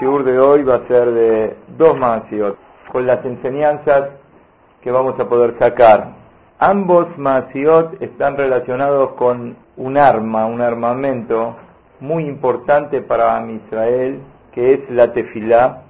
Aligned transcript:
shiur 0.00 0.24
de 0.24 0.38
hoy 0.38 0.62
va 0.62 0.76
a 0.76 0.88
ser 0.88 1.12
de 1.12 1.56
dos 1.76 1.94
Masiot, 1.96 2.56
con 2.90 3.06
las 3.06 3.22
enseñanzas 3.24 4.08
que 4.80 4.90
vamos 4.90 5.20
a 5.20 5.28
poder 5.28 5.58
sacar. 5.58 6.12
Ambos 6.58 7.06
Masiot 7.18 8.00
están 8.00 8.38
relacionados 8.38 9.12
con 9.12 9.56
un 9.76 9.98
arma, 9.98 10.46
un 10.46 10.62
armamento 10.62 11.54
muy 12.00 12.24
importante 12.24 13.02
para 13.02 13.44
Israel, 13.50 14.20
que 14.52 14.72
es 14.72 14.90
la 14.90 15.12
tefilá. 15.12 15.82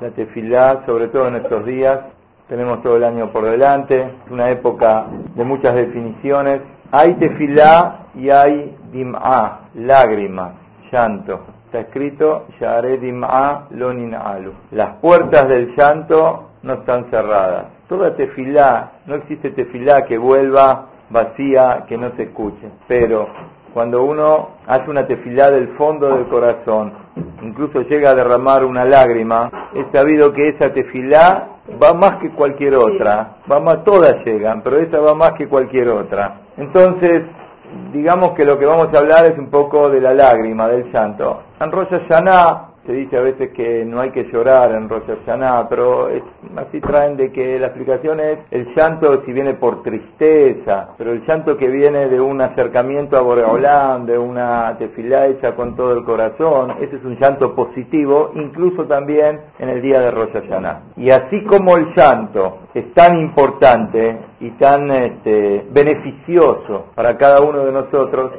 La 0.00 0.10
tefilá, 0.10 0.84
sobre 0.86 1.08
todo 1.08 1.26
en 1.26 1.36
estos 1.36 1.66
días, 1.66 2.00
tenemos 2.48 2.82
todo 2.82 2.96
el 2.96 3.04
año 3.04 3.32
por 3.32 3.44
delante, 3.50 4.00
es 4.00 4.30
una 4.30 4.48
época 4.50 5.06
de 5.34 5.42
muchas 5.42 5.74
definiciones. 5.74 6.60
Hay 6.92 7.14
tefilá 7.14 8.06
y 8.14 8.30
hay 8.30 8.76
dim'a, 8.92 9.70
lágrimas, 9.74 10.52
llanto. 10.92 11.55
Está 11.76 11.88
escrito, 11.88 12.46
lonin 13.72 14.14
alu. 14.14 14.52
Las 14.70 14.96
puertas 14.96 15.46
del 15.46 15.76
llanto 15.76 16.52
no 16.62 16.72
están 16.72 17.10
cerradas. 17.10 17.66
Toda 17.86 18.16
tefilá, 18.16 18.92
no 19.04 19.16
existe 19.16 19.50
tefilá 19.50 20.06
que 20.06 20.16
vuelva 20.16 20.86
vacía, 21.10 21.84
que 21.86 21.98
no 21.98 22.12
se 22.16 22.22
escuche. 22.24 22.70
Pero 22.88 23.28
cuando 23.74 24.04
uno 24.04 24.52
hace 24.66 24.88
una 24.88 25.06
tefilá 25.06 25.50
del 25.50 25.68
fondo 25.76 26.16
del 26.16 26.26
corazón, 26.28 26.94
incluso 27.42 27.82
llega 27.82 28.12
a 28.12 28.14
derramar 28.14 28.64
una 28.64 28.86
lágrima, 28.86 29.68
es 29.74 29.84
sabido 29.92 30.32
que 30.32 30.48
esa 30.48 30.72
tefilá 30.72 31.48
va 31.82 31.92
más 31.92 32.12
que 32.22 32.30
cualquier 32.30 32.76
otra, 32.76 33.36
va 33.52 33.60
más, 33.60 33.84
todas 33.84 34.24
llegan, 34.24 34.62
pero 34.62 34.78
esa 34.78 34.98
va 34.98 35.14
más 35.14 35.32
que 35.32 35.46
cualquier 35.46 35.90
otra. 35.90 36.40
Entonces, 36.56 37.22
digamos 37.92 38.32
que 38.32 38.44
lo 38.44 38.58
que 38.58 38.66
vamos 38.66 38.88
a 38.94 38.98
hablar 38.98 39.24
es 39.26 39.38
un 39.38 39.50
poco 39.50 39.88
de 39.88 40.00
la 40.00 40.14
lágrima, 40.14 40.68
del 40.68 40.90
llanto. 40.92 41.42
En 41.60 41.70
Rosh 41.72 41.88
Hashanah 41.88 42.75
se 42.86 42.92
dice 42.92 43.16
a 43.16 43.20
veces 43.20 43.50
que 43.50 43.84
no 43.84 44.00
hay 44.00 44.10
que 44.10 44.24
llorar 44.24 44.72
en 44.72 44.88
Rosh 44.88 45.02
Hashanah, 45.06 45.68
pero 45.68 46.08
así 46.56 46.80
traen 46.80 47.16
de 47.16 47.32
que 47.32 47.58
la 47.58 47.68
explicación 47.68 48.20
es 48.20 48.38
el 48.50 48.72
llanto 48.74 49.22
si 49.24 49.32
viene 49.32 49.54
por 49.54 49.82
tristeza, 49.82 50.90
pero 50.96 51.12
el 51.12 51.26
llanto 51.26 51.56
que 51.56 51.68
viene 51.68 52.08
de 52.08 52.20
un 52.20 52.40
acercamiento 52.40 53.16
a 53.16 53.22
Boreolam, 53.22 54.06
de 54.06 54.16
una 54.16 54.76
tefilá 54.78 55.26
hecha 55.26 55.54
con 55.54 55.74
todo 55.74 55.92
el 55.92 56.04
corazón, 56.04 56.76
ese 56.80 56.96
es 56.96 57.04
un 57.04 57.18
llanto 57.18 57.54
positivo, 57.54 58.30
incluso 58.34 58.84
también 58.84 59.40
en 59.58 59.68
el 59.68 59.82
día 59.82 60.00
de 60.00 60.10
Rosh 60.10 60.32
Hashanah. 60.32 60.82
Y 60.96 61.10
así 61.10 61.44
como 61.44 61.76
el 61.76 61.94
llanto 61.94 62.58
es 62.74 62.92
tan 62.94 63.18
importante 63.18 64.18
y 64.40 64.50
tan 64.52 64.90
este, 64.90 65.66
beneficioso 65.70 66.86
para 66.94 67.16
cada 67.16 67.40
uno 67.40 67.64
de 67.64 67.72
nosotros, 67.72 68.32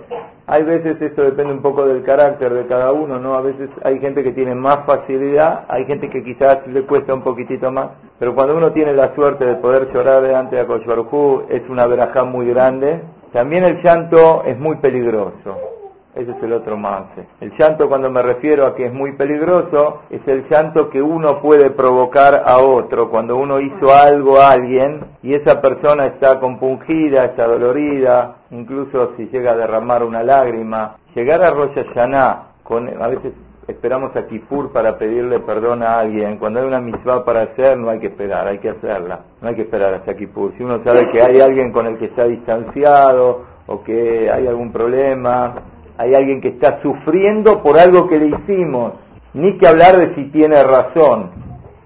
hay 0.49 0.63
veces 0.63 1.01
esto 1.01 1.23
depende 1.23 1.51
un 1.51 1.61
poco 1.61 1.85
del 1.85 2.03
carácter 2.03 2.53
de 2.53 2.67
cada 2.67 2.93
uno, 2.93 3.19
¿no? 3.19 3.35
A 3.35 3.41
veces 3.41 3.69
hay 3.83 3.99
gente 3.99 4.23
que 4.23 4.31
tiene 4.31 4.55
más 4.55 4.85
facilidad, 4.85 5.65
hay 5.67 5.85
gente 5.85 6.09
que 6.09 6.23
quizás 6.23 6.65
le 6.67 6.83
cuesta 6.83 7.13
un 7.13 7.21
poquitito 7.21 7.69
más, 7.69 7.89
pero 8.17 8.33
cuando 8.33 8.55
uno 8.55 8.71
tiene 8.71 8.93
la 8.93 9.13
suerte 9.13 9.45
de 9.45 9.55
poder 9.55 9.91
llorar 9.93 10.23
delante 10.23 10.55
de 10.55 10.61
Akoshbarhu 10.61 11.47
es 11.49 11.67
una 11.69 11.85
verajá 11.85 12.23
muy 12.23 12.47
grande. 12.47 13.01
También 13.33 13.65
el 13.65 13.83
llanto 13.83 14.43
es 14.45 14.57
muy 14.57 14.77
peligroso. 14.77 15.76
Ese 16.17 16.31
es 16.31 16.41
el 16.41 16.53
otro 16.53 16.77
más. 16.77 17.03
El 17.39 17.55
llanto, 17.59 17.87
cuando 17.87 18.09
me 18.09 18.23
refiero 18.23 18.65
a 18.65 18.75
que 18.75 18.87
es 18.87 18.93
muy 18.93 19.11
peligroso, 19.11 20.01
es 20.09 20.27
el 20.27 20.49
llanto 20.49 20.89
que 20.89 20.99
uno 20.99 21.39
puede 21.41 21.69
provocar 21.69 22.41
a 22.43 22.57
otro. 22.57 23.11
Cuando 23.11 23.37
uno 23.37 23.59
hizo 23.59 23.93
algo 23.93 24.39
a 24.39 24.51
alguien 24.51 25.01
y 25.21 25.35
esa 25.35 25.61
persona 25.61 26.07
está 26.07 26.39
compungida, 26.39 27.25
está 27.25 27.45
dolorida, 27.45 28.37
incluso 28.49 29.13
si 29.15 29.27
llega 29.27 29.51
a 29.51 29.57
derramar 29.57 30.03
una 30.03 30.23
lágrima. 30.23 30.95
Llegar 31.13 31.43
a 31.43 31.51
Rosh 31.51 31.75
Hashanah, 31.75 32.47
con, 32.63 32.89
a 32.99 33.07
veces 33.07 33.33
esperamos 33.67 34.15
a 34.15 34.25
Kippur 34.25 34.71
para 34.71 34.97
pedirle 34.97 35.39
perdón 35.41 35.83
a 35.83 35.99
alguien. 35.99 36.37
Cuando 36.39 36.61
hay 36.61 36.65
una 36.65 36.81
misma 36.81 37.23
para 37.23 37.43
hacer, 37.43 37.77
no 37.77 37.91
hay 37.91 37.99
que 37.99 38.07
esperar, 38.07 38.47
hay 38.47 38.57
que 38.57 38.69
hacerla. 38.69 39.19
No 39.39 39.49
hay 39.49 39.55
que 39.55 39.63
esperar 39.63 39.93
hasta 39.93 40.15
Kippur. 40.15 40.53
Si 40.57 40.63
uno 40.63 40.83
sabe 40.83 41.11
que 41.11 41.21
hay 41.21 41.41
alguien 41.41 41.71
con 41.71 41.85
el 41.85 41.99
que 41.99 42.05
está 42.05 42.23
distanciado 42.23 43.45
o 43.67 43.83
que 43.83 44.31
hay 44.31 44.47
algún 44.47 44.71
problema, 44.71 45.55
hay 45.97 46.13
alguien 46.13 46.41
que 46.41 46.49
está 46.49 46.81
sufriendo 46.81 47.61
por 47.63 47.77
algo 47.77 48.07
que 48.07 48.19
le 48.19 48.27
hicimos. 48.27 48.93
Ni 49.33 49.57
que 49.57 49.67
hablar 49.67 49.97
de 49.97 50.15
si 50.15 50.25
tiene 50.31 50.63
razón, 50.63 51.31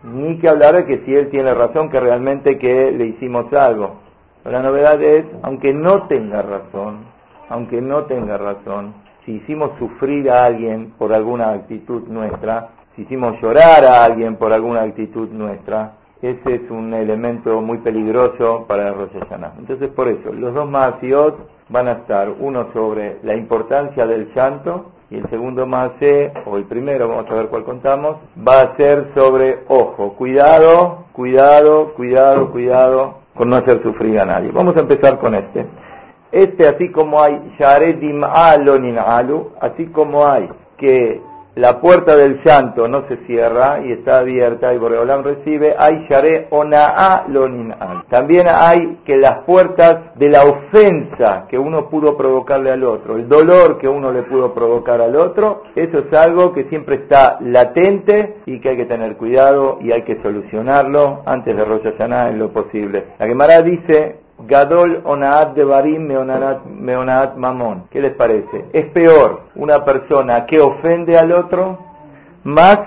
ni 0.03 0.37
que 0.37 0.47
hablar 0.47 0.75
de 0.75 0.85
que 0.85 1.05
si 1.05 1.13
él 1.13 1.29
tiene 1.29 1.53
razón, 1.53 1.89
que 1.89 1.99
realmente 1.99 2.57
que 2.57 2.91
le 2.91 3.07
hicimos 3.07 3.51
algo. 3.53 3.95
la 4.45 4.61
novedad 4.61 5.01
es, 5.01 5.25
aunque 5.43 5.73
no 5.73 6.07
tenga 6.07 6.41
razón, 6.41 7.05
aunque 7.49 7.81
no 7.81 8.05
tenga 8.05 8.37
razón, 8.37 8.93
si 9.25 9.33
hicimos 9.33 9.71
sufrir 9.77 10.31
a 10.31 10.45
alguien 10.45 10.93
por 10.97 11.13
alguna 11.13 11.51
actitud 11.51 12.07
nuestra, 12.07 12.69
si 12.95 13.03
hicimos 13.03 13.39
llorar 13.41 13.83
a 13.85 14.03
alguien 14.03 14.35
por 14.35 14.51
alguna 14.51 14.81
actitud 14.81 15.29
nuestra, 15.29 15.93
ese 16.21 16.55
es 16.55 16.69
un 16.69 16.93
elemento 16.93 17.61
muy 17.61 17.79
peligroso 17.79 18.65
para 18.67 18.89
el 18.89 18.95
Rosh 18.95 19.11
Entonces, 19.57 19.89
por 19.89 20.07
eso, 20.07 20.31
los 20.31 20.53
dos 20.53 20.69
Maasiot 20.69 21.35
van 21.71 21.87
a 21.87 21.93
estar 21.93 22.29
uno 22.29 22.67
sobre 22.73 23.17
la 23.23 23.35
importancia 23.35 24.05
del 24.05 24.33
llanto 24.35 24.91
y 25.09 25.17
el 25.17 25.29
segundo 25.29 25.65
más 25.65 25.91
o 26.45 26.57
el 26.57 26.65
primero, 26.65 27.07
vamos 27.07 27.29
a 27.29 27.33
ver 27.33 27.47
cuál 27.47 27.63
contamos, 27.63 28.17
va 28.37 28.61
a 28.61 28.77
ser 28.77 29.11
sobre 29.15 29.59
ojo, 29.67 30.13
cuidado, 30.13 31.05
cuidado, 31.11 31.93
cuidado, 31.95 32.51
cuidado 32.51 33.15
con 33.35 33.49
no 33.49 33.57
hacer 33.57 33.81
sufrir 33.83 34.19
a 34.19 34.25
nadie. 34.25 34.51
Vamos 34.51 34.75
a 34.77 34.81
empezar 34.81 35.19
con 35.19 35.35
este. 35.35 35.65
Este, 36.31 36.67
así 36.67 36.89
como 36.91 37.21
hay 37.21 37.41
Alonin 38.33 38.97
Alu, 38.97 39.51
así 39.59 39.87
como 39.87 40.25
hay 40.25 40.49
que 40.77 41.21
la 41.55 41.81
puerta 41.81 42.15
del 42.15 42.41
llanto 42.45 42.87
no 42.87 43.07
se 43.07 43.17
cierra 43.25 43.81
y 43.85 43.91
está 43.91 44.19
abierta 44.19 44.73
y 44.73 44.77
Boreolam 44.77 45.23
recibe, 45.23 45.75
hay 45.77 46.05
Share 46.07 46.47
Ona'a 46.49 47.25
Lonin'al. 47.27 48.03
También 48.09 48.47
hay 48.49 48.99
que 49.05 49.17
las 49.17 49.43
puertas 49.45 50.15
de 50.15 50.29
la 50.29 50.43
ofensa 50.43 51.47
que 51.49 51.57
uno 51.57 51.89
pudo 51.89 52.15
provocarle 52.15 52.71
al 52.71 52.83
otro, 52.83 53.17
el 53.17 53.27
dolor 53.27 53.77
que 53.79 53.87
uno 53.87 54.11
le 54.11 54.23
pudo 54.23 54.53
provocar 54.53 55.01
al 55.01 55.15
otro, 55.15 55.63
eso 55.75 55.99
es 55.99 56.13
algo 56.17 56.53
que 56.53 56.65
siempre 56.65 56.95
está 56.95 57.37
latente 57.41 58.37
y 58.45 58.59
que 58.61 58.69
hay 58.69 58.77
que 58.77 58.85
tener 58.85 59.17
cuidado 59.17 59.79
y 59.81 59.91
hay 59.91 60.03
que 60.03 60.21
solucionarlo 60.21 61.21
antes 61.25 61.55
de 61.55 61.65
Rosh 61.65 61.83
Hashanah 61.83 62.29
en 62.29 62.39
lo 62.39 62.51
posible. 62.51 63.07
La 63.19 63.27
Gemara 63.27 63.61
dice, 63.61 64.21
Gadol 64.47 65.01
onaat 65.05 65.55
de 65.55 65.63
barim 65.63 66.07
meonaat 66.07 67.35
mamón. 67.37 67.85
¿Qué 67.91 68.01
les 68.01 68.13
parece? 68.15 68.65
Es 68.73 68.85
peor 68.91 69.41
una 69.55 69.83
persona 69.85 70.45
que 70.45 70.59
ofende 70.59 71.17
al 71.17 71.31
otro 71.31 71.77
más 72.43 72.79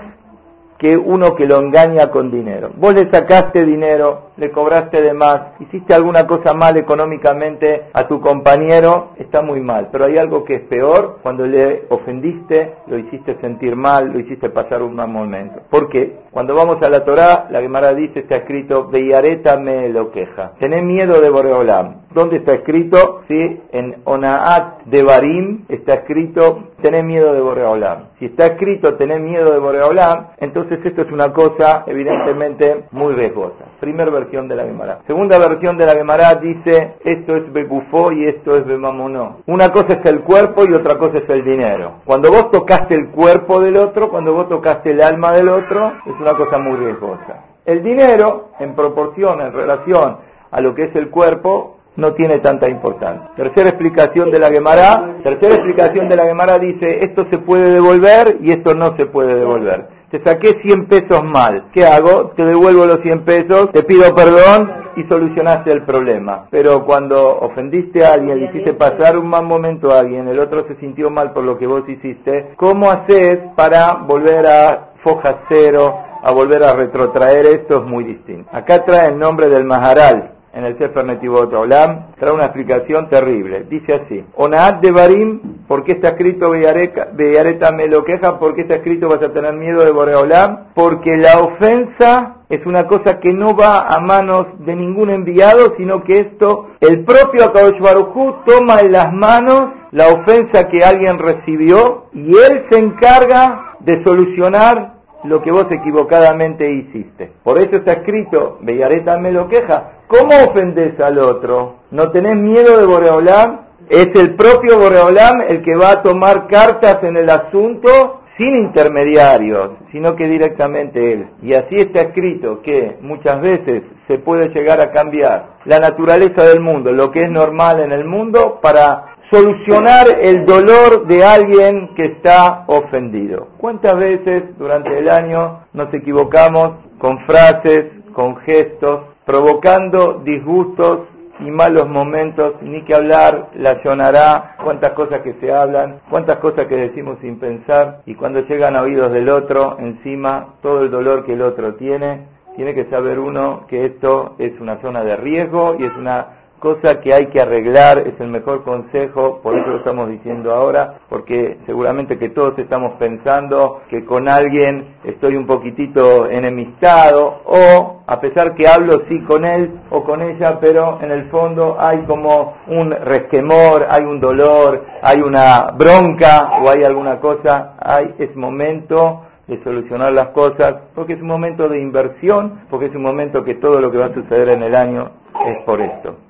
que 0.77 0.97
uno 0.97 1.35
que 1.35 1.45
lo 1.45 1.59
engaña 1.59 2.11
con 2.11 2.31
dinero. 2.31 2.71
Vos 2.75 2.93
le 2.93 3.09
sacaste 3.09 3.65
dinero, 3.65 4.24
le 4.37 4.51
cobraste 4.51 5.01
de 5.01 5.13
más, 5.13 5.59
hiciste 5.59 5.93
alguna 5.93 6.27
cosa 6.27 6.53
mal 6.53 6.77
económicamente 6.77 7.85
a 7.93 8.07
tu 8.07 8.19
compañero, 8.19 9.11
está 9.17 9.41
muy 9.41 9.61
mal. 9.61 9.89
Pero 9.91 10.05
hay 10.05 10.17
algo 10.17 10.43
que 10.43 10.55
es 10.55 10.61
peor, 10.63 11.19
cuando 11.21 11.45
le 11.45 11.83
ofendiste, 11.89 12.75
lo 12.87 12.97
hiciste 12.97 13.37
sentir 13.41 13.75
mal, 13.75 14.11
lo 14.11 14.19
hiciste 14.19 14.49
pasar 14.49 14.81
un 14.81 14.95
mal 14.95 15.07
momento. 15.07 15.61
¿Por 15.69 15.89
qué? 15.89 16.19
Cuando 16.31 16.53
vamos 16.53 16.81
a 16.81 16.89
la 16.89 17.05
Torá, 17.05 17.47
la 17.49 17.61
Gemara 17.61 17.93
dice, 17.93 18.19
está 18.19 18.37
escrito, 18.37 18.87
Beyareta 18.87 19.57
me 19.57 19.89
lo 19.89 20.11
queja. 20.11 20.51
Tenés 20.59 20.83
miedo 20.83 21.21
de 21.21 21.29
Boreolam. 21.29 22.01
¿Dónde 22.13 22.37
está 22.37 22.53
escrito? 22.53 23.21
Sí, 23.27 23.61
en 23.71 23.97
Onaat 24.05 24.83
de 24.85 25.03
Barim 25.03 25.65
está 25.67 25.95
escrito, 25.95 26.69
tenés 26.81 27.03
miedo 27.03 27.33
de 27.33 27.41
Boreolam. 27.41 28.05
Si 28.19 28.25
está 28.25 28.47
escrito, 28.47 28.95
tenés 28.95 29.19
miedo 29.19 29.51
de 29.51 29.59
Boreolam, 29.59 30.27
entonces 30.37 30.79
esto 30.83 31.01
es 31.01 31.11
una 31.11 31.33
cosa 31.33 31.83
evidentemente 31.87 32.85
muy 32.91 33.13
riesgosa. 33.13 33.65
Primera 33.85 34.09
versión 34.09 34.47
de 34.47 34.55
la 34.55 34.63
Gemara. 34.63 35.01
Segunda 35.05 35.37
versión 35.37 35.77
de 35.77 35.85
la 35.85 35.93
Gemara 35.93 36.33
dice, 36.41 36.95
esto 37.05 37.35
es 37.35 37.53
Begufó 37.53 38.11
y 38.11 38.25
esto 38.25 38.57
es 38.57 38.65
Bemamonó. 38.65 39.41
Una 39.45 39.69
cosa 39.69 39.99
es 39.99 40.05
el 40.09 40.21
cuerpo 40.21 40.63
y 40.65 40.73
otra 40.73 40.97
cosa 40.97 41.19
es 41.19 41.29
el 41.29 41.45
dinero. 41.45 41.97
Cuando 42.03 42.31
vos 42.31 42.49
tocaste 42.49 42.95
el 42.95 43.09
cuerpo 43.09 43.61
del 43.61 43.77
otro, 43.77 44.09
cuando 44.09 44.33
vos 44.33 44.49
tocaste 44.49 44.89
el 44.89 45.03
alma 45.03 45.33
del 45.33 45.49
otro, 45.49 45.93
es 46.03 46.19
una 46.19 46.33
cosa 46.33 46.57
muy 46.57 46.77
riesgosa. 46.77 47.43
El 47.63 47.83
dinero, 47.83 48.49
en 48.59 48.73
proporción, 48.73 49.39
en 49.41 49.53
relación 49.53 50.17
a 50.49 50.61
lo 50.61 50.73
que 50.73 50.85
es 50.85 50.95
el 50.95 51.11
cuerpo, 51.11 51.77
no 51.95 52.13
tiene 52.13 52.39
tanta 52.39 52.67
importancia. 52.67 53.35
Tercera 53.35 53.69
explicación 53.69 54.31
de 54.31 54.39
la 54.39 54.49
Gemara, 54.49 55.17
tercera 55.21 55.53
explicación 55.53 56.09
de 56.09 56.15
la 56.15 56.25
Gemara 56.25 56.57
dice, 56.57 57.01
esto 57.01 57.27
se 57.29 57.37
puede 57.37 57.69
devolver 57.69 58.37
y 58.41 58.51
esto 58.51 58.73
no 58.73 58.97
se 58.97 59.05
puede 59.05 59.35
devolver. 59.35 59.94
Te 60.15 60.23
saqué 60.23 60.61
100 60.61 60.85
pesos 60.85 61.25
mal, 61.25 61.65
¿qué 61.73 61.85
hago? 61.85 62.31
Te 62.37 62.45
devuelvo 62.45 62.85
los 62.85 63.01
100 63.01 63.25
pesos, 63.25 63.69
te 63.73 63.83
pido 63.83 64.15
perdón 64.15 64.71
y 64.95 65.03
solucionaste 65.09 65.73
el 65.73 65.83
problema. 65.83 66.47
Pero 66.51 66.85
cuando 66.85 67.37
ofendiste 67.39 68.05
a 68.05 68.13
alguien, 68.13 68.39
le 68.39 68.45
hiciste 68.45 68.73
pasar 68.75 69.17
un 69.17 69.27
mal 69.27 69.43
momento 69.43 69.91
a 69.91 69.99
alguien, 69.99 70.29
el 70.29 70.39
otro 70.39 70.65
se 70.69 70.77
sintió 70.77 71.09
mal 71.09 71.33
por 71.33 71.43
lo 71.43 71.57
que 71.57 71.67
vos 71.67 71.83
hiciste, 71.89 72.53
¿cómo 72.55 72.89
haces 72.89 73.39
para 73.57 73.95
volver 74.07 74.47
a 74.47 74.91
foja 75.03 75.41
cero, 75.49 75.93
a 76.23 76.31
volver 76.31 76.63
a 76.63 76.71
retrotraer 76.71 77.47
esto? 77.47 77.79
Es 77.79 77.83
muy 77.83 78.05
distinto. 78.05 78.49
Acá 78.53 78.85
trae 78.85 79.09
el 79.09 79.19
nombre 79.19 79.49
del 79.49 79.65
Maharal, 79.65 80.34
en 80.55 80.63
el 80.63 80.77
Sefer 80.77 81.03
Netivot 81.03 81.53
Olam, 81.53 82.13
trae 82.17 82.33
una 82.33 82.45
explicación 82.45 83.09
terrible. 83.09 83.65
Dice 83.69 83.93
así, 83.93 84.23
Onaat 84.35 84.81
de 84.81 84.91
Barim, 84.91 85.39
¿por 85.67 85.83
qué 85.83 85.91
está 85.91 86.09
escrito 86.09 86.49
Beyareta 86.49 87.71
me 87.73 87.87
lo 87.87 88.05
queja? 88.05 88.39
¿Por 88.39 88.55
qué 88.55 88.61
está 88.61 88.75
escrito 88.75 89.09
vas 89.09 89.21
a 89.21 89.33
tener 89.33 89.53
miedo 89.53 89.83
de 89.83 89.91
Boreolam? 89.91 90.67
Porque 90.73 91.17
la 91.17 91.41
ofensa 91.41 92.37
es 92.47 92.65
una 92.65 92.87
cosa 92.87 93.19
que 93.19 93.33
no 93.33 93.55
va 93.55 93.81
a 93.81 93.99
manos 93.99 94.45
de 94.59 94.75
ningún 94.75 95.09
enviado, 95.09 95.73
sino 95.77 96.03
que 96.05 96.19
esto, 96.19 96.69
el 96.79 97.03
propio 97.03 97.43
Akadosh 97.43 97.79
Barujú 97.81 98.35
toma 98.45 98.79
en 98.79 98.93
las 98.93 99.11
manos 99.11 99.71
la 99.91 100.07
ofensa 100.07 100.69
que 100.69 100.83
alguien 100.83 101.19
recibió 101.19 102.05
y 102.13 102.29
él 102.29 102.65
se 102.69 102.79
encarga 102.79 103.75
de 103.81 104.01
solucionar 104.03 104.94
lo 105.23 105.41
que 105.41 105.51
vos 105.51 105.65
equivocadamente 105.71 106.69
hiciste. 106.71 107.31
Por 107.43 107.57
eso 107.57 107.77
está 107.77 107.93
escrito, 107.93 108.59
Bellareta 108.61 109.17
me 109.17 109.31
lo 109.31 109.47
queja, 109.47 109.91
¿cómo 110.07 110.31
ofendes 110.49 110.99
al 110.99 111.19
otro? 111.19 111.77
¿No 111.91 112.11
tenés 112.11 112.35
miedo 112.35 112.77
de 112.77 112.85
Boreolam? 112.85 113.61
Es 113.89 114.09
el 114.15 114.35
propio 114.35 114.77
Boreolam 114.77 115.41
el 115.47 115.63
que 115.63 115.75
va 115.75 115.91
a 115.91 116.03
tomar 116.03 116.47
cartas 116.47 117.03
en 117.03 117.17
el 117.17 117.29
asunto 117.29 118.21
sin 118.37 118.55
intermediarios, 118.55 119.71
sino 119.91 120.15
que 120.15 120.27
directamente 120.27 121.13
él. 121.13 121.27
Y 121.41 121.53
así 121.53 121.75
está 121.75 122.01
escrito 122.01 122.61
que 122.61 122.97
muchas 123.01 123.39
veces 123.41 123.83
se 124.07 124.17
puede 124.17 124.49
llegar 124.49 124.81
a 124.81 124.91
cambiar 124.91 125.55
la 125.65 125.79
naturaleza 125.79 126.43
del 126.43 126.59
mundo, 126.59 126.91
lo 126.91 127.11
que 127.11 127.23
es 127.23 127.29
normal 127.29 127.79
en 127.79 127.91
el 127.91 128.03
mundo, 128.03 128.59
para 128.61 129.14
solucionar 129.31 130.07
el 130.21 130.45
dolor 130.45 131.07
de 131.07 131.23
alguien 131.23 131.95
que 131.95 132.05
está 132.05 132.63
ofendido. 132.67 133.49
¿Cuántas 133.57 133.95
veces 133.97 134.57
durante 134.57 134.97
el 134.97 135.09
año 135.09 135.65
nos 135.73 135.93
equivocamos 135.93 136.71
con 136.99 137.19
frases, 137.25 137.85
con 138.13 138.37
gestos, 138.37 139.01
provocando 139.25 140.21
disgustos 140.23 141.07
y 141.39 141.51
malos 141.51 141.89
momentos, 141.89 142.53
ni 142.61 142.83
que 142.83 142.95
hablar, 142.95 143.49
la 143.55 143.83
llorará, 143.83 144.55
cuántas 144.63 144.91
cosas 144.91 145.21
que 145.21 145.33
se 145.41 145.51
hablan, 145.51 145.99
cuántas 146.09 146.37
cosas 146.37 146.67
que 146.67 146.75
decimos 146.75 147.17
sin 147.21 147.39
pensar, 147.39 148.01
y 148.05 148.15
cuando 148.15 148.39
llegan 148.41 148.75
a 148.75 148.83
oídos 148.83 149.11
del 149.11 149.27
otro, 149.27 149.77
encima, 149.79 150.55
todo 150.61 150.83
el 150.83 150.91
dolor 150.91 151.25
que 151.25 151.33
el 151.33 151.41
otro 151.41 151.75
tiene, 151.75 152.27
tiene 152.55 152.73
que 152.73 152.85
saber 152.85 153.19
uno 153.19 153.65
que 153.67 153.85
esto 153.85 154.35
es 154.39 154.57
una 154.61 154.79
zona 154.81 155.03
de 155.03 155.17
riesgo 155.17 155.75
y 155.77 155.83
es 155.83 155.91
una 155.97 156.44
cosa 156.65 156.99
que 156.99 157.13
hay 157.13 157.27
que 157.27 157.39
arreglar, 157.39 157.99
es 157.99 158.19
el 158.19 158.29
mejor 158.29 158.63
consejo, 158.63 159.39
por 159.43 159.55
eso 159.55 159.67
lo 159.67 159.77
estamos 159.77 160.09
diciendo 160.09 160.51
ahora, 160.51 160.95
porque 161.09 161.59
seguramente 161.67 162.17
que 162.17 162.29
todos 162.29 162.57
estamos 162.57 162.93
pensando 162.97 163.81
que 163.87 164.03
con 164.03 164.27
alguien 164.27 164.95
estoy 165.03 165.35
un 165.35 165.45
poquitito 165.45 166.27
enemistado, 166.27 167.41
o 167.45 168.01
a 168.07 168.19
pesar 168.19 168.55
que 168.55 168.67
hablo 168.67 169.03
sí 169.07 169.21
con 169.25 169.45
él 169.45 169.79
o 169.91 170.03
con 170.03 170.23
ella, 170.23 170.57
pero 170.59 170.99
en 171.03 171.11
el 171.11 171.29
fondo 171.29 171.77
hay 171.79 172.03
como 172.05 172.55
un 172.65 172.89
resquemor, 172.89 173.85
hay 173.87 174.03
un 174.03 174.19
dolor, 174.19 174.85
hay 175.03 175.21
una 175.21 175.69
bronca 175.77 176.49
o 176.63 176.69
hay 176.71 176.83
alguna 176.83 177.19
cosa, 177.19 177.75
hay 177.79 178.15
es 178.17 178.35
momento 178.35 179.21
de 179.45 179.63
solucionar 179.63 180.13
las 180.13 180.29
cosas, 180.29 180.77
porque 180.95 181.13
es 181.13 181.21
un 181.21 181.27
momento 181.27 181.69
de 181.69 181.79
inversión, 181.79 182.61
porque 182.71 182.87
es 182.87 182.95
un 182.95 183.03
momento 183.03 183.43
que 183.43 183.53
todo 183.53 183.79
lo 183.79 183.91
que 183.91 183.99
va 183.99 184.07
a 184.07 184.13
suceder 184.15 184.49
en 184.49 184.63
el 184.63 184.73
año 184.73 185.11
es 185.45 185.63
por 185.63 185.79
esto. 185.79 186.24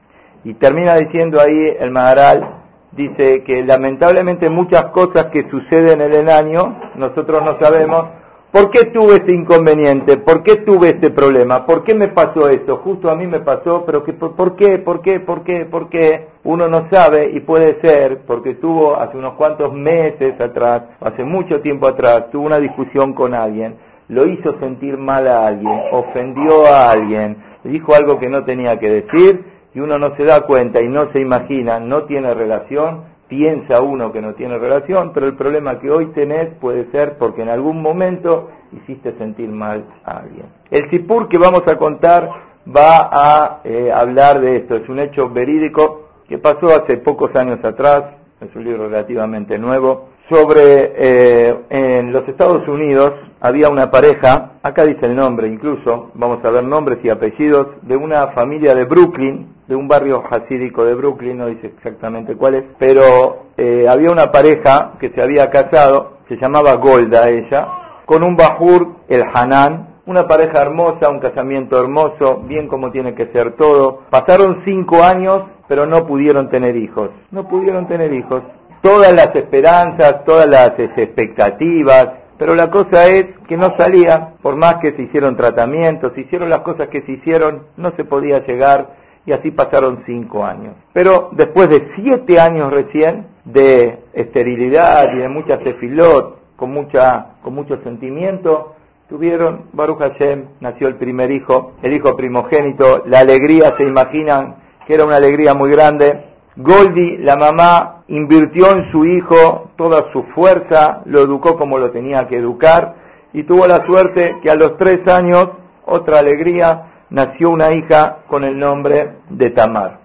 Y 0.45 0.53
termina 0.53 0.93
diciendo 0.95 1.41
ahí 1.41 1.75
el 1.79 1.89
Maharal, 1.89 2.61
dice 2.91 3.43
que 3.43 3.63
lamentablemente 3.63 4.47
muchas 4.47 4.85
cosas 4.91 5.25
que 5.33 5.49
suceden 5.49 6.01
en 6.01 6.13
el 6.13 6.29
año, 6.29 6.81
nosotros 6.95 7.43
no 7.43 7.57
sabemos 7.59 8.05
por 8.51 8.69
qué 8.69 8.85
tuve 8.85 9.15
este 9.15 9.33
inconveniente, 9.33 10.17
por 10.17 10.43
qué 10.43 10.57
tuve 10.57 10.89
este 10.89 11.09
problema, 11.09 11.65
por 11.65 11.83
qué 11.83 11.95
me 11.95 12.09
pasó 12.09 12.47
esto, 12.47 12.77
justo 12.77 13.09
a 13.09 13.15
mí 13.15 13.25
me 13.25 13.39
pasó, 13.39 13.83
pero 13.87 14.03
que, 14.03 14.13
por, 14.13 14.55
qué, 14.55 14.77
por 14.77 15.01
qué, 15.01 15.19
por 15.19 15.43
qué, 15.43 15.65
por 15.65 15.89
qué, 15.89 16.27
uno 16.43 16.67
no 16.67 16.87
sabe 16.91 17.31
y 17.33 17.39
puede 17.39 17.81
ser 17.81 18.19
porque 18.27 18.53
tuvo 18.53 18.97
hace 18.97 19.17
unos 19.17 19.33
cuantos 19.33 19.73
meses 19.73 20.39
atrás, 20.39 20.83
hace 21.01 21.23
mucho 21.23 21.59
tiempo 21.61 21.87
atrás, 21.87 22.29
tuvo 22.31 22.45
una 22.45 22.59
discusión 22.59 23.13
con 23.13 23.33
alguien, 23.33 23.77
lo 24.09 24.27
hizo 24.27 24.59
sentir 24.59 24.95
mal 24.95 25.27
a 25.27 25.47
alguien, 25.47 25.81
ofendió 25.91 26.67
a 26.67 26.91
alguien, 26.91 27.35
dijo 27.63 27.95
algo 27.95 28.19
que 28.19 28.29
no 28.29 28.45
tenía 28.45 28.77
que 28.77 28.89
decir, 28.89 29.54
y 29.75 29.79
uno 29.81 29.99
no 29.99 30.15
se 30.15 30.23
da 30.23 30.41
cuenta 30.41 30.81
y 30.81 30.87
no 30.87 31.11
se 31.11 31.19
imagina, 31.19 31.79
no 31.79 32.03
tiene 32.05 32.33
relación, 32.33 33.03
piensa 33.27 33.81
uno 33.81 34.13
que 34.13 34.21
no 34.21 34.33
tiene 34.33 34.57
relación, 34.57 35.11
pero 35.13 35.27
el 35.27 35.35
problema 35.35 35.79
que 35.79 35.91
hoy 35.91 36.07
tenés 36.13 36.53
puede 36.61 36.89
ser 36.91 37.17
porque 37.17 37.41
en 37.41 37.49
algún 37.49 37.81
momento 37.81 38.49
hiciste 38.71 39.13
sentir 39.17 39.49
mal 39.49 39.83
a 40.05 40.19
alguien. 40.19 40.45
El 40.71 40.89
Sipur 40.89 41.27
que 41.27 41.37
vamos 41.37 41.63
a 41.67 41.77
contar 41.77 42.29
va 42.65 43.09
a 43.11 43.61
eh, 43.65 43.91
hablar 43.91 44.39
de 44.39 44.57
esto, 44.57 44.75
es 44.75 44.87
un 44.87 44.99
hecho 44.99 45.29
verídico 45.29 46.05
que 46.29 46.37
pasó 46.37 46.67
hace 46.67 46.97
pocos 46.97 47.35
años 47.35 47.63
atrás, 47.63 48.15
es 48.39 48.55
un 48.55 48.63
libro 48.63 48.87
relativamente 48.87 49.57
nuevo, 49.57 50.09
sobre 50.29 50.93
eh, 50.95 51.55
en 51.69 52.13
los 52.13 52.27
Estados 52.27 52.67
Unidos 52.67 53.11
había 53.41 53.69
una 53.69 53.91
pareja, 53.91 54.53
acá 54.63 54.85
dice 54.85 55.05
el 55.05 55.15
nombre 55.15 55.47
incluso, 55.47 56.11
vamos 56.15 56.43
a 56.43 56.49
ver 56.49 56.63
nombres 56.63 56.99
y 57.03 57.09
apellidos, 57.09 57.67
de 57.83 57.95
una 57.95 58.27
familia 58.29 58.73
de 58.73 58.85
Brooklyn, 58.85 59.54
de 59.67 59.75
un 59.75 59.87
barrio 59.87 60.23
hasídico 60.29 60.83
de 60.85 60.93
Brooklyn, 60.93 61.37
no 61.37 61.47
dice 61.47 61.67
exactamente 61.67 62.35
cuál 62.35 62.55
es, 62.55 62.63
pero 62.77 63.47
eh, 63.57 63.87
había 63.89 64.11
una 64.11 64.31
pareja 64.31 64.93
que 64.99 65.09
se 65.09 65.21
había 65.21 65.49
casado, 65.49 66.19
se 66.27 66.37
llamaba 66.37 66.75
Golda 66.75 67.29
ella, 67.29 67.67
con 68.05 68.23
un 68.23 68.35
Bajur, 68.35 68.95
el 69.07 69.23
Hanan, 69.33 69.95
una 70.05 70.27
pareja 70.27 70.61
hermosa, 70.61 71.09
un 71.09 71.19
casamiento 71.19 71.79
hermoso, 71.79 72.43
bien 72.47 72.67
como 72.67 72.91
tiene 72.91 73.15
que 73.15 73.27
ser 73.27 73.55
todo. 73.55 74.03
Pasaron 74.11 74.61
cinco 74.63 75.03
años, 75.03 75.43
pero 75.67 75.87
no 75.87 76.05
pudieron 76.05 76.49
tener 76.49 76.75
hijos. 76.75 77.09
No 77.31 77.47
pudieron 77.47 77.87
tener 77.87 78.13
hijos. 78.13 78.43
Todas 78.81 79.11
las 79.13 79.35
esperanzas, 79.35 80.23
todas 80.25 80.47
las 80.47 80.77
expectativas, 80.77 82.07
pero 82.37 82.53
la 82.53 82.69
cosa 82.69 83.07
es 83.07 83.25
que 83.47 83.57
no 83.57 83.73
salía, 83.77 84.33
por 84.41 84.55
más 84.55 84.75
que 84.75 84.91
se 84.91 85.03
hicieron 85.03 85.37
tratamientos, 85.37 86.13
se 86.13 86.21
hicieron 86.21 86.49
las 86.49 86.59
cosas 86.59 86.89
que 86.89 87.01
se 87.01 87.13
hicieron, 87.13 87.63
no 87.77 87.91
se 87.95 88.03
podía 88.03 88.45
llegar 88.45 89.04
y 89.25 89.31
así 89.31 89.51
pasaron 89.51 90.03
cinco 90.05 90.45
años. 90.45 90.75
Pero 90.93 91.29
después 91.31 91.69
de 91.69 91.91
siete 91.95 92.39
años 92.39 92.71
recién 92.71 93.27
de 93.45 93.99
esterilidad 94.13 95.11
y 95.13 95.17
de 95.17 95.29
mucha 95.29 95.59
tefilot, 95.59 96.55
con, 96.55 96.71
mucha, 96.71 97.37
con 97.41 97.53
mucho 97.53 97.81
sentimiento, 97.83 98.75
tuvieron, 99.09 99.65
Baruch 99.73 99.99
Hashem, 99.99 100.45
nació 100.61 100.87
el 100.87 100.95
primer 100.95 101.31
hijo, 101.31 101.73
el 101.81 101.93
hijo 101.93 102.15
primogénito, 102.15 103.03
la 103.05 103.19
alegría, 103.19 103.75
se 103.77 103.83
imaginan 103.83 104.55
que 104.87 104.93
era 104.93 105.05
una 105.05 105.17
alegría 105.17 105.53
muy 105.53 105.71
grande. 105.71 106.25
Goldie, 106.55 107.17
la 107.19 107.35
mamá, 107.35 108.03
invirtió 108.07 108.71
en 108.71 108.91
su 108.91 109.05
hijo 109.05 109.69
toda 109.75 110.11
su 110.13 110.23
fuerza, 110.35 111.01
lo 111.05 111.21
educó 111.21 111.57
como 111.57 111.77
lo 111.77 111.91
tenía 111.91 112.27
que 112.27 112.37
educar 112.37 112.95
y 113.33 113.43
tuvo 113.43 113.67
la 113.67 113.85
suerte 113.85 114.37
que 114.41 114.49
a 114.49 114.55
los 114.55 114.77
tres 114.77 115.05
años, 115.07 115.49
otra 115.85 116.19
alegría, 116.19 116.94
nació 117.15 117.49
una 117.49 117.71
hija 117.71 118.17
con 118.27 118.43
el 118.43 118.59
nombre 118.59 119.13
de 119.29 119.49
Tamar. 119.51 119.99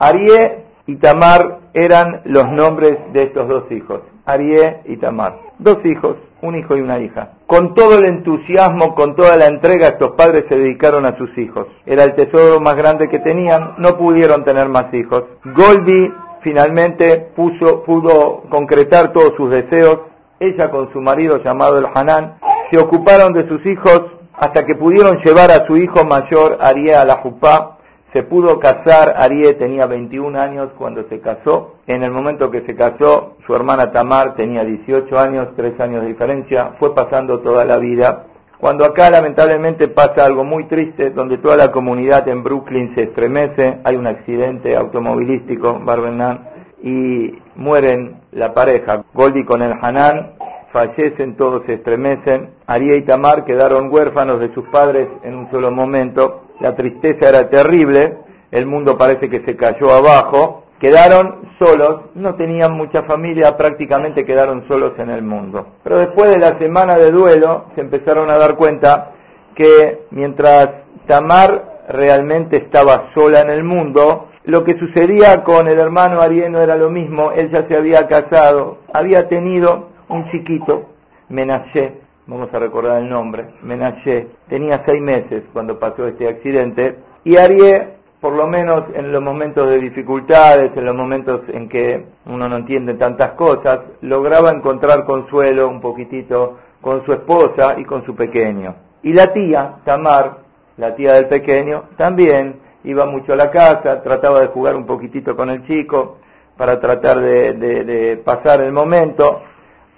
Arié 0.00 0.64
y 0.88 0.96
Tamar 0.96 1.60
eran 1.72 2.22
los 2.24 2.50
nombres 2.50 2.98
de 3.12 3.22
estos 3.22 3.46
dos 3.48 3.70
hijos, 3.70 4.00
Arié 4.24 4.80
y 4.86 4.96
Tamar. 4.96 5.38
Dos 5.60 5.78
hijos, 5.84 6.16
un 6.42 6.56
hijo 6.56 6.76
y 6.76 6.80
una 6.80 6.98
hija. 6.98 7.34
Con 7.46 7.72
todo 7.74 7.96
el 8.00 8.06
entusiasmo, 8.06 8.96
con 8.96 9.14
toda 9.14 9.36
la 9.36 9.46
entrega, 9.46 9.86
estos 9.86 10.16
padres 10.16 10.46
se 10.48 10.56
dedicaron 10.56 11.06
a 11.06 11.16
sus 11.16 11.38
hijos. 11.38 11.68
Era 11.86 12.02
el 12.02 12.16
tesoro 12.16 12.60
más 12.60 12.74
grande 12.74 13.08
que 13.08 13.20
tenían, 13.20 13.74
no 13.78 13.96
pudieron 13.96 14.44
tener 14.44 14.68
más 14.68 14.92
hijos. 14.92 15.22
Goldie 15.44 16.12
finalmente 16.42 17.28
pudo 17.36 18.42
concretar 18.50 19.12
todos 19.12 19.34
sus 19.36 19.50
deseos. 19.50 20.00
Ella 20.40 20.68
con 20.72 20.92
su 20.92 21.00
marido 21.00 21.38
llamado 21.44 21.78
el 21.78 21.86
Hanan 21.94 22.38
se 22.72 22.78
ocuparon 22.80 23.32
de 23.32 23.46
sus 23.46 23.64
hijos 23.64 24.15
hasta 24.38 24.66
que 24.66 24.74
pudieron 24.74 25.18
llevar 25.24 25.50
a 25.50 25.66
su 25.66 25.76
hijo 25.76 26.04
mayor, 26.04 26.58
Arié, 26.60 26.94
a 26.94 27.04
la 27.04 27.16
Jupá, 27.16 27.78
se 28.12 28.22
pudo 28.22 28.58
casar, 28.60 29.14
Arié 29.16 29.54
tenía 29.54 29.86
21 29.86 30.38
años 30.38 30.70
cuando 30.78 31.04
se 31.08 31.20
casó, 31.20 31.76
en 31.86 32.02
el 32.02 32.10
momento 32.10 32.50
que 32.50 32.62
se 32.62 32.74
casó, 32.74 33.36
su 33.46 33.54
hermana 33.54 33.92
Tamar 33.92 34.34
tenía 34.36 34.64
18 34.64 35.18
años, 35.18 35.48
3 35.56 35.80
años 35.80 36.02
de 36.02 36.08
diferencia, 36.08 36.72
fue 36.78 36.94
pasando 36.94 37.40
toda 37.40 37.64
la 37.64 37.78
vida. 37.78 38.26
Cuando 38.58 38.86
acá 38.86 39.10
lamentablemente 39.10 39.88
pasa 39.88 40.24
algo 40.24 40.44
muy 40.44 40.64
triste, 40.64 41.10
donde 41.10 41.38
toda 41.38 41.56
la 41.56 41.70
comunidad 41.70 42.26
en 42.28 42.42
Brooklyn 42.42 42.94
se 42.94 43.02
estremece, 43.04 43.80
hay 43.84 43.96
un 43.96 44.06
accidente 44.06 44.74
automovilístico, 44.76 45.78
Barbenan, 45.84 46.56
y 46.82 47.38
mueren 47.54 48.20
la 48.32 48.54
pareja, 48.54 49.04
Goldie 49.12 49.44
con 49.44 49.62
el 49.62 49.72
Hanan, 49.80 50.35
fallecen, 50.76 51.36
todos 51.36 51.62
se 51.64 51.74
estremecen. 51.74 52.50
Aría 52.66 52.96
y 52.96 53.02
Tamar 53.02 53.46
quedaron 53.46 53.90
huérfanos 53.90 54.40
de 54.40 54.52
sus 54.52 54.68
padres 54.68 55.08
en 55.22 55.34
un 55.34 55.50
solo 55.50 55.70
momento. 55.70 56.42
La 56.60 56.76
tristeza 56.76 57.30
era 57.30 57.48
terrible, 57.48 58.18
el 58.50 58.66
mundo 58.66 58.98
parece 58.98 59.30
que 59.30 59.42
se 59.46 59.56
cayó 59.56 59.90
abajo. 59.90 60.64
Quedaron 60.78 61.48
solos, 61.58 62.10
no 62.14 62.34
tenían 62.34 62.72
mucha 62.72 63.04
familia, 63.04 63.56
prácticamente 63.56 64.26
quedaron 64.26 64.68
solos 64.68 64.92
en 64.98 65.08
el 65.08 65.22
mundo. 65.22 65.66
Pero 65.82 65.96
después 65.96 66.30
de 66.30 66.38
la 66.38 66.58
semana 66.58 66.96
de 66.96 67.10
duelo 67.10 67.66
se 67.74 67.80
empezaron 67.80 68.30
a 68.30 68.36
dar 68.36 68.56
cuenta 68.56 69.12
que 69.54 70.02
mientras 70.10 70.68
Tamar 71.06 71.86
realmente 71.88 72.58
estaba 72.58 73.10
sola 73.14 73.40
en 73.40 73.48
el 73.48 73.64
mundo. 73.64 74.28
Lo 74.44 74.62
que 74.62 74.78
sucedía 74.78 75.42
con 75.42 75.68
el 75.68 75.78
hermano 75.80 76.20
Ariel 76.20 76.52
no 76.52 76.60
era 76.60 76.76
lo 76.76 76.90
mismo, 76.90 77.32
él 77.32 77.50
ya 77.50 77.66
se 77.66 77.76
había 77.76 78.06
casado, 78.06 78.78
había 78.92 79.28
tenido 79.28 79.95
un 80.08 80.30
chiquito, 80.30 80.90
Menashe, 81.28 81.94
vamos 82.26 82.52
a 82.52 82.58
recordar 82.58 83.02
el 83.02 83.08
nombre, 83.08 83.46
Menashe, 83.62 84.28
tenía 84.48 84.82
seis 84.86 85.00
meses 85.00 85.44
cuando 85.52 85.78
pasó 85.78 86.06
este 86.06 86.28
accidente, 86.28 86.98
y 87.24 87.36
Ariel, 87.36 87.94
por 88.20 88.32
lo 88.32 88.46
menos 88.46 88.84
en 88.94 89.12
los 89.12 89.22
momentos 89.22 89.68
de 89.68 89.78
dificultades, 89.78 90.76
en 90.76 90.84
los 90.84 90.94
momentos 90.94 91.42
en 91.48 91.68
que 91.68 92.04
uno 92.26 92.48
no 92.48 92.56
entiende 92.56 92.94
tantas 92.94 93.32
cosas, 93.32 93.80
lograba 94.00 94.50
encontrar 94.50 95.04
consuelo 95.04 95.68
un 95.68 95.80
poquitito 95.80 96.58
con 96.80 97.04
su 97.04 97.12
esposa 97.12 97.74
y 97.78 97.84
con 97.84 98.04
su 98.04 98.14
pequeño. 98.14 98.74
Y 99.02 99.12
la 99.12 99.32
tía, 99.32 99.76
Tamar, 99.84 100.38
la 100.76 100.94
tía 100.94 101.12
del 101.12 101.26
pequeño, 101.26 101.84
también 101.96 102.60
iba 102.84 103.06
mucho 103.06 103.32
a 103.32 103.36
la 103.36 103.50
casa, 103.50 104.02
trataba 104.02 104.40
de 104.40 104.48
jugar 104.48 104.76
un 104.76 104.86
poquitito 104.86 105.36
con 105.36 105.50
el 105.50 105.66
chico 105.66 106.18
para 106.56 106.80
tratar 106.80 107.20
de, 107.20 108.20
pasar 108.24 108.62
el 108.62 108.72
momento, 108.72 109.42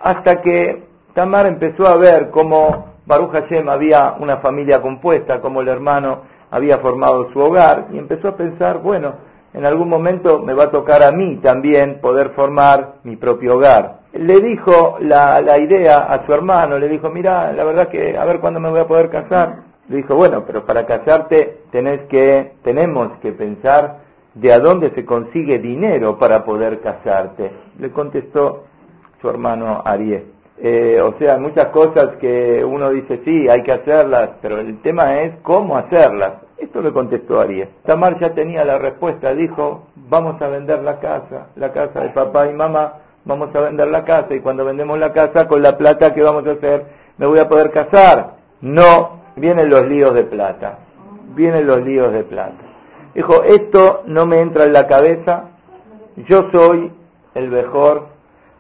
hasta 0.03 0.41
que 0.41 0.85
Tamar 1.15 1.47
empezó 1.47 1.87
a 1.87 1.97
ver 1.97 2.31
cómo 2.31 2.95
Baruch 3.07 3.33
Hashem 3.33 3.69
había 3.69 4.15
una 4.21 4.39
familia 4.39 4.81
compuesta, 4.81 5.41
cómo 5.41 5.61
el 5.61 5.69
hermano 5.69 6.23
había 6.51 6.79
formado 6.79 7.31
su 7.33 7.41
hogar, 7.41 7.89
y 7.93 7.99
empezó 7.99 8.29
a 8.29 8.37
pensar, 8.37 8.79
bueno, 8.79 9.15
en 9.55 9.65
algún 9.65 9.89
momento 9.89 10.41
me 10.41 10.55
va 10.55 10.65
a 10.65 10.71
tocar 10.71 11.03
a 11.03 11.11
mí 11.11 11.39
también 11.39 12.01
poder 12.01 12.31
formar 12.31 12.97
mi 13.05 13.17
propio 13.17 13.55
hogar. 13.55 14.01
Le 14.13 14.41
dijo 14.41 14.99
la, 15.01 15.41
la 15.41 15.59
idea 15.59 15.99
a 16.01 16.25
su 16.27 16.33
hermano, 16.33 16.79
le 16.79 16.89
dijo, 16.89 17.11
mira, 17.11 17.53
la 17.53 17.65
verdad 17.65 17.89
que 17.89 18.17
a 18.17 18.25
ver 18.25 18.41
cuándo 18.41 18.61
me 18.61 18.71
voy 18.71 18.81
a 18.81 18.87
poder 18.87 19.11
casar. 19.11 19.69
Le 19.89 19.97
dijo, 19.97 20.15
bueno, 20.15 20.45
pero 20.47 20.67
para 20.67 20.85
casarte 20.85 21.63
tenés 21.71 22.03
que, 22.09 22.53
tenemos 22.63 23.11
que 23.21 23.33
pensar 23.33 24.01
de 24.35 24.53
a 24.53 24.59
dónde 24.59 24.91
se 24.91 25.05
consigue 25.05 25.59
dinero 25.59 26.19
para 26.19 26.45
poder 26.45 26.81
casarte. 26.81 27.51
Le 27.79 27.91
contestó 27.91 28.65
su 29.21 29.29
hermano 29.29 29.83
Ariel. 29.85 30.25
Eh, 30.61 31.01
o 31.01 31.17
sea, 31.19 31.39
muchas 31.39 31.67
cosas 31.67 32.17
que 32.21 32.65
uno 32.65 32.91
dice, 32.91 33.21
sí, 33.25 33.49
hay 33.49 33.63
que 33.63 33.73
hacerlas, 33.73 34.31
pero 34.43 34.59
el 34.59 34.81
tema 34.83 35.21
es 35.21 35.37
cómo 35.43 35.77
hacerlas. 35.77 36.35
Esto 36.57 36.81
le 36.81 36.93
contestó 36.93 37.41
Ariel. 37.41 37.69
Tamar 37.85 38.19
ya 38.19 38.35
tenía 38.35 38.65
la 38.65 38.79
respuesta, 38.79 39.35
dijo, 39.35 39.87
vamos 39.95 40.41
a 40.43 40.49
vender 40.49 40.83
la 40.83 40.99
casa, 40.99 41.49
la 41.55 41.73
casa 41.73 42.01
de 42.01 42.09
papá 42.11 42.49
y 42.49 42.55
mamá, 42.55 42.95
vamos 43.25 43.55
a 43.55 43.61
vender 43.61 43.87
la 43.89 44.05
casa 44.05 44.35
y 44.35 44.41
cuando 44.41 44.65
vendemos 44.65 44.99
la 44.99 45.13
casa, 45.13 45.47
con 45.47 45.63
la 45.63 45.77
plata 45.79 46.13
que 46.13 46.23
vamos 46.23 46.45
a 46.47 46.53
hacer, 46.53 46.87
me 47.19 47.27
voy 47.27 47.39
a 47.39 47.49
poder 47.49 47.71
casar. 47.71 48.39
No 48.61 49.21
vienen 49.37 49.71
los 49.71 49.87
líos 49.87 50.13
de 50.15 50.25
plata, 50.25 50.79
vienen 51.37 51.69
los 51.69 51.81
líos 51.83 52.13
de 52.13 52.25
plata. 52.25 52.65
Dijo, 53.15 53.45
esto 53.45 54.03
no 54.07 54.27
me 54.27 54.41
entra 54.41 54.65
en 54.65 54.73
la 54.73 54.89
cabeza, 54.89 55.51
yo 56.29 56.51
soy 56.51 56.93
el 57.35 57.49
mejor, 57.49 58.18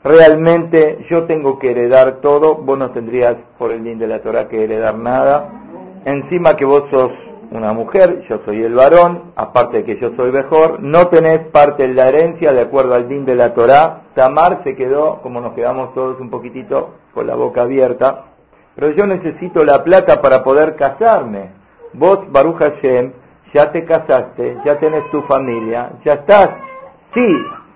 realmente 0.08 1.04
yo 1.10 1.24
tengo 1.24 1.58
que 1.58 1.70
heredar 1.70 2.20
todo, 2.20 2.56
vos 2.56 2.78
no 2.78 2.90
tendrías 2.90 3.36
por 3.58 3.70
el 3.72 3.84
din 3.84 3.98
de 3.98 4.06
la 4.06 4.22
Torah 4.22 4.48
que 4.48 4.64
heredar 4.64 4.96
nada, 4.96 5.50
encima 6.04 6.56
que 6.56 6.64
vos 6.64 6.84
sos 6.90 7.12
una 7.50 7.72
mujer, 7.72 8.24
yo 8.28 8.40
soy 8.44 8.62
el 8.62 8.74
varón, 8.74 9.32
aparte 9.36 9.78
de 9.78 9.84
que 9.84 10.00
yo 10.00 10.10
soy 10.16 10.30
mejor, 10.32 10.80
no 10.80 11.08
tenés 11.08 11.40
parte 11.48 11.84
en 11.84 11.96
la 11.96 12.08
herencia 12.08 12.52
de 12.52 12.60
acuerdo 12.60 12.94
al 12.94 13.08
din 13.08 13.24
de 13.24 13.34
la 13.34 13.54
Torah. 13.54 14.02
Tamar 14.14 14.62
se 14.64 14.76
quedó, 14.76 15.20
como 15.22 15.40
nos 15.40 15.54
quedamos 15.54 15.94
todos 15.94 16.20
un 16.20 16.30
poquitito 16.30 16.94
con 17.14 17.26
la 17.26 17.34
boca 17.34 17.62
abierta, 17.62 18.24
pero 18.74 18.90
yo 18.90 19.06
necesito 19.06 19.64
la 19.64 19.82
plata 19.82 20.20
para 20.20 20.42
poder 20.44 20.76
casarme. 20.76 21.50
Vos, 21.94 22.20
Baruch 22.30 22.58
Hashem, 22.58 23.12
ya 23.54 23.72
te 23.72 23.84
casaste, 23.84 24.58
ya 24.64 24.78
tenés 24.78 25.10
tu 25.10 25.22
familia, 25.22 25.92
ya 26.04 26.14
estás. 26.14 26.50
Sí, 27.14 27.26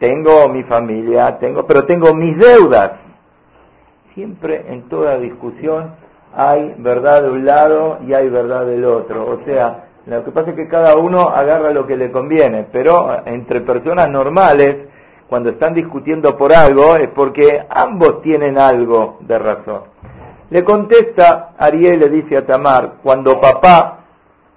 tengo 0.02 0.48
mi 0.48 0.64
familia, 0.64 1.38
tengo, 1.38 1.64
pero 1.64 1.86
tengo 1.86 2.12
mis 2.12 2.36
deudas. 2.36 2.94
Siempre 4.14 4.64
en 4.68 4.88
toda 4.88 5.16
discusión 5.18 5.94
hay 6.34 6.74
verdad 6.78 7.22
de 7.22 7.30
un 7.30 7.44
lado 7.44 7.98
y 8.04 8.12
hay 8.12 8.28
verdad 8.28 8.66
del 8.66 8.84
otro. 8.84 9.30
O 9.30 9.44
sea, 9.44 9.84
lo 10.06 10.24
que 10.24 10.32
pasa 10.32 10.50
es 10.50 10.56
que 10.56 10.66
cada 10.66 10.96
uno 10.96 11.20
agarra 11.20 11.70
lo 11.70 11.86
que 11.86 11.96
le 11.96 12.10
conviene, 12.10 12.66
pero 12.72 13.24
entre 13.26 13.60
personas 13.60 14.10
normales, 14.10 14.88
cuando 15.28 15.50
están 15.50 15.72
discutiendo 15.72 16.36
por 16.36 16.52
algo, 16.52 16.96
es 16.96 17.08
porque 17.10 17.64
ambos 17.70 18.22
tienen 18.22 18.58
algo 18.58 19.18
de 19.20 19.38
razón. 19.38 19.82
Le 20.50 20.64
contesta 20.64 21.50
Ariel, 21.56 22.00
le 22.00 22.08
dice 22.08 22.38
a 22.38 22.44
Tamar, 22.44 22.94
cuando 23.04 23.40
papá 23.40 24.00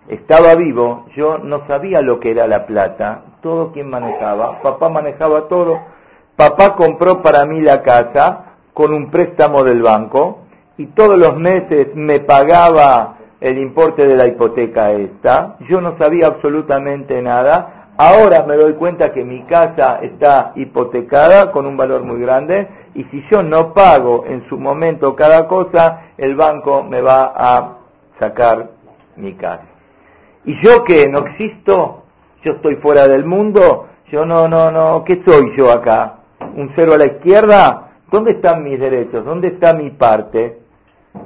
estaba 0.07 0.55
vivo, 0.55 1.05
yo 1.15 1.37
no 1.37 1.67
sabía 1.67 2.01
lo 2.01 2.19
que 2.19 2.31
era 2.31 2.47
la 2.47 2.65
plata, 2.65 3.21
todo 3.45 3.71
quien 3.71 3.91
manejaba, 3.91 4.59
papá 4.63 4.89
manejaba 4.89 5.47
todo, 5.47 5.79
papá 6.35 6.73
compró 6.75 7.21
para 7.21 7.45
mí 7.45 7.61
la 7.61 7.83
casa 7.83 8.55
con 8.73 8.91
un 8.91 9.11
préstamo 9.11 9.63
del 9.63 9.83
banco 9.83 10.39
y 10.79 10.87
todos 10.87 11.15
los 11.15 11.37
meses 11.37 11.89
me 11.93 12.21
pagaba 12.21 13.17
el 13.39 13.59
importe 13.59 14.07
de 14.07 14.15
la 14.15 14.25
hipoteca 14.25 14.93
esta, 14.93 15.57
yo 15.69 15.79
no 15.79 15.95
sabía 15.99 16.25
absolutamente 16.25 17.21
nada, 17.21 17.83
Ahora 17.97 18.43
me 18.45 18.57
doy 18.57 18.73
cuenta 18.73 19.13
que 19.13 19.23
mi 19.23 19.43
casa 19.43 19.99
está 20.01 20.51
hipotecada 20.55 21.53
con 21.53 21.65
un 21.65 21.77
valor 21.77 22.03
muy 22.03 22.19
grande 22.19 22.67
y 22.93 23.05
si 23.05 23.23
yo 23.31 23.41
no 23.41 23.73
pago 23.73 24.25
en 24.27 24.45
su 24.49 24.57
momento 24.57 25.15
cada 25.15 25.47
cosa, 25.47 26.01
el 26.17 26.35
banco 26.35 26.83
me 26.83 26.99
va 26.99 27.31
a 27.33 27.77
sacar 28.19 28.71
mi 29.15 29.35
casa. 29.35 29.63
Y 30.43 30.61
yo 30.61 30.83
que 30.83 31.07
no 31.07 31.19
existo, 31.19 32.04
yo 32.45 32.53
estoy 32.53 32.75
fuera 32.75 33.07
del 33.07 33.25
mundo, 33.25 33.87
yo 34.11 34.23
no, 34.23 34.47
no, 34.47 34.69
no, 34.69 35.03
¿qué 35.03 35.23
soy 35.25 35.57
yo 35.57 35.71
acá? 35.71 36.19
¿Un 36.55 36.71
cero 36.75 36.93
a 36.93 36.97
la 36.97 37.07
izquierda? 37.07 37.89
¿Dónde 38.11 38.33
están 38.33 38.63
mis 38.63 38.79
derechos? 38.79 39.25
¿Dónde 39.25 39.47
está 39.47 39.73
mi 39.73 39.89
parte? 39.89 40.59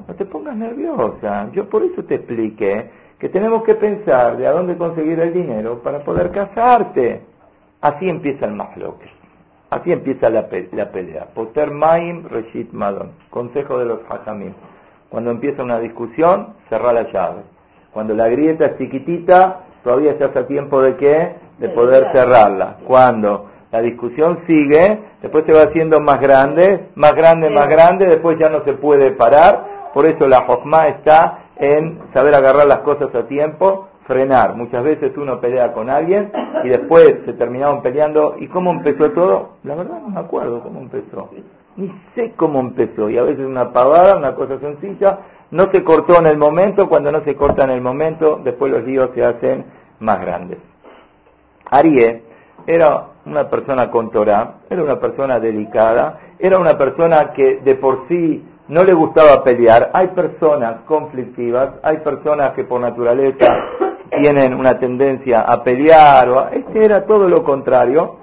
No 0.08 0.16
te 0.16 0.24
pongas 0.26 0.56
nerviosa, 0.56 1.50
yo 1.52 1.68
por 1.68 1.84
eso 1.84 2.04
te 2.06 2.16
expliqué 2.16 2.90
que 3.20 3.28
tenemos 3.28 3.64
que 3.64 3.76
pensar 3.76 4.38
de 4.38 4.48
a 4.48 4.52
dónde 4.52 4.78
conseguir 4.78 5.20
el 5.20 5.34
dinero 5.34 5.80
para 5.84 6.06
poder 6.06 6.32
casarte. 6.32 7.22
Así 7.82 8.08
empieza 8.08 8.46
el 8.46 8.54
mahloque. 8.54 9.10
Así 9.70 9.92
empieza 9.92 10.30
la, 10.30 10.48
pelea. 10.48 11.26
Poter 11.34 11.70
Maim 11.70 12.24
Reshit 12.30 12.72
Madon. 12.72 13.12
Consejo 13.30 13.78
de 13.78 13.86
los 13.86 14.00
Hajamim. 14.10 14.54
Cuando 15.10 15.32
empieza 15.32 15.64
una 15.64 15.80
discusión, 15.80 16.54
cerrar 16.70 16.94
la 16.94 17.12
llave. 17.12 17.42
Cuando 17.92 18.14
la 18.14 18.30
grieta 18.30 18.68
es 18.68 18.78
chiquitita, 18.78 19.66
todavía 19.84 20.18
se 20.18 20.24
hace 20.26 20.44
tiempo 20.44 20.82
de 20.82 20.96
qué? 20.96 21.36
De 21.58 21.70
poder 21.70 22.08
cerrarla. 22.14 22.78
Cuando 22.86 23.50
la 23.72 23.82
discusión 23.82 24.40
sigue, 24.48 25.00
después 25.22 25.46
se 25.46 25.54
va 25.54 25.64
haciendo 25.64 26.00
más 26.00 26.20
grande, 26.20 26.88
más 26.96 27.14
grande, 27.14 27.50
más 27.50 27.68
grande, 27.68 28.08
después 28.08 28.38
ya 28.40 28.50
no 28.50 28.64
se 28.64 28.74
puede 28.74 29.12
parar. 29.12 29.92
Por 29.94 30.08
eso 30.08 30.28
la 30.28 30.46
Jochma 30.46 30.88
está 30.88 31.40
en 31.58 32.00
saber 32.14 32.34
agarrar 32.34 32.68
las 32.68 32.80
cosas 32.80 33.14
a 33.14 33.28
tiempo, 33.28 33.90
frenar. 34.08 34.56
Muchas 34.56 34.84
veces 34.84 35.16
uno 35.18 35.40
pelea 35.40 35.72
con 35.72 35.90
alguien 35.90 36.32
y 36.64 36.70
después 36.70 37.20
se 37.26 37.34
terminaban 37.34 37.82
peleando. 37.82 38.36
¿Y 38.40 38.48
cómo 38.48 38.72
empezó 38.72 39.12
todo? 39.12 39.50
La 39.64 39.76
verdad 39.76 40.00
no 40.02 40.10
me 40.10 40.20
acuerdo 40.20 40.62
cómo 40.62 40.80
empezó. 40.80 41.30
Ni 41.76 41.94
sé 42.16 42.34
cómo 42.36 42.60
empezó. 42.60 43.10
Y 43.10 43.18
a 43.18 43.24
veces 43.24 43.46
una 43.46 43.72
pavada, 43.72 44.18
una 44.18 44.34
cosa 44.34 44.60
sencilla, 44.60 45.20
no 45.52 45.70
se 45.72 45.84
cortó 45.84 46.20
en 46.20 46.28
el 46.28 46.38
momento. 46.38 46.88
Cuando 46.88 47.12
no 47.12 47.24
se 47.24 47.36
corta 47.36 47.64
en 47.64 47.72
el 47.72 47.82
momento, 47.82 48.40
después 48.44 48.72
los 48.72 48.84
líos 48.84 49.10
se 49.14 49.24
hacen 49.24 49.66
más 50.00 50.20
grandes. 50.22 50.60
Arié 51.70 52.24
era 52.66 53.06
una 53.26 53.50
persona 53.50 53.90
con 53.90 54.12
Torah, 54.12 54.56
era 54.70 54.84
una 54.84 55.00
persona 55.00 55.40
delicada, 55.40 56.20
era 56.38 56.58
una 56.58 56.78
persona 56.78 57.32
que 57.34 57.60
de 57.64 57.76
por 57.76 58.08
sí 58.08 58.44
no 58.68 58.84
le 58.84 58.94
gustaba 58.94 59.44
pelear. 59.44 59.92
Hay 59.94 60.10
personas 60.10 60.82
conflictivas, 60.86 61.76
hay 61.84 61.98
personas 61.98 62.54
que 62.54 62.64
por 62.64 62.80
naturaleza 62.80 63.56
tienen 64.22 64.54
una 64.54 64.78
tendencia 64.80 65.42
a 65.42 65.64
pelear, 65.64 66.30
o 66.30 66.50
este 66.50 66.86
era 66.86 67.06
todo 67.06 67.28
lo 67.28 67.44
contrario. 67.44 68.18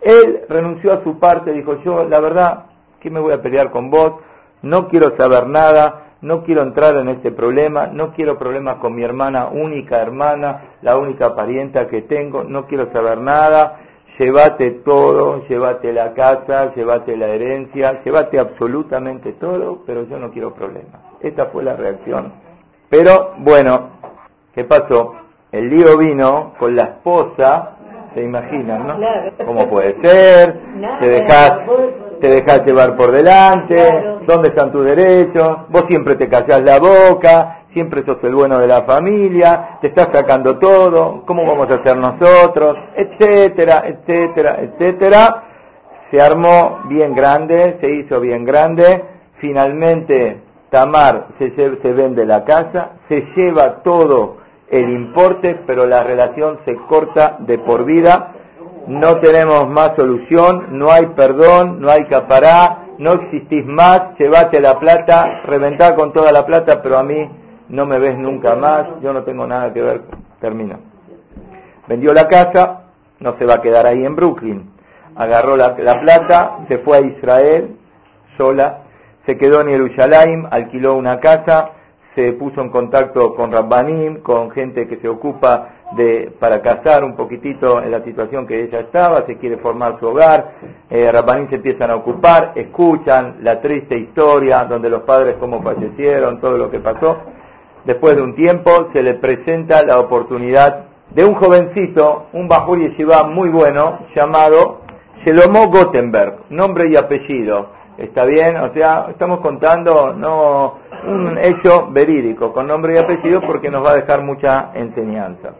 Él 0.00 0.42
renunció 0.48 0.92
a 0.92 1.02
su 1.02 1.18
parte, 1.18 1.52
dijo 1.52 1.82
yo, 1.82 2.04
la 2.04 2.20
verdad, 2.20 2.66
que 3.00 3.10
me 3.10 3.20
voy 3.20 3.32
a 3.32 3.42
pelear 3.42 3.70
con 3.70 3.90
vos? 3.90 4.14
No 4.62 4.88
quiero 4.88 5.16
saber 5.16 5.46
nada, 5.46 6.09
no 6.22 6.42
quiero 6.42 6.62
entrar 6.62 6.96
en 6.96 7.08
este 7.08 7.30
problema, 7.32 7.86
no 7.86 8.12
quiero 8.12 8.38
problemas 8.38 8.76
con 8.76 8.94
mi 8.94 9.02
hermana, 9.02 9.48
única 9.48 10.00
hermana, 10.00 10.76
la 10.82 10.96
única 10.96 11.34
parienta 11.34 11.88
que 11.88 12.02
tengo, 12.02 12.44
no 12.44 12.66
quiero 12.66 12.92
saber 12.92 13.18
nada 13.18 13.80
llévate 14.20 14.70
todo, 14.84 15.46
llévate 15.48 15.92
la 15.92 16.12
casa, 16.12 16.74
llévate 16.74 17.16
la 17.16 17.28
herencia, 17.28 18.02
llévate 18.04 18.38
absolutamente 18.38 19.32
todo, 19.32 19.82
pero 19.86 20.04
yo 20.04 20.18
no 20.18 20.30
quiero 20.30 20.52
problemas. 20.52 21.00
Esta 21.20 21.46
fue 21.46 21.64
la 21.64 21.74
reacción. 21.74 22.32
Pero 22.90 23.34
bueno, 23.38 23.90
¿qué 24.54 24.64
pasó? 24.64 25.14
El 25.50 25.70
lío 25.70 25.96
vino 25.96 26.52
con 26.58 26.76
la 26.76 26.82
esposa, 26.82 27.76
se 28.14 28.22
imaginan, 28.22 28.86
¿no? 28.86 28.98
¿Cómo 29.46 29.68
puede 29.70 29.96
ser? 30.02 30.60
Te 31.00 31.08
dejas, 31.08 31.52
te 32.20 32.28
dejas 32.28 32.64
llevar 32.66 32.96
por 32.96 33.12
delante, 33.12 34.18
¿dónde 34.26 34.48
están 34.48 34.70
tus 34.70 34.84
derechos? 34.84 35.68
Vos 35.68 35.84
siempre 35.88 36.16
te 36.16 36.28
callás 36.28 36.62
la 36.62 36.78
boca, 36.78 37.64
siempre 37.72 38.04
sos 38.04 38.18
el 38.22 38.34
bueno 38.34 38.58
de 38.58 38.66
la 38.66 38.82
familia, 38.82 39.78
te 39.80 39.88
estás 39.88 40.08
sacando 40.12 40.58
todo, 40.58 41.24
¿cómo 41.26 41.44
vamos 41.46 41.70
a 41.70 41.76
hacer 41.76 41.96
nosotros? 41.96 42.76
Etcétera, 42.94 43.84
etcétera, 43.86 44.58
etcétera. 44.60 45.44
Se 46.10 46.20
armó 46.20 46.80
bien 46.88 47.14
grande, 47.14 47.78
se 47.80 47.90
hizo 47.90 48.20
bien 48.20 48.44
grande, 48.44 49.04
finalmente 49.38 50.42
Tamar 50.70 51.28
se, 51.38 51.50
se 51.54 51.92
vende 51.92 52.26
la 52.26 52.44
casa, 52.44 52.92
se 53.08 53.26
lleva 53.34 53.82
todo 53.82 54.38
el 54.70 54.88
importe, 54.90 55.58
pero 55.66 55.86
la 55.86 56.04
relación 56.04 56.58
se 56.64 56.76
corta 56.88 57.36
de 57.40 57.58
por 57.58 57.84
vida, 57.84 58.34
no 58.86 59.20
tenemos 59.20 59.68
más 59.68 59.92
solución, 59.96 60.78
no 60.78 60.90
hay 60.90 61.06
perdón, 61.16 61.80
no 61.80 61.90
hay 61.90 62.04
capará, 62.06 62.86
no 62.98 63.12
existís 63.12 63.64
más, 63.66 64.18
llevate 64.18 64.60
la 64.60 64.78
plata, 64.78 65.42
reventá 65.44 65.94
con 65.94 66.12
toda 66.12 66.32
la 66.32 66.44
plata, 66.44 66.80
pero 66.82 66.98
a 66.98 67.02
mí 67.02 67.28
no 67.68 67.86
me 67.86 67.98
ves 67.98 68.18
nunca 68.18 68.54
más, 68.56 69.00
yo 69.02 69.12
no 69.12 69.22
tengo 69.22 69.46
nada 69.46 69.72
que 69.72 69.80
ver, 69.80 70.02
termino. 70.40 70.78
Vendió 71.86 72.12
la 72.12 72.24
casa, 72.24 72.82
no 73.20 73.36
se 73.38 73.44
va 73.44 73.54
a 73.54 73.62
quedar 73.62 73.86
ahí 73.86 74.04
en 74.04 74.16
Brooklyn, 74.16 74.70
agarró 75.16 75.56
la, 75.56 75.74
la 75.78 76.00
plata, 76.00 76.58
se 76.68 76.78
fue 76.78 76.98
a 76.98 77.00
Israel 77.00 77.76
sola, 78.36 78.82
se 79.26 79.36
quedó 79.36 79.60
en 79.60 79.68
Jerusalén, 79.68 80.46
alquiló 80.50 80.94
una 80.94 81.20
casa, 81.20 81.70
se 82.14 82.32
puso 82.32 82.60
en 82.60 82.70
contacto 82.70 83.34
con 83.34 83.52
Rabbanim, 83.52 84.22
con 84.22 84.50
gente 84.50 84.88
que 84.88 84.96
se 84.96 85.08
ocupa 85.08 85.68
de, 85.96 86.32
para 86.38 86.62
casar 86.62 87.04
un 87.04 87.16
poquitito 87.16 87.82
en 87.82 87.90
la 87.90 88.02
situación 88.04 88.46
que 88.46 88.62
ella 88.62 88.80
estaba, 88.80 89.26
se 89.26 89.38
quiere 89.38 89.56
formar 89.58 89.98
su 89.98 90.06
hogar, 90.06 90.52
eh, 90.88 91.10
Rabbanim 91.10 91.48
se 91.48 91.56
empiezan 91.56 91.90
a 91.90 91.96
ocupar, 91.96 92.52
escuchan 92.54 93.38
la 93.42 93.60
triste 93.60 93.96
historia 93.96 94.64
donde 94.64 94.88
los 94.88 95.02
padres 95.02 95.36
cómo 95.40 95.62
fallecieron, 95.62 96.40
todo 96.40 96.56
lo 96.56 96.70
que 96.70 96.78
pasó. 96.78 97.16
Después 97.84 98.14
de 98.14 98.22
un 98.22 98.34
tiempo 98.34 98.88
se 98.92 99.02
le 99.02 99.14
presenta 99.14 99.82
la 99.84 99.98
oportunidad 99.98 100.84
de 101.10 101.24
un 101.24 101.34
jovencito, 101.34 102.26
un 102.32 102.46
Bajur 102.46 102.78
Yeshiva 102.78 103.24
muy 103.24 103.48
bueno, 103.48 104.00
llamado 104.14 104.82
Shelomo 105.24 105.68
Gottenberg, 105.68 106.44
nombre 106.50 106.88
y 106.90 106.96
apellido. 106.96 107.80
¿Está 107.98 108.24
bien? 108.24 108.56
O 108.56 108.72
sea, 108.72 109.08
estamos 109.10 109.40
contando 109.40 110.14
no 110.14 110.78
un 111.06 111.36
hecho 111.38 111.88
verídico, 111.90 112.52
con 112.52 112.66
nombre 112.66 112.94
y 112.94 112.98
apellido, 112.98 113.40
porque 113.42 113.70
nos 113.70 113.84
va 113.84 113.92
a 113.92 113.96
dejar 113.96 114.22
mucha 114.22 114.70
enseñanza. 114.74 115.50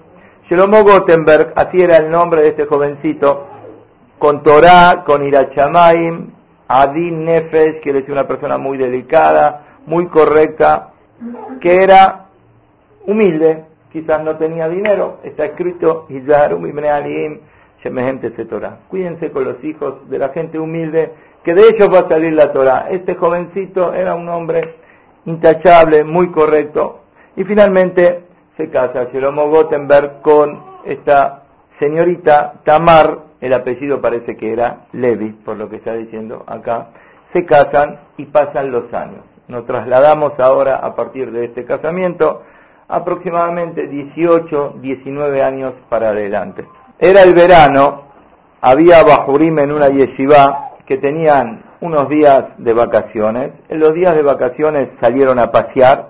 Shelomo 0.50 0.83
Gottenberg, 0.83 1.52
así 1.54 1.80
era 1.80 1.99
el 1.99 2.11
nombre 2.11 2.42
de 2.42 2.49
este 2.49 2.66
jovencito, 2.66 3.47
con 4.19 4.42
Torah, 4.42 5.04
con 5.07 5.25
Irachamaim, 5.25 6.33
Adin 6.66 7.25
Nefesh, 7.25 7.80
que 7.80 7.97
es 7.97 8.09
una 8.09 8.26
persona 8.26 8.59
muy 8.59 8.76
delicada, 8.76 9.78
muy 9.87 10.09
correcta, 10.09 10.90
que 11.61 11.85
era 11.85 12.26
humilde, 13.07 13.64
quizás 13.92 14.25
no 14.25 14.38
tenía 14.38 14.69
dinero, 14.69 15.21
está 15.23 15.45
escrito, 15.45 16.09
Cuídense 18.88 19.30
con 19.30 19.45
los 19.45 19.62
hijos 19.62 20.11
de 20.11 20.19
la 20.19 20.30
gente 20.30 20.59
humilde, 20.59 21.12
que 21.45 21.54
de 21.54 21.62
ellos 21.62 21.88
va 21.95 22.00
a 22.00 22.09
salir 22.09 22.33
la 22.33 22.52
Torah. 22.52 22.88
Este 22.90 23.14
jovencito 23.14 23.95
era 23.95 24.16
un 24.16 24.28
hombre 24.28 24.75
intachable, 25.26 26.02
muy 26.02 26.33
correcto, 26.33 27.02
y 27.37 27.45
finalmente 27.45 28.29
se 28.57 28.71
casa 28.71 29.07
Jeromo 29.12 29.49
Gottenberg 29.49 30.23
con 30.23 30.62
esta 30.85 31.45
señorita 31.78 32.61
Tamar, 32.64 33.19
el 33.40 33.52
apellido 33.54 34.00
parece 34.00 34.37
que 34.37 34.52
era 34.52 34.87
Levi, 34.92 35.30
por 35.33 35.57
lo 35.57 35.69
que 35.69 35.76
está 35.76 35.95
diciendo 35.95 36.45
acá, 36.47 36.88
se 37.33 37.45
casan 37.47 38.00
y 38.16 38.26
pasan 38.26 38.71
los 38.71 38.92
años. 38.92 39.25
Nos 39.49 39.66
trasladamos 39.66 40.38
ahora 40.38 40.76
a 40.76 40.95
partir 40.95 41.33
de 41.33 41.47
este 41.47 41.64
casamiento 41.64 42.42
aproximadamente 42.88 43.87
18, 43.87 44.75
19 44.80 45.42
años 45.42 45.75
para 45.88 46.11
adelante. 46.11 46.66
Era 46.99 47.23
el 47.23 47.35
verano, 47.35 48.02
había 48.61 49.02
Bajurim 49.02 49.59
en 49.61 49.73
una 49.73 49.88
yeshiva 49.88 50.71
que 50.87 50.99
tenían 50.99 51.62
unos 51.80 52.09
días 52.09 52.45
de 52.59 52.73
vacaciones. 52.73 53.52
En 53.69 53.78
los 53.78 53.95
días 53.95 54.14
de 54.14 54.23
vacaciones 54.23 54.88
salieron 55.00 55.38
a 55.38 55.50
pasear, 55.50 56.10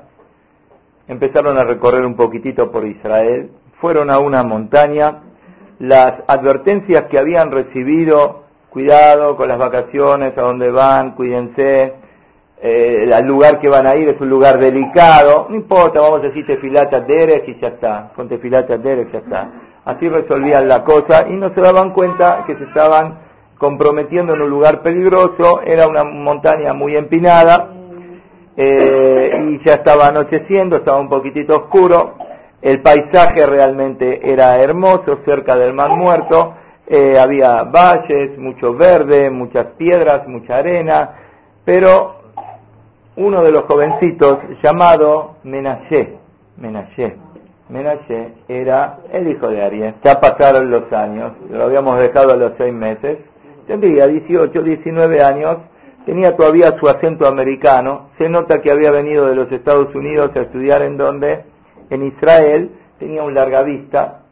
empezaron 1.10 1.58
a 1.58 1.64
recorrer 1.64 2.06
un 2.06 2.14
poquitito 2.14 2.70
por 2.70 2.86
Israel, 2.86 3.50
fueron 3.80 4.10
a 4.10 4.20
una 4.20 4.44
montaña. 4.44 5.23
Las 5.80 6.23
advertencias 6.28 7.06
que 7.10 7.18
habían 7.18 7.50
recibido, 7.50 8.44
cuidado 8.70 9.36
con 9.36 9.49
las 9.49 9.58
vacaciones, 9.58 10.38
a 10.38 10.42
dónde 10.42 10.70
van, 10.70 11.16
cuídense, 11.16 11.94
eh, 12.62 13.10
el 13.12 13.26
lugar 13.26 13.58
que 13.58 13.68
van 13.68 13.88
a 13.88 13.96
ir 13.96 14.08
es 14.08 14.20
un 14.20 14.28
lugar 14.28 14.60
delicado, 14.60 15.49
no 15.50 15.56
importa, 15.56 16.00
vamos 16.00 16.20
a 16.20 16.28
decir 16.28 16.46
tefilata 16.46 17.00
derech 17.00 17.49
y 17.49 17.60
ya 17.60 17.68
está, 17.68 18.12
con 18.14 18.28
tefilata 18.28 18.76
derech 18.76 19.10
ya 19.12 19.18
está. 19.18 19.50
Así 19.86 20.08
resolvían 20.08 20.68
la 20.68 20.84
cosa 20.84 21.26
y 21.28 21.32
no 21.32 21.52
se 21.54 21.60
daban 21.60 21.92
cuenta 21.92 22.44
que 22.46 22.54
se 22.54 22.64
estaban 22.64 23.18
comprometiendo 23.58 24.34
en 24.34 24.42
un 24.42 24.50
lugar 24.50 24.82
peligroso, 24.82 25.62
era 25.64 25.88
una 25.88 26.04
montaña 26.04 26.73
muy 26.73 26.94
empinada 26.94 27.79
eh, 28.56 29.32
y 29.50 29.65
ya 29.67 29.75
estaba 29.75 30.08
anocheciendo, 30.08 30.76
estaba 30.76 31.00
un 31.00 31.08
poquitito 31.08 31.56
oscuro, 31.56 32.17
el 32.63 32.82
paisaje 32.82 33.47
realmente 33.47 34.21
era 34.30 34.58
hermoso, 34.60 35.21
cerca 35.25 35.56
del 35.56 35.73
mar 35.73 35.97
muerto, 35.97 36.54
eh, 36.86 37.19
había 37.19 37.63
valles, 37.65 38.36
mucho 38.36 38.75
verde, 38.75 39.30
muchas 39.30 39.67
piedras, 39.78 40.26
mucha 40.26 40.56
arena, 40.56 41.10
pero 41.65 42.17
uno 43.17 43.43
de 43.43 43.52
los 43.52 43.63
jovencitos 43.63 44.39
llamado 44.63 45.36
Menashe, 45.45 46.19
Menashe, 46.56 47.17
Menashe 47.69 48.32
era 48.49 48.99
el 49.13 49.28
hijo 49.28 49.49
de 49.49 49.63
Ariel. 49.63 49.95
Ya 50.04 50.21
pasaron 50.21 50.71
los 50.71 50.93
años, 50.93 51.32
lo 51.49 51.65
habíamos 51.65 51.99
dejado 52.00 52.32
a 52.32 52.36
los 52.36 52.52
seis 52.58 52.75
meses, 52.75 53.19
tendría 53.67 54.06
18, 54.06 54.60
19 54.60 55.23
años, 55.23 55.58
tenía 56.06 56.36
todavía 56.36 56.78
su 56.78 56.89
acento 56.89 57.26
americano, 57.26 58.10
se 58.19 58.28
nota 58.28 58.60
que 58.60 58.71
había 58.71 58.91
venido 58.91 59.26
de 59.26 59.34
los 59.34 59.50
Estados 59.52 59.95
Unidos 59.95 60.30
a 60.34 60.41
estudiar 60.41 60.82
en 60.82 60.97
donde, 60.97 61.45
en 61.91 62.06
Israel, 62.06 62.71
tenía 62.99 63.23
un 63.23 63.34
larga 63.34 63.63
vista 63.63 64.23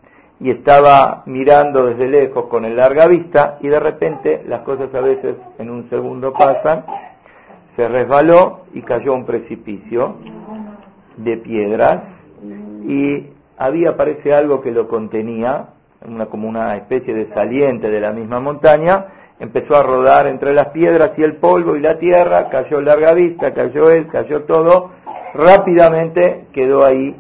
y 0.41 0.51
estaba 0.51 1.23
mirando 1.27 1.87
desde 1.87 2.09
lejos 2.09 2.47
con 2.47 2.65
el 2.65 2.77
larga 2.77 3.07
vista 3.07 3.59
y 3.61 3.69
de 3.69 3.81
repente 3.81 4.43
las 4.47 4.61
cosas 4.61 4.95
a 4.95 5.01
veces 5.01 5.37
en 5.59 5.71
un 5.71 5.89
segundo 5.91 6.33
pasan 6.33 6.85
se 7.75 7.89
resbaló 7.89 8.65
y 8.75 8.83
cayó 8.83 9.15
un 9.15 9.25
precipicio 9.25 10.17
de 11.17 11.37
piedras 11.39 12.03
y 12.87 13.27
había 13.57 13.97
parece 13.97 14.35
algo 14.35 14.61
que 14.61 14.71
lo 14.71 14.89
contenía, 14.89 15.69
una, 16.05 16.27
como 16.27 16.49
una 16.49 16.77
especie 16.77 17.15
de 17.15 17.33
saliente 17.35 17.89
de 17.89 18.01
la 18.01 18.13
misma 18.13 18.41
montaña, 18.41 19.07
empezó 19.41 19.77
a 19.77 19.83
rodar 19.83 20.27
entre 20.27 20.53
las 20.53 20.69
piedras 20.69 21.13
y 21.17 21.23
el 21.23 21.37
polvo 21.37 21.77
y 21.77 21.81
la 21.81 21.99
tierra, 21.99 22.49
cayó 22.49 22.81
larga 22.81 23.13
vista, 23.13 23.55
cayó 23.55 23.91
él, 23.91 24.09
cayó 24.09 24.43
todo, 24.43 24.91
rápidamente 25.35 26.47
quedó 26.53 26.85
ahí. 26.85 27.15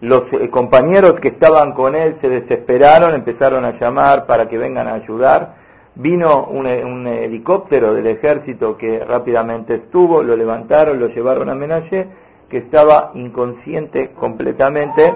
Los 0.00 0.24
eh, 0.32 0.50
compañeros 0.50 1.14
que 1.22 1.28
estaban 1.28 1.72
con 1.72 1.94
él 1.94 2.18
se 2.20 2.28
desesperaron, 2.28 3.14
empezaron 3.14 3.64
a 3.64 3.78
llamar 3.78 4.26
para 4.26 4.46
que 4.48 4.58
vengan 4.58 4.88
a 4.88 4.94
ayudar. 4.94 5.54
Vino 5.94 6.44
un, 6.44 6.66
helicóptero 7.06 7.94
del 7.94 8.06
ejército 8.08 8.76
que 8.76 8.98
rápidamente 8.98 9.76
estuvo, 9.76 10.22
lo 10.22 10.36
levantaron, 10.36 11.00
lo 11.00 11.08
llevaron 11.08 11.48
a 11.48 11.54
Menashe, 11.54 12.06
que 12.50 12.58
estaba 12.58 13.12
inconsciente 13.14 14.10
completamente, 14.10 15.14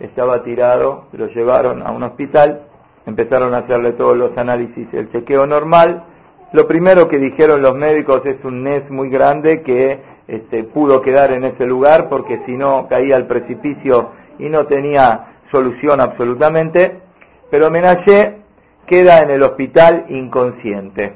estaba 0.00 0.42
tirado, 0.42 1.06
lo 1.12 1.28
llevaron 1.28 1.82
a 1.82 1.90
un 1.90 2.02
hospital, 2.02 2.60
empezaron 3.06 3.54
a 3.54 3.58
hacerle 3.58 3.92
todos 3.92 4.16
los 4.16 4.36
análisis, 4.36 4.88
el 4.92 5.10
chequeo 5.12 5.46
normal. 5.46 6.04
Lo 6.52 6.66
primero 6.66 7.08
que 7.08 7.18
dijeron 7.18 7.62
los 7.62 7.74
médicos 7.74 8.22
es 8.24 8.36
un 8.44 8.62
NES 8.62 8.90
muy 8.90 9.10
grande 9.10 9.62
que 9.62 10.00
este, 10.28 10.64
pudo 10.64 11.02
quedar 11.02 11.32
en 11.32 11.44
ese 11.44 11.66
lugar 11.66 12.08
porque 12.08 12.40
si 12.46 12.52
no 12.52 12.86
caía 12.88 13.16
al 13.16 13.26
precipicio 13.26 14.10
y 14.38 14.48
no 14.48 14.66
tenía 14.66 15.34
solución 15.52 16.00
absolutamente. 16.00 17.00
Pero 17.50 17.70
Menashe 17.70 18.36
queda 18.86 19.20
en 19.20 19.30
el 19.30 19.42
hospital 19.42 20.06
inconsciente. 20.08 21.12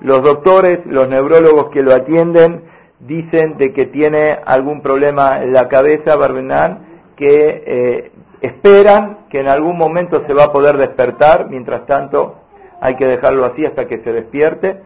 Los 0.00 0.22
doctores, 0.22 0.80
los 0.86 1.08
neurólogos 1.08 1.70
que 1.70 1.82
lo 1.82 1.92
atienden, 1.92 2.62
dicen 3.00 3.56
de 3.56 3.72
que 3.72 3.86
tiene 3.86 4.38
algún 4.44 4.82
problema 4.82 5.42
en 5.42 5.52
la 5.52 5.68
cabeza, 5.68 6.16
Barbenán, 6.16 6.86
que 7.16 7.62
eh, 7.66 8.12
esperan 8.40 9.26
que 9.30 9.40
en 9.40 9.48
algún 9.48 9.76
momento 9.76 10.24
se 10.26 10.34
va 10.34 10.44
a 10.44 10.52
poder 10.52 10.76
despertar, 10.76 11.48
mientras 11.48 11.86
tanto 11.86 12.36
hay 12.80 12.96
que 12.96 13.06
dejarlo 13.06 13.44
así 13.44 13.64
hasta 13.64 13.86
que 13.86 14.02
se 14.02 14.12
despierte. 14.12 14.80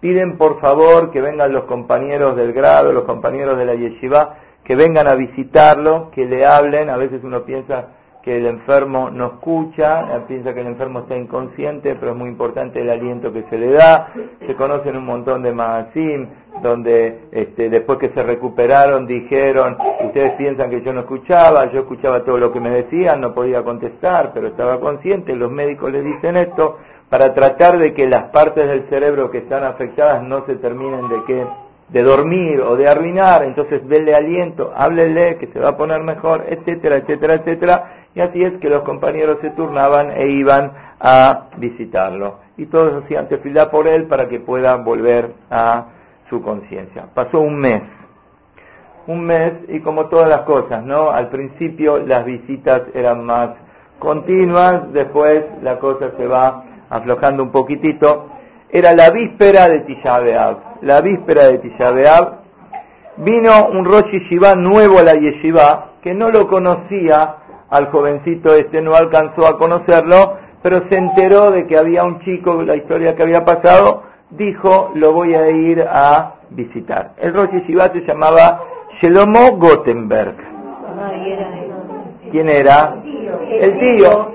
Piden 0.00 0.38
por 0.38 0.60
favor 0.60 1.10
que 1.10 1.20
vengan 1.20 1.52
los 1.52 1.64
compañeros 1.64 2.36
del 2.36 2.52
grado, 2.52 2.92
los 2.92 3.04
compañeros 3.04 3.58
de 3.58 3.64
la 3.64 3.74
yeshiva, 3.74 4.36
que 4.64 4.76
vengan 4.76 5.08
a 5.08 5.14
visitarlo, 5.14 6.10
que 6.10 6.26
le 6.26 6.46
hablen, 6.46 6.90
a 6.90 6.96
veces 6.96 7.24
uno 7.24 7.42
piensa 7.42 7.97
que 8.22 8.36
el 8.36 8.46
enfermo 8.46 9.10
no 9.10 9.26
escucha, 9.26 10.24
piensa 10.26 10.52
que 10.52 10.60
el 10.60 10.66
enfermo 10.66 11.00
está 11.00 11.16
inconsciente, 11.16 11.94
pero 11.94 12.12
es 12.12 12.18
muy 12.18 12.28
importante 12.28 12.80
el 12.80 12.90
aliento 12.90 13.32
que 13.32 13.44
se 13.44 13.58
le 13.58 13.72
da. 13.72 14.12
Se 14.46 14.54
conocen 14.54 14.96
un 14.96 15.04
montón 15.04 15.42
de 15.42 15.52
magasim 15.52 16.26
donde 16.62 17.28
este, 17.30 17.70
después 17.70 17.98
que 17.98 18.10
se 18.10 18.22
recuperaron 18.22 19.06
dijeron, 19.06 19.76
ustedes 20.04 20.32
piensan 20.32 20.70
que 20.70 20.82
yo 20.82 20.92
no 20.92 21.00
escuchaba, 21.00 21.70
yo 21.72 21.80
escuchaba 21.80 22.24
todo 22.24 22.38
lo 22.38 22.52
que 22.52 22.60
me 22.60 22.70
decían, 22.70 23.20
no 23.20 23.32
podía 23.32 23.62
contestar, 23.62 24.32
pero 24.34 24.48
estaba 24.48 24.80
consciente, 24.80 25.34
los 25.36 25.50
médicos 25.50 25.92
les 25.92 26.04
dicen 26.04 26.36
esto, 26.36 26.78
para 27.08 27.32
tratar 27.34 27.78
de 27.78 27.94
que 27.94 28.06
las 28.06 28.24
partes 28.24 28.66
del 28.66 28.88
cerebro 28.88 29.30
que 29.30 29.38
están 29.38 29.64
afectadas 29.64 30.22
no 30.22 30.44
se 30.46 30.56
terminen 30.56 31.08
de 31.08 31.24
que 31.24 31.46
de 31.88 32.02
dormir 32.02 32.60
o 32.60 32.76
de 32.76 32.88
arruinar, 32.88 33.42
entonces 33.44 33.86
denle 33.88 34.14
aliento, 34.14 34.72
háblele 34.76 35.36
que 35.38 35.46
se 35.48 35.58
va 35.58 35.70
a 35.70 35.76
poner 35.76 36.02
mejor, 36.02 36.44
etcétera, 36.48 36.96
etcétera, 36.96 37.34
etcétera, 37.34 37.84
y 38.14 38.20
así 38.20 38.42
es 38.42 38.54
que 38.60 38.68
los 38.68 38.82
compañeros 38.82 39.38
se 39.40 39.50
turnaban 39.50 40.10
e 40.10 40.28
iban 40.28 40.72
a 41.00 41.48
visitarlo. 41.56 42.40
Y 42.56 42.66
todos 42.66 43.04
hacían 43.04 43.28
tefilá 43.28 43.70
por 43.70 43.86
él 43.86 44.06
para 44.06 44.28
que 44.28 44.40
pueda 44.40 44.74
volver 44.76 45.32
a 45.50 45.86
su 46.28 46.42
conciencia. 46.42 47.06
Pasó 47.14 47.40
un 47.40 47.56
mes. 47.56 47.82
Un 49.06 49.24
mes 49.24 49.52
y 49.68 49.80
como 49.80 50.06
todas 50.06 50.28
las 50.28 50.40
cosas, 50.40 50.84
¿no? 50.84 51.10
Al 51.10 51.28
principio 51.28 51.98
las 51.98 52.24
visitas 52.24 52.82
eran 52.92 53.24
más 53.24 53.50
continuas, 53.98 54.92
después 54.92 55.44
la 55.62 55.78
cosa 55.78 56.10
se 56.16 56.26
va 56.26 56.64
aflojando 56.90 57.42
un 57.42 57.50
poquitito. 57.50 58.26
Era 58.70 58.92
la 58.92 59.10
víspera 59.10 59.68
de 59.68 59.80
Tisha 59.80 60.20
La 60.82 61.00
víspera 61.00 61.44
de 61.44 61.58
Tisha 61.58 61.92
Vino 63.16 63.68
un 63.72 63.84
Rosh 63.84 64.12
Yeshiva 64.12 64.54
nuevo 64.54 65.00
a 65.00 65.02
la 65.02 65.14
Yeshiva 65.14 65.92
que 66.02 66.14
no 66.14 66.30
lo 66.30 66.46
conocía 66.46 67.34
al 67.68 67.90
jovencito 67.90 68.54
este, 68.54 68.80
no 68.80 68.94
alcanzó 68.94 69.46
a 69.46 69.58
conocerlo, 69.58 70.36
pero 70.62 70.82
se 70.88 70.96
enteró 70.96 71.50
de 71.50 71.66
que 71.66 71.76
había 71.76 72.04
un 72.04 72.20
chico, 72.20 72.62
la 72.62 72.76
historia 72.76 73.14
que 73.14 73.22
había 73.22 73.44
pasado, 73.44 74.04
dijo, 74.30 74.92
lo 74.94 75.12
voy 75.12 75.34
a 75.34 75.50
ir 75.50 75.82
a 75.82 76.34
visitar. 76.50 77.12
El 77.18 77.34
Rosh 77.34 77.50
Yeshiva 77.50 77.92
se 77.92 78.00
llamaba 78.00 78.60
Shelomo 79.00 79.56
Gottenberg. 79.56 80.36
¿Quién 82.30 82.48
era? 82.48 82.96
El 83.50 83.78
tío. 83.78 84.30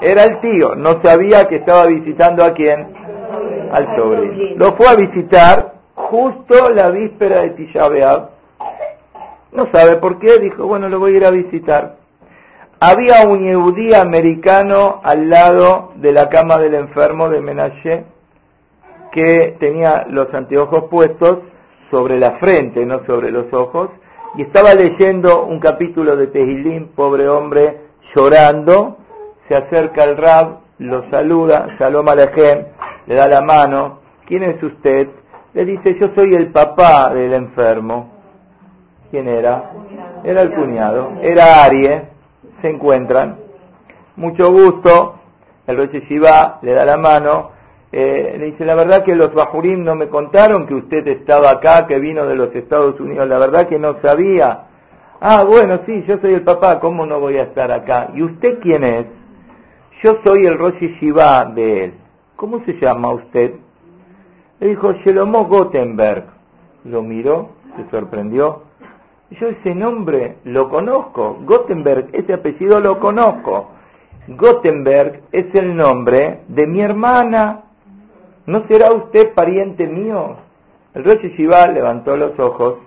Era 0.00 0.24
el 0.24 0.40
tío. 0.40 0.74
No 0.74 1.02
sabía 1.02 1.46
que 1.46 1.56
estaba 1.56 1.86
visitando 1.86 2.44
a 2.44 2.52
quién? 2.52 3.01
Al 3.72 3.96
sobrino. 3.96 4.56
Lo 4.56 4.72
fue 4.76 4.88
a 4.88 4.96
visitar 4.96 5.74
justo 5.94 6.70
la 6.70 6.90
víspera 6.90 7.40
de 7.40 7.50
Tisha 7.50 7.88
No 9.52 9.68
sabe 9.72 9.96
por 9.96 10.18
qué. 10.18 10.38
Dijo, 10.38 10.66
bueno, 10.66 10.88
lo 10.88 10.98
voy 10.98 11.14
a 11.14 11.16
ir 11.16 11.26
a 11.26 11.30
visitar. 11.30 11.96
Había 12.80 13.26
un 13.28 13.44
yehudí 13.44 13.94
americano 13.94 15.00
al 15.04 15.30
lado 15.30 15.92
de 15.96 16.12
la 16.12 16.28
cama 16.28 16.58
del 16.58 16.74
enfermo 16.74 17.28
de 17.28 17.40
Menashe 17.40 18.04
que 19.12 19.56
tenía 19.60 20.06
los 20.08 20.32
anteojos 20.34 20.84
puestos 20.90 21.38
sobre 21.90 22.18
la 22.18 22.38
frente, 22.38 22.84
no 22.84 23.04
sobre 23.06 23.30
los 23.30 23.52
ojos, 23.52 23.90
y 24.34 24.42
estaba 24.42 24.74
leyendo 24.74 25.44
un 25.44 25.60
capítulo 25.60 26.16
de 26.16 26.28
Tehilim, 26.28 26.88
pobre 26.88 27.28
hombre, 27.28 27.82
llorando, 28.16 28.96
se 29.46 29.54
acerca 29.54 30.04
al 30.04 30.16
Rab, 30.16 30.60
lo 30.78 31.08
saluda, 31.10 31.68
Shalom 31.78 32.08
Alejem, 32.08 32.64
le 33.06 33.14
da 33.14 33.28
la 33.28 33.42
mano, 33.42 34.00
¿quién 34.26 34.42
es 34.44 34.62
usted? 34.62 35.08
Le 35.54 35.64
dice, 35.64 35.98
yo 35.98 36.08
soy 36.14 36.34
el 36.34 36.48
papá 36.48 37.12
del 37.12 37.32
enfermo. 37.34 38.12
¿Quién 39.10 39.28
era? 39.28 39.72
Era 40.24 40.42
el 40.42 40.54
cuñado, 40.54 41.12
era 41.20 41.64
Arie 41.64 42.02
se 42.62 42.70
encuentran. 42.70 43.36
Mucho 44.16 44.50
gusto, 44.50 45.16
el 45.66 45.76
Roche 45.76 46.00
Shiva 46.08 46.60
le 46.62 46.72
da 46.72 46.84
la 46.84 46.96
mano, 46.96 47.50
eh, 47.90 48.36
le 48.38 48.46
dice, 48.46 48.64
la 48.64 48.74
verdad 48.74 49.04
que 49.04 49.14
los 49.14 49.34
Bajurim 49.34 49.84
no 49.84 49.94
me 49.94 50.08
contaron 50.08 50.66
que 50.66 50.74
usted 50.74 51.06
estaba 51.08 51.50
acá, 51.50 51.86
que 51.86 51.98
vino 51.98 52.26
de 52.26 52.36
los 52.36 52.54
Estados 52.54 52.98
Unidos, 53.00 53.28
la 53.28 53.38
verdad 53.38 53.68
que 53.68 53.78
no 53.78 54.00
sabía. 54.00 54.66
Ah, 55.20 55.44
bueno, 55.44 55.80
sí, 55.86 56.04
yo 56.06 56.18
soy 56.18 56.34
el 56.34 56.42
papá, 56.42 56.80
¿cómo 56.80 57.04
no 57.04 57.20
voy 57.20 57.36
a 57.36 57.44
estar 57.44 57.70
acá? 57.70 58.08
¿Y 58.14 58.22
usted 58.22 58.60
quién 58.60 58.84
es? 58.84 59.06
Yo 60.02 60.18
soy 60.24 60.46
el 60.46 60.58
Rosh 60.58 60.80
Shiva 61.00 61.44
de 61.44 61.84
él. 61.84 61.94
¿Cómo 62.42 62.58
se 62.64 62.72
llama 62.72 63.12
usted? 63.12 63.52
Le 64.58 64.66
dijo, 64.70 64.90
Shelomo 64.94 65.44
Gottenberg. 65.44 66.24
Lo 66.82 67.00
miró, 67.00 67.50
se 67.76 67.88
sorprendió. 67.88 68.64
Yo 69.30 69.46
ese 69.46 69.76
nombre 69.76 70.38
lo 70.42 70.68
conozco, 70.68 71.38
Gottenberg, 71.44 72.08
ese 72.12 72.32
apellido 72.32 72.80
lo 72.80 72.98
conozco. 72.98 73.68
Gottenberg 74.26 75.20
es 75.30 75.54
el 75.54 75.76
nombre 75.76 76.40
de 76.48 76.66
mi 76.66 76.80
hermana. 76.80 77.60
¿No 78.46 78.66
será 78.66 78.92
usted 78.92 79.34
pariente 79.34 79.86
mío? 79.86 80.34
El 80.94 81.04
rey 81.04 81.18
Shiva 81.36 81.68
levantó 81.68 82.16
los 82.16 82.36
ojos 82.40 82.78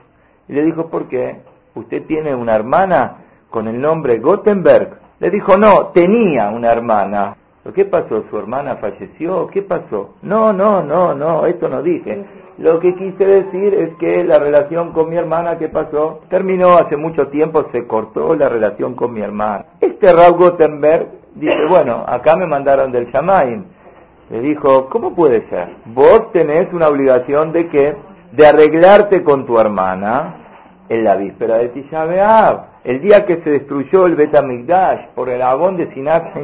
y 0.49 0.53
le 0.53 0.63
dijo, 0.63 0.89
¿por 0.89 1.07
qué? 1.07 1.37
¿Usted 1.75 2.03
tiene 2.07 2.35
una 2.35 2.55
hermana 2.55 3.19
con 3.49 3.69
el 3.69 3.79
nombre 3.79 4.19
Gottenberg? 4.19 4.99
Le 5.21 5.29
dijo, 5.29 5.55
no, 5.55 5.91
tenía 5.93 6.49
una 6.49 6.73
hermana. 6.73 7.37
¿Qué 7.73 7.85
pasó? 7.85 8.23
¿Su 8.29 8.37
hermana 8.37 8.75
falleció? 8.77 9.47
¿Qué 9.47 9.63
pasó? 9.63 10.15
No, 10.21 10.53
no, 10.53 10.83
no, 10.83 11.15
no, 11.15 11.45
esto 11.47 11.67
no 11.67 11.81
dije. 11.81 12.23
Lo 12.57 12.79
que 12.79 12.95
quise 12.95 13.25
decir 13.25 13.73
es 13.73 13.95
que 13.97 14.23
la 14.23 14.37
relación 14.37 14.93
con 14.93 15.09
mi 15.09 15.17
hermana, 15.17 15.57
¿qué 15.57 15.67
pasó? 15.67 16.21
Terminó 16.29 16.75
hace 16.75 16.95
mucho 16.95 17.27
tiempo, 17.27 17.65
se 17.71 17.85
cortó 17.87 18.35
la 18.35 18.49
relación 18.49 18.93
con 18.93 19.13
mi 19.13 19.21
hermana. 19.21 19.65
Este 19.81 20.13
Raúl 20.13 20.37
Gottenberg 20.37 21.07
dice, 21.35 21.65
bueno, 21.69 22.05
acá 22.07 22.37
me 22.37 22.45
mandaron 22.45 22.91
del 22.91 23.11
Shamaim. 23.11 23.65
Le 24.29 24.39
dijo, 24.41 24.87
¿cómo 24.89 25.15
puede 25.15 25.49
ser? 25.49 25.69
Vos 25.85 26.31
tenés 26.31 26.71
una 26.71 26.87
obligación 26.87 27.51
de 27.51 27.67
qué? 27.67 27.95
De 28.31 28.47
arreglarte 28.47 29.23
con 29.23 29.45
tu 29.45 29.59
hermana 29.59 30.45
en 30.87 31.03
la 31.03 31.15
víspera 31.15 31.57
de 31.57 31.69
Tisha. 31.69 32.67
El 32.83 33.01
día 33.01 33.25
que 33.25 33.41
se 33.41 33.49
destruyó 33.49 34.05
el 34.05 34.15
Betamigdash 34.15 35.07
por 35.15 35.29
el 35.29 35.41
agón 35.41 35.77
de 35.77 35.91
Sinat 35.93 36.35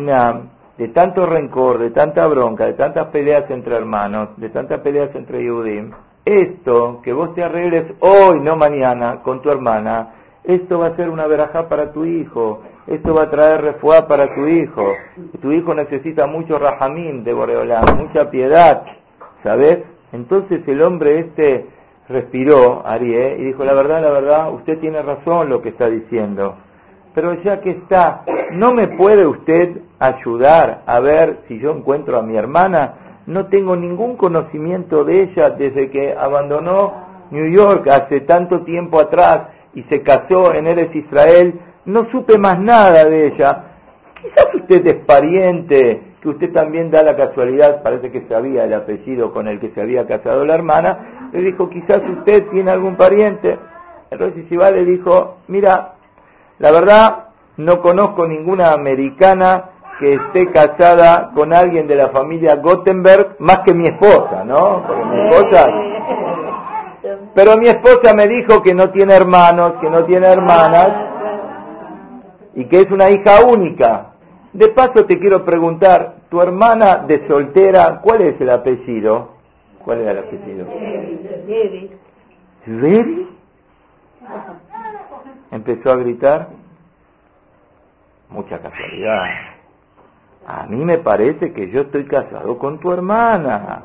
de 0.77 0.87
tanto 0.89 1.25
rencor, 1.25 1.79
de 1.79 1.91
tanta 1.91 2.25
bronca, 2.27 2.65
de 2.65 2.73
tantas 2.73 3.07
peleas 3.07 3.49
entre 3.49 3.75
hermanos, 3.75 4.29
de 4.37 4.49
tantas 4.49 4.79
peleas 4.81 5.13
entre 5.15 5.43
Yehudim, 5.43 5.91
esto, 6.25 7.01
que 7.03 7.13
vos 7.13 7.33
te 7.33 7.43
arregles 7.43 7.93
hoy, 7.99 8.39
no 8.39 8.55
mañana, 8.55 9.21
con 9.23 9.41
tu 9.41 9.49
hermana, 9.49 10.13
esto 10.43 10.79
va 10.79 10.87
a 10.87 10.95
ser 10.95 11.09
una 11.09 11.27
verajá 11.27 11.67
para 11.67 11.91
tu 11.91 12.05
hijo, 12.05 12.61
esto 12.87 13.13
va 13.13 13.23
a 13.23 13.29
traer 13.29 13.61
refuá 13.61 14.07
para 14.07 14.33
tu 14.33 14.47
hijo, 14.47 14.93
tu 15.41 15.51
hijo 15.51 15.73
necesita 15.73 16.25
mucho 16.27 16.57
rajamín 16.57 17.23
de 17.23 17.33
Boreolán, 17.33 17.83
mucha 17.97 18.29
piedad, 18.29 18.83
¿sabes? 19.43 19.79
Entonces 20.11 20.67
el 20.67 20.81
hombre 20.81 21.19
este 21.19 21.65
respiró, 22.09 22.85
Arié, 22.85 23.37
y 23.37 23.45
dijo, 23.45 23.63
la 23.63 23.73
verdad, 23.73 24.01
la 24.01 24.11
verdad, 24.11 24.53
usted 24.53 24.79
tiene 24.79 25.01
razón 25.01 25.49
lo 25.49 25.61
que 25.61 25.69
está 25.69 25.89
diciendo 25.89 26.55
pero 27.13 27.33
ya 27.43 27.61
que 27.61 27.71
está, 27.71 28.23
¿no 28.51 28.73
me 28.73 28.87
puede 28.87 29.25
usted 29.25 29.81
ayudar 29.99 30.83
a 30.85 30.99
ver 30.99 31.39
si 31.47 31.59
yo 31.59 31.71
encuentro 31.71 32.17
a 32.17 32.21
mi 32.21 32.37
hermana? 32.37 33.21
No 33.27 33.47
tengo 33.47 33.75
ningún 33.75 34.15
conocimiento 34.15 35.03
de 35.03 35.23
ella 35.23 35.49
desde 35.49 35.89
que 35.89 36.13
abandonó 36.13 37.27
New 37.31 37.49
York 37.51 37.87
hace 37.89 38.21
tanto 38.21 38.61
tiempo 38.61 38.99
atrás 38.99 39.47
y 39.73 39.83
se 39.83 40.01
casó 40.01 40.53
en 40.53 40.67
Eres 40.67 40.95
Israel, 40.95 41.59
no 41.85 42.09
supe 42.11 42.37
más 42.37 42.59
nada 42.59 43.05
de 43.05 43.27
ella. 43.27 43.63
Quizás 44.21 44.53
usted 44.53 44.85
es 44.85 45.05
pariente, 45.05 46.01
que 46.21 46.29
usted 46.29 46.51
también 46.51 46.91
da 46.91 47.03
la 47.03 47.15
casualidad, 47.15 47.81
parece 47.81 48.11
que 48.11 48.27
sabía 48.27 48.65
el 48.65 48.73
apellido 48.73 49.33
con 49.33 49.47
el 49.47 49.59
que 49.59 49.71
se 49.71 49.81
había 49.81 50.05
casado 50.05 50.45
la 50.45 50.55
hermana, 50.55 51.29
le 51.33 51.41
dijo, 51.41 51.69
quizás 51.69 52.01
usted 52.17 52.47
tiene 52.51 52.71
algún 52.71 52.95
pariente. 52.95 53.57
El 54.11 54.19
rey 54.19 54.33
le 54.49 54.85
dijo, 54.85 55.37
mira, 55.47 55.93
la 56.61 56.71
verdad, 56.71 57.23
no 57.57 57.81
conozco 57.81 58.27
ninguna 58.27 58.73
americana 58.73 59.71
que 59.99 60.13
esté 60.13 60.51
casada 60.51 61.31
con 61.33 61.53
alguien 61.53 61.87
de 61.87 61.95
la 61.95 62.09
familia 62.09 62.57
Gottenberg 62.57 63.35
más 63.39 63.59
que 63.65 63.73
mi 63.73 63.87
esposa, 63.87 64.43
¿no? 64.45 64.83
Porque 64.85 65.05
mi 65.05 65.27
esposa... 65.27 65.67
Pero 67.33 67.57
mi 67.57 67.67
esposa 67.67 68.13
me 68.15 68.27
dijo 68.27 68.61
que 68.61 68.75
no 68.75 68.91
tiene 68.91 69.15
hermanos, 69.15 69.73
que 69.81 69.89
no 69.89 70.05
tiene 70.05 70.27
hermanas 70.27 70.89
y 72.53 72.65
que 72.65 72.81
es 72.81 72.91
una 72.91 73.09
hija 73.09 73.43
única. 73.43 74.11
De 74.53 74.67
paso 74.67 75.05
te 75.05 75.17
quiero 75.17 75.43
preguntar, 75.43 76.17
tu 76.29 76.41
hermana 76.41 76.97
de 77.07 77.27
soltera, 77.27 78.01
¿cuál 78.03 78.21
es 78.21 78.39
el 78.39 78.51
apellido? 78.51 79.29
¿Cuál 79.83 80.01
era 80.01 80.11
el 80.11 80.19
apellido? 80.19 80.67
Empezó 85.51 85.91
a 85.91 85.95
gritar. 85.95 86.49
Mucha 88.29 88.59
casualidad. 88.59 89.23
A 90.47 90.65
mí 90.65 90.83
me 90.83 90.97
parece 90.97 91.53
que 91.53 91.69
yo 91.69 91.81
estoy 91.81 92.05
casado 92.05 92.57
con 92.57 92.79
tu 92.79 92.91
hermana. 92.91 93.83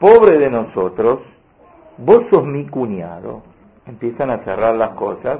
Pobre 0.00 0.38
de 0.38 0.50
nosotros, 0.50 1.20
vos 1.98 2.22
sos 2.30 2.44
mi 2.44 2.66
cuñado. 2.66 3.42
Empiezan 3.86 4.30
a 4.30 4.38
cerrar 4.38 4.74
las 4.74 4.94
cosas 4.94 5.38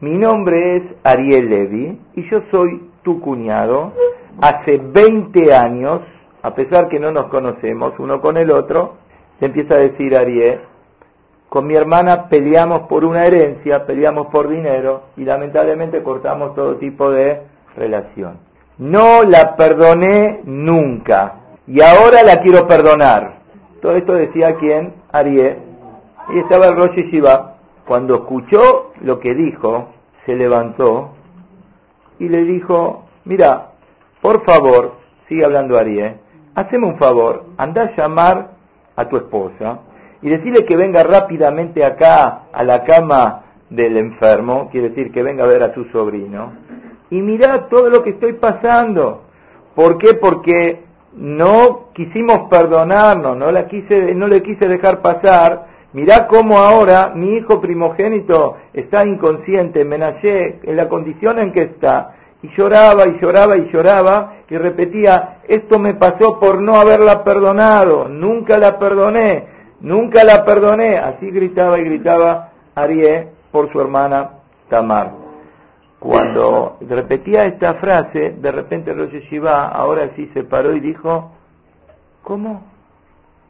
mi 0.00 0.16
nombre 0.16 0.76
es 0.76 0.82
Ariel 1.02 1.50
Levi 1.50 2.00
y 2.14 2.30
yo 2.30 2.40
soy 2.52 2.88
tu 3.02 3.20
cuñado. 3.20 3.92
Hace 4.40 4.78
20 4.78 5.52
años, 5.52 6.02
a 6.40 6.54
pesar 6.54 6.88
que 6.88 7.00
no 7.00 7.10
nos 7.10 7.26
conocemos 7.26 7.94
uno 7.98 8.20
con 8.20 8.36
el 8.36 8.52
otro, 8.52 8.94
se 9.40 9.46
empieza 9.46 9.74
a 9.74 9.78
decir 9.78 10.16
Ariel, 10.16 10.60
con 11.48 11.66
mi 11.66 11.74
hermana 11.74 12.28
peleamos 12.28 12.80
por 12.88 13.04
una 13.04 13.24
herencia, 13.24 13.86
peleamos 13.86 14.26
por 14.28 14.48
dinero 14.48 15.04
y 15.16 15.24
lamentablemente 15.24 16.02
cortamos 16.02 16.54
todo 16.54 16.76
tipo 16.76 17.10
de 17.10 17.42
relación. 17.74 18.38
No 18.76 19.22
la 19.22 19.56
perdoné 19.56 20.40
nunca 20.44 21.34
y 21.66 21.80
ahora 21.80 22.22
la 22.22 22.40
quiero 22.42 22.66
perdonar. 22.66 23.38
Todo 23.80 23.96
esto 23.96 24.12
decía 24.12 24.56
quien, 24.56 24.94
Ariel, 25.10 25.58
y 26.34 26.38
estaba 26.40 26.66
el 26.66 26.76
Rosh 26.76 26.96
Shiva. 27.10 27.54
Cuando 27.86 28.16
escuchó 28.16 28.92
lo 29.00 29.18
que 29.18 29.34
dijo, 29.34 29.88
se 30.26 30.34
levantó 30.36 31.12
y 32.18 32.28
le 32.28 32.44
dijo, 32.44 33.06
mira, 33.24 33.70
por 34.20 34.44
favor, 34.44 34.96
sigue 35.28 35.44
hablando 35.44 35.78
Ariel, 35.78 36.16
haceme 36.54 36.86
un 36.86 36.98
favor, 36.98 37.46
anda 37.56 37.82
a 37.82 37.96
llamar 37.96 38.50
a 38.96 39.08
tu 39.08 39.16
esposa 39.16 39.78
y 40.22 40.30
decirle 40.30 40.64
que 40.64 40.76
venga 40.76 41.02
rápidamente 41.02 41.84
acá 41.84 42.42
a 42.52 42.64
la 42.64 42.84
cama 42.84 43.44
del 43.70 43.96
enfermo, 43.96 44.68
quiere 44.70 44.90
decir 44.90 45.12
que 45.12 45.22
venga 45.22 45.44
a 45.44 45.48
ver 45.48 45.62
a 45.62 45.74
su 45.74 45.84
sobrino, 45.86 46.52
y 47.10 47.20
mira 47.20 47.68
todo 47.68 47.88
lo 47.88 48.02
que 48.02 48.10
estoy 48.10 48.34
pasando. 48.34 49.22
¿Por 49.74 49.98
qué? 49.98 50.14
Porque 50.14 50.82
no 51.14 51.88
quisimos 51.94 52.48
perdonarnos, 52.50 53.36
no, 53.36 53.50
la 53.50 53.66
quise, 53.66 54.14
no 54.14 54.26
le 54.28 54.42
quise 54.42 54.68
dejar 54.68 55.00
pasar. 55.00 55.66
Mirá 55.92 56.26
cómo 56.26 56.58
ahora 56.58 57.12
mi 57.14 57.36
hijo 57.36 57.60
primogénito 57.60 58.56
está 58.74 59.06
inconsciente, 59.06 59.84
Menayé, 59.84 60.60
en 60.62 60.76
la 60.76 60.88
condición 60.88 61.38
en 61.38 61.52
que 61.52 61.62
está, 61.62 62.14
y 62.42 62.48
lloraba 62.56 63.06
y 63.08 63.18
lloraba 63.20 63.56
y 63.56 63.70
lloraba 63.72 64.34
y 64.48 64.56
repetía, 64.56 65.38
esto 65.48 65.78
me 65.78 65.94
pasó 65.94 66.38
por 66.38 66.60
no 66.60 66.74
haberla 66.74 67.24
perdonado, 67.24 68.08
nunca 68.08 68.58
la 68.58 68.78
perdoné, 68.78 69.57
nunca 69.80 70.24
la 70.24 70.44
perdoné. 70.44 70.98
Así 70.98 71.30
gritaba 71.30 71.78
y 71.78 71.84
gritaba 71.84 72.50
Arié 72.74 73.28
por 73.50 73.70
su 73.72 73.80
hermana 73.80 74.30
Tamar. 74.68 75.12
Cuando 75.98 76.76
repetía 76.80 77.46
esta 77.46 77.74
frase, 77.74 78.36
de 78.38 78.52
repente 78.52 78.94
Rosh 78.94 79.14
Shiva 79.28 79.68
ahora 79.68 80.10
sí 80.14 80.30
se 80.32 80.44
paró 80.44 80.74
y 80.76 80.80
dijo, 80.80 81.32
¿cómo? 82.22 82.62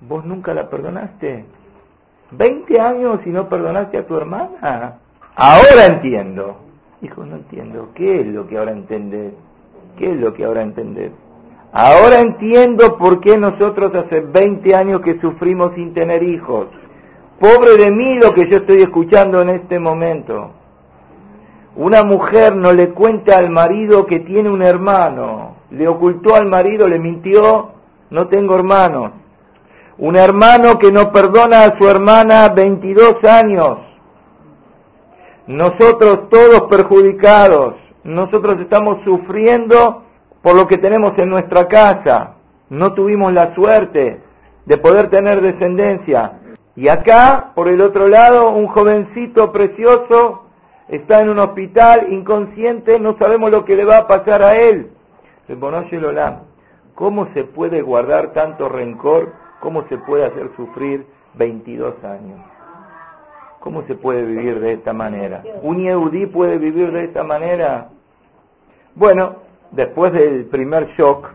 ¿Vos 0.01 0.25
nunca 0.25 0.55
la 0.55 0.71
perdonaste? 0.71 1.45
¿20 2.33 2.81
años 2.81 3.21
y 3.27 3.31
no 3.31 3.49
perdonaste 3.49 3.99
a 3.99 4.07
tu 4.07 4.17
hermana? 4.17 4.99
Ahora 5.37 5.87
entiendo. 5.87 6.57
Dijo, 7.01 7.25
no 7.25 7.37
entiendo. 7.37 7.91
¿Qué 7.95 8.21
es 8.21 8.27
lo 8.27 8.47
que 8.47 8.59
ahora 8.59 8.73
entendés? 8.73 9.35
¿Qué 9.99 10.13
es 10.13 10.17
lo 10.17 10.33
que 10.33 10.45
ahora 10.45 10.63
entendés? 10.63 11.13
Ahora 11.73 12.21
entiendo 12.21 12.97
por 12.97 13.21
qué 13.21 13.37
nosotros 13.37 13.95
hace 13.95 14.21
20 14.21 14.75
años 14.75 15.03
que 15.03 15.21
sufrimos 15.21 15.75
sin 15.75 15.93
tener 15.93 16.23
hijos. 16.23 16.69
Pobre 17.39 17.77
de 17.77 17.91
mí 17.91 18.19
lo 18.19 18.33
que 18.33 18.49
yo 18.51 18.59
estoy 18.59 18.83
escuchando 18.83 19.43
en 19.43 19.51
este 19.51 19.79
momento. 19.79 20.51
Una 21.77 22.03
mujer 22.03 22.57
no 22.57 22.73
le 22.73 22.91
cuenta 22.91 23.37
al 23.37 23.51
marido 23.51 24.07
que 24.07 24.21
tiene 24.21 24.51
un 24.51 24.63
hermano, 24.63 25.57
le 25.71 25.87
ocultó 25.87 26.35
al 26.35 26.47
marido, 26.47 26.89
le 26.89 26.99
mintió, 26.99 27.71
no 28.11 28.27
tengo 28.29 28.57
hermanos. 28.57 29.13
Un 29.99 30.17
hermano 30.17 30.79
que 30.79 30.91
no 30.91 31.13
perdona 31.13 31.65
a 31.65 31.79
su 31.79 31.89
hermana 31.89 32.49
22 32.49 33.23
años. 33.25 33.79
Nosotros 35.47 36.29
todos 36.31 36.63
perjudicados, 36.71 37.75
nosotros 38.05 38.61
estamos 38.61 38.99
sufriendo 39.05 40.08
por 40.43 40.55
lo 40.55 40.67
que 40.67 40.79
tenemos 40.79 41.13
en 41.19 41.31
nuestra 41.31 41.67
casa. 41.69 42.35
No 42.71 42.95
tuvimos 42.95 43.33
la 43.33 43.55
suerte 43.55 44.21
de 44.67 44.77
poder 44.79 45.11
tener 45.11 45.41
descendencia. 45.41 46.33
Y 46.77 46.89
acá, 46.89 47.53
por 47.55 47.69
el 47.69 47.81
otro 47.81 48.07
lado, 48.07 48.51
un 48.51 48.67
jovencito 48.69 49.51
precioso 49.51 50.45
está 50.89 51.21
en 51.21 51.31
un 51.31 51.39
hospital 51.39 52.13
inconsciente, 52.13 52.99
no 52.99 53.17
sabemos 53.19 53.51
lo 53.51 53.65
que 53.65 53.77
le 53.77 53.85
va 53.85 53.99
a 53.99 54.07
pasar 54.07 54.43
a 54.43 54.57
él. 54.57 54.91
¿Cómo 56.95 57.29
se 57.33 57.45
puede 57.45 57.83
guardar 57.83 58.33
tanto 58.33 58.69
rencor? 58.69 59.33
¿Cómo 59.61 59.87
se 59.89 59.99
puede 59.99 60.27
hacer 60.27 60.51
sufrir 60.57 61.07
22 61.35 61.95
años? 62.05 62.41
¿Cómo 63.61 63.83
se 63.87 63.95
puede 63.95 64.25
vivir 64.25 64.61
de 64.61 64.75
esta 64.75 64.93
manera? 64.93 65.43
¿Un 65.63 65.79
Yehudi 65.79 66.27
puede 66.27 66.59
vivir 66.59 66.93
de 66.93 67.05
esta 67.05 67.23
manera? 67.23 67.89
Bueno, 68.95 69.37
después 69.73 70.13
del 70.13 70.47
primer 70.47 70.89
shock, 70.97 71.29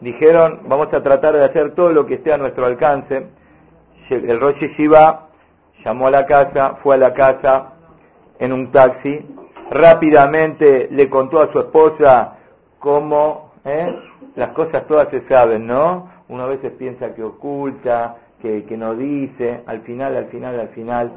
dijeron, 0.00 0.60
vamos 0.66 0.92
a 0.92 1.02
tratar 1.02 1.34
de 1.34 1.44
hacer 1.44 1.74
todo 1.74 1.92
lo 1.92 2.06
que 2.06 2.14
esté 2.14 2.32
a 2.32 2.38
nuestro 2.38 2.66
alcance. 2.66 3.26
El 4.10 4.40
Rosh 4.40 4.62
Shiva 4.76 5.28
llamó 5.84 6.08
a 6.08 6.10
la 6.10 6.26
casa, 6.26 6.76
fue 6.82 6.96
a 6.96 6.98
la 6.98 7.14
casa, 7.14 7.72
en 8.38 8.52
un 8.52 8.72
taxi, 8.72 9.24
rápidamente 9.70 10.88
le 10.90 11.08
contó 11.08 11.40
a 11.40 11.52
su 11.52 11.58
esposa 11.60 12.36
cómo 12.78 13.52
¿eh? 13.64 13.94
las 14.36 14.50
cosas 14.50 14.86
todas 14.86 15.08
se 15.08 15.26
saben, 15.28 15.66
¿no? 15.66 16.10
Uno 16.28 16.44
a 16.44 16.46
veces 16.46 16.72
piensa 16.72 17.14
que 17.14 17.22
oculta, 17.22 18.16
que, 18.40 18.64
que 18.64 18.76
no 18.76 18.94
dice, 18.94 19.62
al 19.66 19.80
final, 19.82 20.16
al 20.16 20.26
final, 20.26 20.58
al 20.58 20.68
final, 20.68 21.12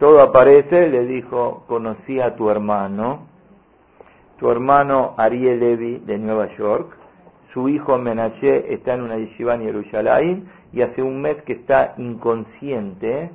todo 0.00 0.20
aparece, 0.20 0.88
le 0.88 1.04
dijo, 1.04 1.64
conocí 1.68 2.20
a 2.20 2.34
tu 2.34 2.50
hermano, 2.50 3.35
tu 4.38 4.50
hermano 4.50 5.14
Ariel 5.16 5.60
Levy 5.60 5.98
de 5.98 6.18
Nueva 6.18 6.48
York, 6.56 6.96
su 7.52 7.68
hijo 7.68 7.96
Menashe 7.96 8.72
está 8.74 8.94
en 8.94 9.02
una 9.02 9.16
yeshiva 9.16 9.54
en 9.54 9.62
Jerusalén 9.62 10.48
y 10.72 10.82
hace 10.82 11.02
un 11.02 11.22
mes 11.22 11.42
que 11.42 11.54
está 11.54 11.94
inconsciente, 11.96 13.30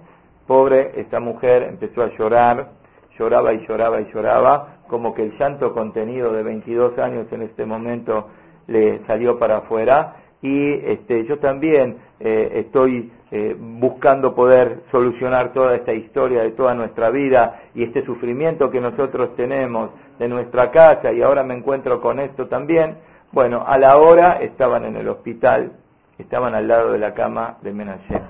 pobre, 0.46 0.92
esta 0.98 1.20
mujer 1.20 1.64
empezó 1.64 2.04
a 2.04 2.16
llorar, 2.18 2.72
lloraba 3.18 3.54
y 3.54 3.66
lloraba 3.68 4.02
y 4.02 4.12
lloraba, 4.14 4.78
como 4.88 5.14
que 5.14 5.24
el 5.24 5.38
llanto 5.40 5.74
contenido 5.74 6.34
de 6.34 6.44
22 6.44 7.00
años 7.00 7.28
en 7.32 7.44
este 7.44 7.66
momento 7.66 8.28
le 8.68 9.04
salió 9.08 9.40
para 9.40 9.58
afuera. 9.58 10.18
Y 10.42 10.74
este, 10.74 11.26
yo 11.26 11.40
también 11.40 11.98
eh, 12.20 12.64
estoy 12.66 13.12
eh, 13.32 13.56
buscando 13.58 14.36
poder 14.36 14.82
solucionar 14.92 15.54
toda 15.54 15.76
esta 15.76 15.94
historia 15.94 16.44
de 16.44 16.52
toda 16.52 16.74
nuestra 16.74 17.10
vida 17.10 17.62
y 17.74 17.84
este 17.84 18.06
sufrimiento 18.06 18.70
que 18.70 18.82
nosotros 18.82 19.36
tenemos 19.38 19.92
de 20.20 20.28
nuestra 20.28 20.70
casa 20.70 21.14
y 21.14 21.22
ahora 21.22 21.42
me 21.44 21.56
encuentro 21.56 22.02
con 22.02 22.20
esto 22.20 22.48
también. 22.48 22.98
Bueno, 23.32 23.64
a 23.66 23.78
la 23.78 23.98
hora 23.98 24.34
estaban 24.42 24.84
en 24.84 24.98
el 24.98 25.08
hospital, 25.08 25.72
estaban 26.18 26.54
al 26.54 26.68
lado 26.68 26.92
de 26.92 27.00
la 27.00 27.14
cama 27.14 27.58
de 27.62 27.72
Menachem. 27.72 28.22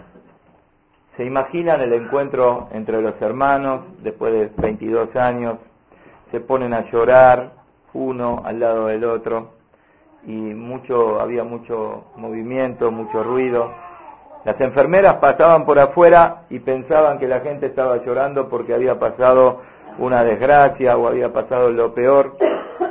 ¿Se 1.18 1.26
imaginan 1.26 1.82
el 1.82 1.94
encuentro 1.94 2.70
entre 2.72 3.02
los 3.02 3.20
hermanos 3.22 3.82
después 4.04 4.32
de 4.32 4.52
22 4.62 5.16
años? 5.16 5.58
Se 6.32 6.40
ponen 6.40 6.74
a 6.74 6.90
llorar 6.92 7.54
uno 7.94 8.44
al 8.46 8.60
lado 8.60 8.88
del 8.88 9.04
otro 9.04 9.50
y 10.26 10.32
mucho 10.32 11.20
había 11.20 11.44
mucho 11.44 12.06
movimiento, 12.16 12.92
mucho 12.92 13.24
ruido. 13.24 13.72
Las 14.44 14.60
enfermeras 14.60 15.18
pasaban 15.18 15.66
por 15.66 15.78
afuera 15.78 16.44
y 16.50 16.60
pensaban 16.60 17.20
que 17.20 17.28
la 17.28 17.42
gente 17.42 17.68
estaba 17.68 18.04
llorando 18.04 18.50
porque 18.50 18.74
había 18.74 18.98
pasado 18.98 19.62
una 20.00 20.24
desgracia 20.24 20.98
o 20.98 21.08
había 21.08 21.32
pasado 21.32 21.70
lo 21.70 21.94
peor, 21.94 22.38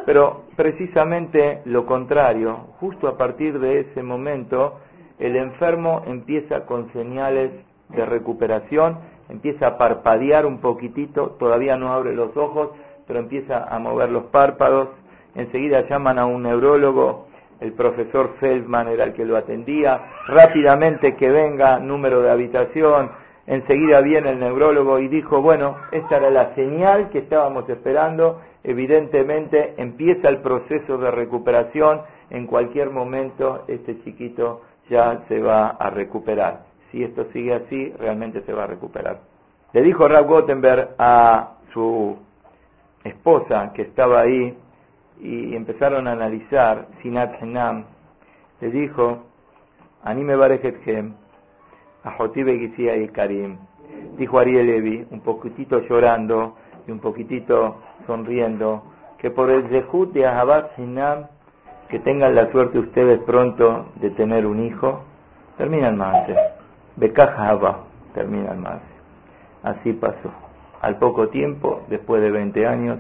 pero 0.07 0.43
precisamente 0.57 1.63
lo 1.65 1.87
contrario, 1.87 2.67
justo 2.79 3.09
a 3.09 3.17
partir 3.17 3.59
de 3.59 3.81
ese 3.81 4.03
momento 4.03 4.79
el 5.19 5.35
enfermo 5.37 6.03
empieza 6.07 6.67
con 6.67 6.93
señales 6.93 7.51
de 7.89 8.07
recuperación, 8.07 8.99
empieza 9.29 9.67
a 9.67 9.79
parpadear 9.79 10.47
un 10.47 10.61
poquitito, 10.61 11.37
todavía 11.39 11.77
no 11.77 11.93
abre 11.93 12.15
los 12.15 12.37
ojos, 12.37 12.71
pero 13.09 13.19
empieza 13.19 13.65
a 13.65 13.79
mover 13.81 14.11
los 14.11 14.25
párpados, 14.27 14.89
enseguida 15.35 15.89
llaman 15.89 16.19
a 16.19 16.27
un 16.27 16.45
neurólogo, 16.45 17.27
el 17.61 17.73
profesor 17.73 18.35
Feldman 18.41 18.89
era 18.89 19.05
el 19.05 19.13
que 19.13 19.25
lo 19.25 19.37
atendía, 19.37 20.01
rápidamente 20.27 21.17
que 21.17 21.31
venga, 21.31 21.79
número 21.79 22.23
de 22.23 22.31
habitación, 22.31 23.11
enseguida 23.47 24.01
viene 24.01 24.31
el 24.31 24.41
neurólogo 24.41 24.99
y 24.99 25.09
dijo, 25.09 25.43
bueno, 25.43 25.77
esta 25.93 26.17
era 26.17 26.31
la 26.31 26.55
señal 26.55 27.11
que 27.11 27.19
estábamos 27.19 27.69
esperando, 27.69 28.41
evidentemente 28.65 29.75
empieza 29.77 30.29
el 30.29 30.39
proceso 30.39 30.99
de 30.99 31.11
recuperación, 31.11 32.03
en 32.31 32.47
cualquier 32.47 32.91
momento 32.91 33.65
este 33.69 34.03
chiquito 34.05 34.63
ya 34.89 35.23
se 35.29 35.41
va 35.41 35.69
a 35.69 35.91
recuperar. 35.91 36.65
Si 36.91 37.03
esto 37.03 37.27
sigue 37.33 37.55
así, 37.55 37.93
realmente 37.99 38.43
se 38.43 38.53
va 38.53 38.65
a 38.65 38.67
recuperar. 38.67 39.21
Le 39.73 39.83
dijo 39.83 40.09
Rab 40.09 40.27
Gottenberg 40.27 40.95
a 40.99 41.55
su 41.73 42.17
esposa 43.05 43.73
que 43.75 43.83
estaba 43.83 44.21
ahí 44.21 44.57
y 45.23 45.55
empezaron 45.55 46.09
a 46.09 46.13
analizar 46.13 46.87
Sinat 47.03 47.43
Henam, 47.43 47.85
le 48.61 48.71
dijo, 48.71 49.25
Anime 50.03 50.37
Barejethem, 50.37 51.15
a 52.05 52.13
Jotibe 52.13 52.55
y 52.55 53.09
Karim. 53.09 53.59
Dijo 54.17 54.39
Ariel 54.39 54.67
Levi, 54.67 55.07
un 55.11 55.21
poquitito 55.21 55.81
llorando, 55.81 56.57
y 56.87 56.91
un 56.91 57.01
poquitito 57.01 57.77
sonriendo, 58.07 58.83
que 59.19 59.31
por 59.31 59.51
el 59.51 59.69
Zehut 59.69 60.13
de 60.13 60.27
Ahabat 60.27 60.75
Sinam, 60.77 61.27
que 61.89 61.99
tengan 61.99 62.35
la 62.35 62.51
suerte 62.51 62.79
ustedes 62.79 63.21
pronto 63.21 63.87
de 63.97 64.11
tener 64.11 64.47
un 64.47 64.65
hijo, 64.65 65.03
termina 65.59 65.89
el 65.89 65.97
Maase. 65.97 66.37
Bekah 66.97 67.81
termina 68.15 68.53
el. 68.53 68.65
Así 69.63 69.93
pasó. 69.93 70.31
Al 70.81 70.97
poco 70.97 71.29
tiempo, 71.29 71.83
después 71.89 72.23
de 72.23 72.31
20 72.31 72.67
años, 72.67 72.99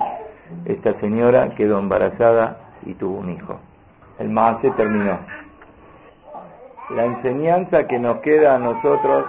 esta 0.64 0.98
señora 1.00 1.54
quedó 1.54 1.78
embarazada 1.78 2.58
y 2.84 2.94
tuvo 2.94 3.18
un 3.18 3.30
hijo. 3.30 3.58
El 4.18 4.28
Maase 4.28 4.70
terminó. 4.72 5.18
La 6.90 7.04
enseñanza 7.04 7.86
que 7.86 7.98
nos 7.98 8.18
queda 8.18 8.56
a 8.56 8.58
nosotros, 8.58 9.26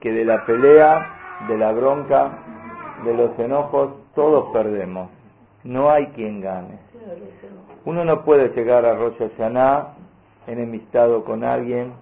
que 0.00 0.12
de 0.12 0.24
la 0.24 0.44
pelea, 0.44 1.46
de 1.48 1.58
la 1.58 1.72
bronca, 1.72 2.30
de 3.04 3.14
los 3.14 3.38
enojos, 3.38 3.94
todos 4.14 4.52
perdemos. 4.52 5.10
No 5.64 5.90
hay 5.90 6.06
quien 6.08 6.40
gane. 6.40 6.78
Uno 7.84 8.04
no 8.04 8.22
puede 8.22 8.48
llegar 8.50 8.84
a 8.84 8.94
Rosh 8.94 9.18
Hashanah 9.18 9.94
enemistado 10.46 11.24
con 11.24 11.44
alguien, 11.44 11.92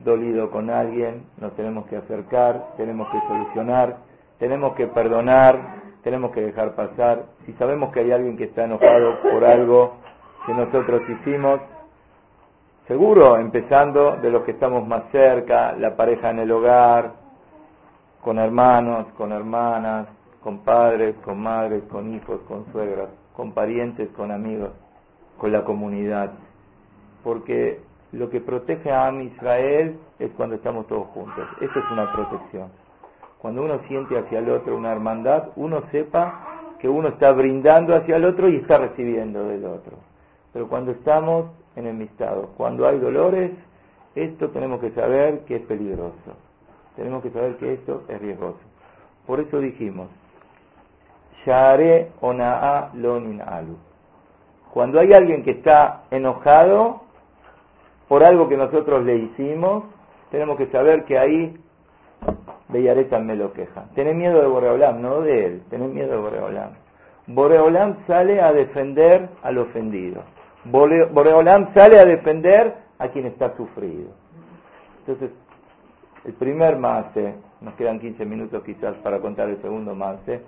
dolido 0.00 0.50
con 0.50 0.70
alguien, 0.70 1.24
nos 1.38 1.54
tenemos 1.56 1.86
que 1.86 1.96
acercar, 1.96 2.74
tenemos 2.76 3.08
que 3.10 3.20
solucionar, 3.26 3.96
tenemos 4.38 4.74
que 4.74 4.86
perdonar, 4.86 5.83
tenemos 6.04 6.32
que 6.32 6.42
dejar 6.42 6.74
pasar. 6.74 7.24
Si 7.46 7.52
sabemos 7.54 7.92
que 7.92 8.00
hay 8.00 8.12
alguien 8.12 8.36
que 8.36 8.44
está 8.44 8.64
enojado 8.64 9.20
por 9.22 9.42
algo 9.44 9.94
que 10.46 10.52
nosotros 10.52 11.02
hicimos, 11.08 11.60
seguro 12.86 13.38
empezando 13.38 14.16
de 14.18 14.30
los 14.30 14.44
que 14.44 14.52
estamos 14.52 14.86
más 14.86 15.04
cerca, 15.10 15.72
la 15.72 15.96
pareja 15.96 16.30
en 16.30 16.40
el 16.40 16.52
hogar, 16.52 17.12
con 18.22 18.38
hermanos, 18.38 19.06
con 19.16 19.32
hermanas, 19.32 20.06
con 20.42 20.58
padres, 20.58 21.16
con 21.24 21.40
madres, 21.40 21.82
con 21.90 22.14
hijos, 22.14 22.40
con 22.46 22.70
suegras, 22.70 23.08
con 23.34 23.52
parientes, 23.52 24.10
con 24.10 24.30
amigos, 24.30 24.70
con 25.38 25.52
la 25.52 25.64
comunidad. 25.64 26.32
Porque 27.22 27.80
lo 28.12 28.28
que 28.28 28.42
protege 28.42 28.92
a 28.92 29.06
Am 29.06 29.22
Israel 29.22 29.98
es 30.18 30.30
cuando 30.32 30.56
estamos 30.56 30.86
todos 30.86 31.06
juntos. 31.08 31.48
Eso 31.62 31.78
es 31.78 31.90
una 31.90 32.12
protección. 32.12 32.83
Cuando 33.44 33.62
uno 33.62 33.78
siente 33.88 34.16
hacia 34.16 34.38
el 34.38 34.48
otro 34.48 34.74
una 34.74 34.90
hermandad, 34.90 35.48
uno 35.56 35.82
sepa 35.92 36.62
que 36.78 36.88
uno 36.88 37.08
está 37.08 37.30
brindando 37.32 37.94
hacia 37.94 38.16
el 38.16 38.24
otro 38.24 38.48
y 38.48 38.56
está 38.56 38.78
recibiendo 38.78 39.44
del 39.44 39.66
otro. 39.66 39.98
Pero 40.54 40.66
cuando 40.66 40.92
estamos 40.92 41.50
enemistados, 41.76 42.48
cuando 42.56 42.88
hay 42.88 42.98
dolores, 42.98 43.50
esto 44.14 44.48
tenemos 44.48 44.80
que 44.80 44.92
saber 44.92 45.40
que 45.40 45.56
es 45.56 45.62
peligroso. 45.66 46.14
Tenemos 46.96 47.22
que 47.22 47.32
saber 47.32 47.56
que 47.56 47.74
esto 47.74 48.04
es 48.08 48.18
riesgoso. 48.18 48.60
Por 49.26 49.40
eso 49.40 49.58
dijimos, 49.58 50.08
Share 51.44 52.12
Onaa 52.22 52.92
Lonin 52.94 53.42
Alu. 53.42 53.76
Cuando 54.72 55.00
hay 55.00 55.12
alguien 55.12 55.42
que 55.42 55.50
está 55.50 56.04
enojado 56.10 57.02
por 58.08 58.24
algo 58.24 58.48
que 58.48 58.56
nosotros 58.56 59.04
le 59.04 59.16
hicimos, 59.16 59.84
tenemos 60.30 60.56
que 60.56 60.68
saber 60.68 61.04
que 61.04 61.18
ahí 61.18 61.58
Bellareta 62.74 63.20
me 63.20 63.36
lo 63.36 63.52
queja. 63.52 63.84
Tenés 63.94 64.16
miedo 64.16 64.40
de 64.40 64.48
Boreolam, 64.48 65.00
no 65.00 65.20
de 65.20 65.46
él, 65.46 65.62
tenés 65.70 65.90
miedo 65.90 66.10
de 66.10 66.16
Boreolam. 66.16 66.70
Boreolam 67.28 68.04
sale 68.08 68.40
a 68.40 68.52
defender 68.52 69.28
al 69.44 69.58
ofendido. 69.58 70.22
Boreolam 70.64 71.72
sale 71.72 72.00
a 72.00 72.04
defender 72.04 72.74
a 72.98 73.08
quien 73.08 73.26
está 73.26 73.56
sufrido. 73.56 74.10
Entonces, 75.00 75.30
el 76.24 76.32
primer 76.32 76.76
maase, 76.76 77.34
nos 77.60 77.74
quedan 77.74 78.00
15 78.00 78.24
minutos 78.24 78.64
quizás 78.64 78.96
para 79.04 79.20
contar 79.20 79.48
el 79.48 79.62
segundo 79.62 79.94
maase. 79.94 80.40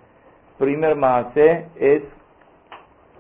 Primer 0.59 0.97
maase 0.97 1.67
es 1.77 2.03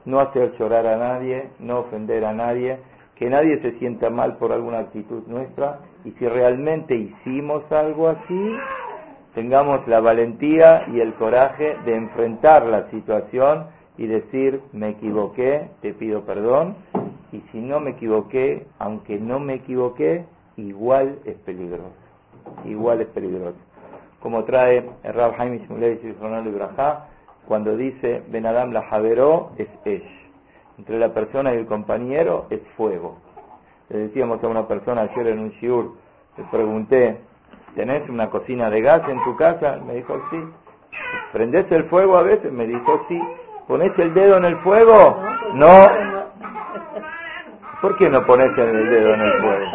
no 0.04 0.18
hacer 0.18 0.52
llorar 0.58 0.84
a 0.84 0.96
nadie, 0.96 1.50
no 1.60 1.78
ofender 1.78 2.24
a 2.24 2.32
nadie, 2.32 2.78
que 3.14 3.30
nadie 3.30 3.60
se 3.60 3.78
sienta 3.78 4.10
mal 4.10 4.36
por 4.36 4.52
alguna 4.52 4.78
actitud 4.80 5.22
nuestra 5.28 5.78
y 6.04 6.10
si 6.12 6.28
realmente 6.28 6.94
hicimos 6.94 7.70
algo 7.72 8.08
así, 8.08 8.56
tengamos 9.36 9.86
la 9.86 10.00
valentía 10.00 10.86
y 10.92 10.98
el 10.98 11.14
coraje 11.14 11.76
de 11.84 11.94
enfrentar 11.94 12.66
la 12.66 12.90
situación 12.90 13.66
y 13.96 14.08
decir, 14.08 14.60
me 14.72 14.88
equivoqué, 14.88 15.68
te 15.80 15.94
pido 15.94 16.22
perdón, 16.22 16.74
y 17.30 17.40
si 17.52 17.60
no 17.60 17.78
me 17.78 17.90
equivoqué, 17.90 18.66
aunque 18.80 19.20
no 19.20 19.38
me 19.38 19.54
equivoqué, 19.54 20.24
igual 20.56 21.20
es 21.24 21.36
peligroso 21.36 22.06
igual 22.64 23.00
es 23.00 23.08
peligroso. 23.08 23.56
Como 24.20 24.44
trae 24.44 24.88
el 25.02 25.14
Rab 25.14 25.36
Jaime 25.36 25.60
y 25.68 26.48
Ibrahá, 26.48 27.08
cuando 27.46 27.76
dice 27.76 28.22
Ben 28.28 28.46
Adam 28.46 28.72
la 28.72 28.82
Javeró 28.82 29.52
es 29.58 29.68
Esh. 29.84 30.02
Entre 30.78 30.98
la 30.98 31.12
persona 31.14 31.54
y 31.54 31.58
el 31.58 31.66
compañero 31.66 32.46
es 32.50 32.60
fuego. 32.76 33.18
Le 33.88 33.98
decíamos 33.98 34.42
a 34.42 34.48
una 34.48 34.66
persona 34.66 35.02
ayer 35.02 35.28
en 35.28 35.38
un 35.38 35.50
shiur, 35.50 35.94
le 36.36 36.44
pregunté, 36.44 37.18
¿tenés 37.76 38.08
una 38.08 38.30
cocina 38.30 38.70
de 38.70 38.80
gas 38.80 39.02
en 39.08 39.22
tu 39.22 39.36
casa? 39.36 39.78
Me 39.86 39.94
dijo, 39.94 40.20
sí. 40.30 40.42
¿Prendés 41.32 41.70
el 41.70 41.84
fuego 41.84 42.16
a 42.16 42.22
veces? 42.22 42.50
Me 42.50 42.66
dijo, 42.66 43.04
sí. 43.08 43.22
¿Ponés 43.68 43.96
el 43.98 44.14
dedo 44.14 44.38
en 44.38 44.46
el 44.46 44.56
fuego? 44.58 45.22
No. 45.54 45.86
¿Por 47.82 47.96
qué 47.98 48.08
no 48.08 48.24
pones 48.24 48.56
el 48.58 48.90
dedo 48.90 49.14
en 49.14 49.20
el 49.20 49.32
fuego? 49.40 49.66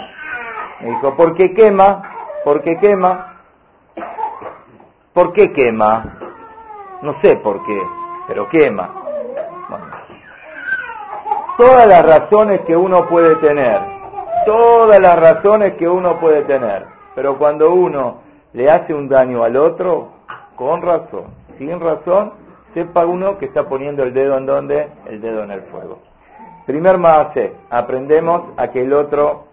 Me 0.81 0.89
dijo, 0.89 1.15
porque 1.15 1.53
quema. 1.53 2.01
¿Por 2.43 2.61
qué 2.63 2.77
quema? 2.79 3.35
¿Por 5.13 5.33
qué 5.33 5.53
quema? 5.53 6.03
No 7.01 7.19
sé 7.21 7.35
por 7.37 7.63
qué, 7.65 7.81
pero 8.27 8.47
quema. 8.49 8.89
Todas 11.57 11.85
las 11.85 12.01
razones 12.03 12.61
que 12.61 12.75
uno 12.75 13.07
puede 13.07 13.35
tener, 13.35 13.79
todas 14.45 14.99
las 14.99 15.19
razones 15.19 15.75
que 15.77 15.87
uno 15.87 16.19
puede 16.19 16.43
tener, 16.43 16.87
pero 17.15 17.37
cuando 17.37 17.73
uno 17.73 18.21
le 18.53 18.69
hace 18.69 18.93
un 18.93 19.07
daño 19.07 19.43
al 19.43 19.55
otro, 19.57 20.09
con 20.55 20.81
razón, 20.81 21.25
sin 21.57 21.79
razón, 21.79 22.33
sepa 22.73 23.05
uno 23.05 23.37
que 23.37 23.45
está 23.45 23.67
poniendo 23.67 24.03
el 24.03 24.13
dedo 24.13 24.37
en 24.37 24.45
donde, 24.45 24.87
el 25.07 25.21
dedo 25.21 25.43
en 25.43 25.51
el 25.51 25.61
fuego. 25.63 25.99
Primer 26.65 26.97
más 26.97 27.27
aprendemos 27.69 28.43
a 28.57 28.67
que 28.69 28.83
el 28.83 28.93
otro 28.93 29.45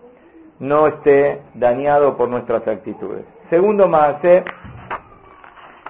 no 0.61 0.87
esté 0.87 1.41
dañado 1.55 2.17
por 2.17 2.29
nuestras 2.29 2.67
actitudes. 2.67 3.25
Segundo 3.51 3.89
más, 3.89 4.17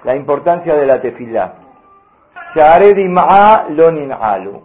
la 0.03 0.15
importancia 0.15 0.75
de 0.75 0.85
la 0.85 1.01
tefilá. 1.01 1.55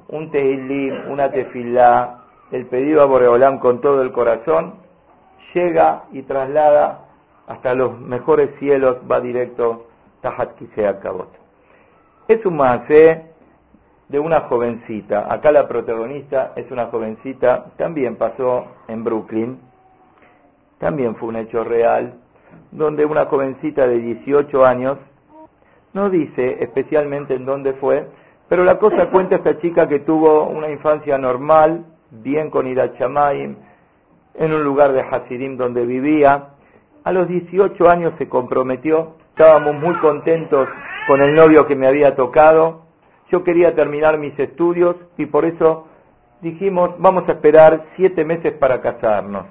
Un 0.08 0.30
tehilim, 0.30 1.10
una 1.10 1.30
tefilá, 1.30 2.20
el 2.50 2.66
pedido 2.66 3.02
a 3.02 3.06
Boreolam 3.06 3.58
con 3.58 3.80
todo 3.80 4.02
el 4.02 4.12
corazón, 4.12 4.74
llega 5.54 6.04
y 6.12 6.22
traslada 6.22 7.06
hasta 7.46 7.74
los 7.74 7.98
mejores 7.98 8.50
cielos, 8.58 8.98
va 9.10 9.20
directo 9.20 9.86
Tahat 10.20 10.56
Kisea 10.56 11.00
Kabot. 11.00 11.28
Es 12.28 12.44
un 12.44 12.56
maase 12.56 13.34
de 14.08 14.18
una 14.18 14.40
jovencita. 14.42 15.32
Acá 15.32 15.52
la 15.52 15.68
protagonista 15.68 16.52
es 16.56 16.70
una 16.70 16.86
jovencita, 16.86 17.66
también 17.76 18.16
pasó 18.16 18.66
en 18.88 19.04
Brooklyn, 19.04 19.58
también 20.78 21.16
fue 21.16 21.28
un 21.28 21.36
hecho 21.36 21.64
real, 21.64 22.14
donde 22.70 23.04
una 23.04 23.26
jovencita 23.26 23.86
de 23.86 23.98
18 23.98 24.64
años, 24.64 24.98
no 25.92 26.10
dice 26.10 26.58
especialmente 26.60 27.34
en 27.34 27.46
dónde 27.46 27.74
fue, 27.74 28.08
pero 28.48 28.64
la 28.64 28.78
cosa 28.78 29.10
cuenta 29.10 29.36
esta 29.36 29.58
chica 29.58 29.88
que 29.88 30.00
tuvo 30.00 30.48
una 30.48 30.68
infancia 30.68 31.16
normal, 31.18 31.84
bien 32.10 32.50
con 32.50 32.66
Irachamaim, 32.66 33.56
en 34.34 34.52
un 34.52 34.64
lugar 34.64 34.92
de 34.92 35.00
Hasidim 35.00 35.56
donde 35.56 35.86
vivía. 35.86 36.48
A 37.04 37.12
los 37.12 37.28
18 37.28 37.90
años 37.90 38.14
se 38.18 38.28
comprometió, 38.28 39.16
estábamos 39.30 39.74
muy 39.74 39.94
contentos 39.96 40.68
con 41.06 41.20
el 41.22 41.34
novio 41.34 41.66
que 41.66 41.76
me 41.76 41.86
había 41.86 42.16
tocado. 42.16 42.82
Yo 43.30 43.44
quería 43.44 43.74
terminar 43.74 44.18
mis 44.18 44.38
estudios 44.38 44.96
y 45.16 45.26
por 45.26 45.44
eso 45.44 45.86
dijimos, 46.40 46.90
vamos 46.98 47.28
a 47.28 47.32
esperar 47.32 47.86
siete 47.96 48.24
meses 48.24 48.52
para 48.54 48.80
casarnos. 48.80 49.46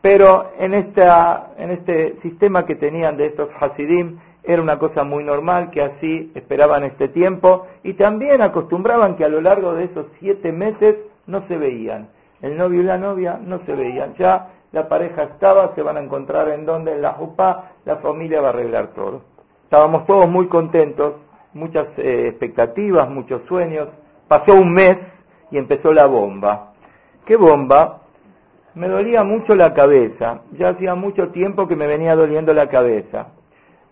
Pero 0.00 0.52
en, 0.58 0.74
esta, 0.74 1.52
en 1.56 1.70
este 1.70 2.16
sistema 2.22 2.66
que 2.66 2.76
tenían 2.76 3.16
de 3.16 3.26
estos 3.26 3.48
Hasidim, 3.58 4.18
era 4.42 4.60
una 4.60 4.78
cosa 4.78 5.04
muy 5.04 5.24
normal 5.24 5.70
que 5.70 5.80
así 5.80 6.30
esperaban 6.34 6.84
este 6.84 7.08
tiempo 7.08 7.66
y 7.82 7.94
también 7.94 8.42
acostumbraban 8.42 9.16
que 9.16 9.24
a 9.24 9.28
lo 9.28 9.40
largo 9.40 9.72
de 9.72 9.84
esos 9.84 10.06
siete 10.20 10.52
meses 10.52 10.96
no 11.26 11.46
se 11.48 11.56
veían. 11.56 12.08
El 12.44 12.56
novio 12.56 12.80
y 12.80 12.84
la 12.84 12.98
novia 12.98 13.40
no 13.42 13.60
se 13.64 13.74
veían. 13.74 14.14
Ya 14.18 14.50
la 14.72 14.88
pareja 14.88 15.22
estaba, 15.22 15.74
se 15.74 15.82
van 15.82 15.96
a 15.96 16.00
encontrar 16.00 16.48
en 16.50 16.66
donde, 16.66 16.92
en 16.92 17.02
la 17.02 17.12
jupa, 17.12 17.72
la 17.84 17.96
familia 17.96 18.40
va 18.40 18.48
a 18.48 18.50
arreglar 18.50 18.88
todo. 18.88 19.22
Estábamos 19.64 20.06
todos 20.06 20.28
muy 20.28 20.48
contentos, 20.48 21.14
muchas 21.54 21.86
eh, 21.96 22.28
expectativas, 22.28 23.08
muchos 23.08 23.42
sueños. 23.48 23.88
Pasó 24.28 24.54
un 24.54 24.72
mes 24.72 24.98
y 25.50 25.58
empezó 25.58 25.92
la 25.92 26.06
bomba. 26.06 26.74
¿Qué 27.24 27.36
bomba? 27.36 28.02
me 28.74 28.88
dolía 28.88 29.22
mucho 29.22 29.54
la 29.54 29.72
cabeza, 29.72 30.40
ya 30.58 30.70
hacía 30.70 30.94
mucho 30.94 31.28
tiempo 31.28 31.68
que 31.68 31.76
me 31.76 31.86
venía 31.86 32.16
doliendo 32.16 32.52
la 32.52 32.68
cabeza. 32.68 33.28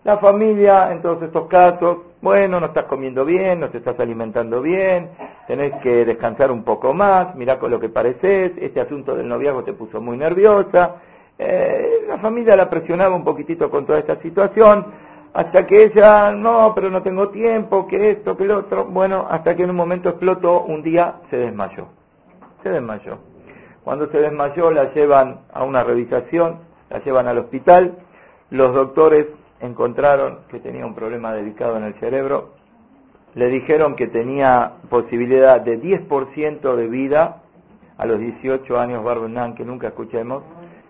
La 0.03 0.17
familia, 0.17 0.91
en 0.91 1.01
todos 1.01 1.23
estos 1.23 1.47
casos, 1.47 1.99
bueno, 2.21 2.59
no 2.59 2.65
estás 2.65 2.85
comiendo 2.85 3.23
bien, 3.23 3.61
no 3.61 3.69
te 3.69 3.77
estás 3.77 3.97
alimentando 4.01 4.61
bien, 4.61 5.11
tenés 5.47 5.71
que 5.81 6.03
descansar 6.03 6.51
un 6.51 6.65
poco 6.65 6.93
más, 6.93 7.33
mirá 7.35 7.57
con 7.57 7.71
lo 7.71 7.79
que 7.79 7.87
pareces, 7.87 8.51
este 8.57 8.81
asunto 8.81 9.15
del 9.15 9.29
noviazgo 9.29 9.63
te 9.63 9.71
puso 9.71 10.01
muy 10.01 10.17
nerviosa. 10.17 10.95
Eh, 11.39 12.03
la 12.05 12.17
familia 12.17 12.57
la 12.57 12.69
presionaba 12.69 13.15
un 13.15 13.23
poquitito 13.23 13.69
con 13.69 13.85
toda 13.85 13.99
esta 13.99 14.17
situación, 14.17 14.87
hasta 15.33 15.65
que 15.65 15.83
ella, 15.83 16.31
no, 16.31 16.73
pero 16.75 16.89
no 16.89 17.01
tengo 17.01 17.29
tiempo, 17.29 17.87
que 17.87 18.11
esto, 18.11 18.35
que 18.35 18.43
lo 18.43 18.57
otro, 18.57 18.83
bueno, 18.83 19.25
hasta 19.29 19.55
que 19.55 19.63
en 19.63 19.69
un 19.69 19.77
momento 19.77 20.09
explotó, 20.09 20.63
un 20.63 20.83
día 20.83 21.15
se 21.29 21.37
desmayó, 21.37 21.87
se 22.61 22.69
desmayó. 22.69 23.19
Cuando 23.85 24.07
se 24.07 24.17
desmayó 24.17 24.69
la 24.69 24.93
llevan 24.93 25.43
a 25.53 25.63
una 25.63 25.81
revisación, 25.81 26.59
la 26.89 26.99
llevan 26.99 27.29
al 27.29 27.37
hospital, 27.37 27.99
los 28.49 28.73
doctores 28.73 29.27
encontraron 29.63 30.39
que 30.49 30.59
tenía 30.59 30.85
un 30.85 30.93
problema 30.93 31.33
delicado 31.33 31.77
en 31.77 31.85
el 31.85 31.93
cerebro, 31.95 32.49
le 33.33 33.47
dijeron 33.47 33.95
que 33.95 34.07
tenía 34.07 34.73
posibilidad 34.89 35.61
de 35.61 35.81
10% 35.81 36.75
de 36.75 36.87
vida 36.87 37.41
a 37.97 38.05
los 38.05 38.19
18 38.19 38.77
años, 38.77 39.03
Barbenan, 39.03 39.55
que 39.55 39.63
nunca 39.63 39.87
escuchemos, 39.87 40.43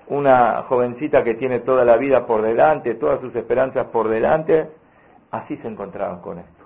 una 0.07 0.63
jovencita 0.63 1.23
que 1.23 1.35
tiene 1.35 1.59
toda 1.59 1.85
la 1.85 1.97
vida 1.97 2.25
por 2.25 2.41
delante, 2.41 2.95
todas 2.95 3.21
sus 3.21 3.33
esperanzas 3.35 3.87
por 3.87 4.09
delante, 4.09 4.69
así 5.31 5.55
se 5.57 5.67
encontraron 5.67 6.19
con 6.19 6.39
esto. 6.39 6.63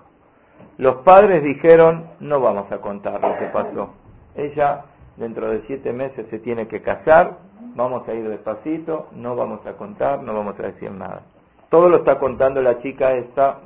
Los 0.78 0.96
padres 1.02 1.42
dijeron, 1.42 2.08
no 2.20 2.40
vamos 2.40 2.70
a 2.72 2.78
contar 2.78 3.20
lo 3.20 3.36
que 3.38 3.46
pasó. 3.46 3.90
Ella 4.34 4.84
dentro 5.16 5.50
de 5.50 5.62
siete 5.66 5.92
meses 5.92 6.26
se 6.30 6.38
tiene 6.38 6.68
que 6.68 6.80
casar, 6.80 7.38
vamos 7.74 8.08
a 8.08 8.14
ir 8.14 8.28
despacito, 8.28 9.08
no 9.12 9.36
vamos 9.36 9.64
a 9.66 9.74
contar, 9.74 10.22
no 10.22 10.34
vamos 10.34 10.58
a 10.58 10.62
decir 10.62 10.90
nada. 10.90 11.22
Todo 11.70 11.90
lo 11.90 11.98
está 11.98 12.18
contando 12.18 12.62
la 12.62 12.80
chica 12.80 13.12
esta 13.12 13.58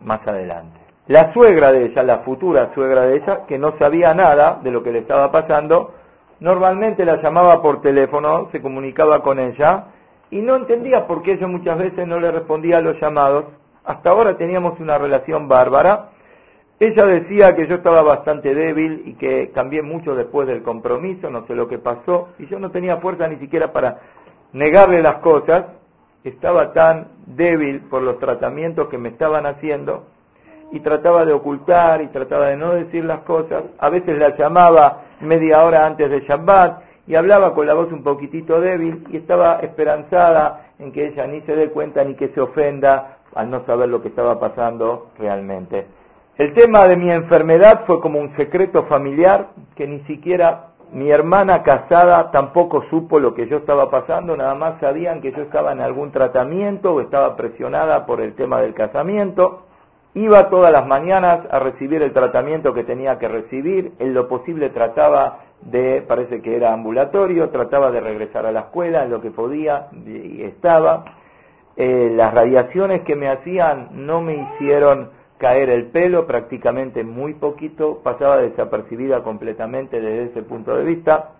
más 0.00 0.26
adelante. 0.26 0.80
La 1.06 1.32
suegra 1.32 1.70
de 1.70 1.86
ella, 1.86 2.02
la 2.02 2.18
futura 2.18 2.72
suegra 2.74 3.02
de 3.02 3.18
ella, 3.18 3.46
que 3.46 3.58
no 3.58 3.78
sabía 3.78 4.12
nada 4.14 4.58
de 4.62 4.72
lo 4.72 4.82
que 4.82 4.90
le 4.90 4.98
estaba 5.00 5.30
pasando, 5.30 5.94
normalmente 6.40 7.04
la 7.04 7.22
llamaba 7.22 7.62
por 7.62 7.80
teléfono, 7.80 8.48
se 8.50 8.60
comunicaba 8.60 9.22
con 9.22 9.38
ella 9.38 9.84
y 10.30 10.38
no 10.40 10.56
entendía 10.56 11.06
por 11.06 11.22
qué 11.22 11.34
ella 11.34 11.46
muchas 11.46 11.78
veces 11.78 12.08
no 12.08 12.18
le 12.18 12.32
respondía 12.32 12.78
a 12.78 12.80
los 12.80 13.00
llamados. 13.00 13.44
Hasta 13.84 14.10
ahora 14.10 14.36
teníamos 14.36 14.80
una 14.80 14.98
relación 14.98 15.46
bárbara. 15.46 16.08
Ella 16.80 17.06
decía 17.06 17.54
que 17.54 17.68
yo 17.68 17.76
estaba 17.76 18.02
bastante 18.02 18.52
débil 18.52 19.04
y 19.06 19.14
que 19.14 19.52
cambié 19.52 19.82
mucho 19.82 20.16
después 20.16 20.48
del 20.48 20.64
compromiso, 20.64 21.30
no 21.30 21.46
sé 21.46 21.54
lo 21.54 21.68
que 21.68 21.78
pasó, 21.78 22.30
y 22.40 22.48
yo 22.48 22.58
no 22.58 22.72
tenía 22.72 22.96
fuerza 22.96 23.28
ni 23.28 23.36
siquiera 23.36 23.72
para 23.72 24.00
negarle 24.52 25.00
las 25.00 25.18
cosas 25.18 25.66
estaba 26.30 26.72
tan 26.72 27.08
débil 27.26 27.80
por 27.90 28.02
los 28.02 28.18
tratamientos 28.18 28.88
que 28.88 28.98
me 28.98 29.10
estaban 29.10 29.46
haciendo 29.46 30.04
y 30.72 30.80
trataba 30.80 31.24
de 31.24 31.32
ocultar 31.32 32.02
y 32.02 32.08
trataba 32.08 32.46
de 32.46 32.56
no 32.56 32.72
decir 32.72 33.04
las 33.04 33.20
cosas. 33.20 33.64
A 33.78 33.88
veces 33.88 34.18
la 34.18 34.36
llamaba 34.36 35.02
media 35.20 35.64
hora 35.64 35.86
antes 35.86 36.10
de 36.10 36.20
Shabbat 36.20 36.82
y 37.06 37.14
hablaba 37.14 37.54
con 37.54 37.66
la 37.66 37.74
voz 37.74 37.92
un 37.92 38.02
poquitito 38.02 38.60
débil 38.60 39.04
y 39.10 39.18
estaba 39.18 39.60
esperanzada 39.60 40.70
en 40.78 40.92
que 40.92 41.06
ella 41.06 41.26
ni 41.26 41.40
se 41.42 41.54
dé 41.54 41.70
cuenta 41.70 42.04
ni 42.04 42.14
que 42.14 42.28
se 42.28 42.40
ofenda 42.40 43.18
al 43.34 43.50
no 43.50 43.64
saber 43.64 43.88
lo 43.88 44.02
que 44.02 44.08
estaba 44.08 44.40
pasando 44.40 45.10
realmente. 45.18 45.86
El 46.36 46.52
tema 46.52 46.86
de 46.86 46.96
mi 46.96 47.10
enfermedad 47.10 47.84
fue 47.86 48.00
como 48.00 48.18
un 48.18 48.34
secreto 48.36 48.84
familiar 48.84 49.48
que 49.74 49.86
ni 49.86 50.00
siquiera 50.00 50.65
mi 50.92 51.10
hermana 51.10 51.62
casada 51.62 52.30
tampoco 52.30 52.84
supo 52.90 53.18
lo 53.18 53.34
que 53.34 53.48
yo 53.48 53.58
estaba 53.58 53.90
pasando, 53.90 54.36
nada 54.36 54.54
más 54.54 54.78
sabían 54.80 55.20
que 55.20 55.32
yo 55.32 55.42
estaba 55.42 55.72
en 55.72 55.80
algún 55.80 56.12
tratamiento 56.12 56.94
o 56.94 57.00
estaba 57.00 57.36
presionada 57.36 58.06
por 58.06 58.20
el 58.20 58.34
tema 58.34 58.60
del 58.60 58.72
casamiento. 58.72 59.62
Iba 60.14 60.48
todas 60.48 60.72
las 60.72 60.86
mañanas 60.86 61.40
a 61.50 61.58
recibir 61.58 62.02
el 62.02 62.12
tratamiento 62.12 62.72
que 62.72 62.84
tenía 62.84 63.18
que 63.18 63.28
recibir, 63.28 63.92
en 63.98 64.14
lo 64.14 64.28
posible 64.28 64.70
trataba 64.70 65.40
de, 65.60 66.02
parece 66.06 66.40
que 66.40 66.56
era 66.56 66.72
ambulatorio, 66.72 67.50
trataba 67.50 67.90
de 67.90 68.00
regresar 68.00 68.46
a 68.46 68.52
la 68.52 68.60
escuela 68.60 69.04
en 69.04 69.10
lo 69.10 69.20
que 69.20 69.30
podía 69.30 69.88
y 70.06 70.42
estaba. 70.42 71.04
Eh, 71.76 72.10
las 72.14 72.32
radiaciones 72.32 73.02
que 73.02 73.16
me 73.16 73.28
hacían 73.28 73.88
no 73.92 74.22
me 74.22 74.36
hicieron 74.36 75.10
caer 75.38 75.70
el 75.70 75.86
pelo 75.86 76.26
prácticamente 76.26 77.04
muy 77.04 77.34
poquito, 77.34 78.00
pasaba 78.02 78.38
desapercibida 78.38 79.22
completamente 79.22 80.00
desde 80.00 80.30
ese 80.30 80.42
punto 80.42 80.76
de 80.76 80.84
vista, 80.84 81.32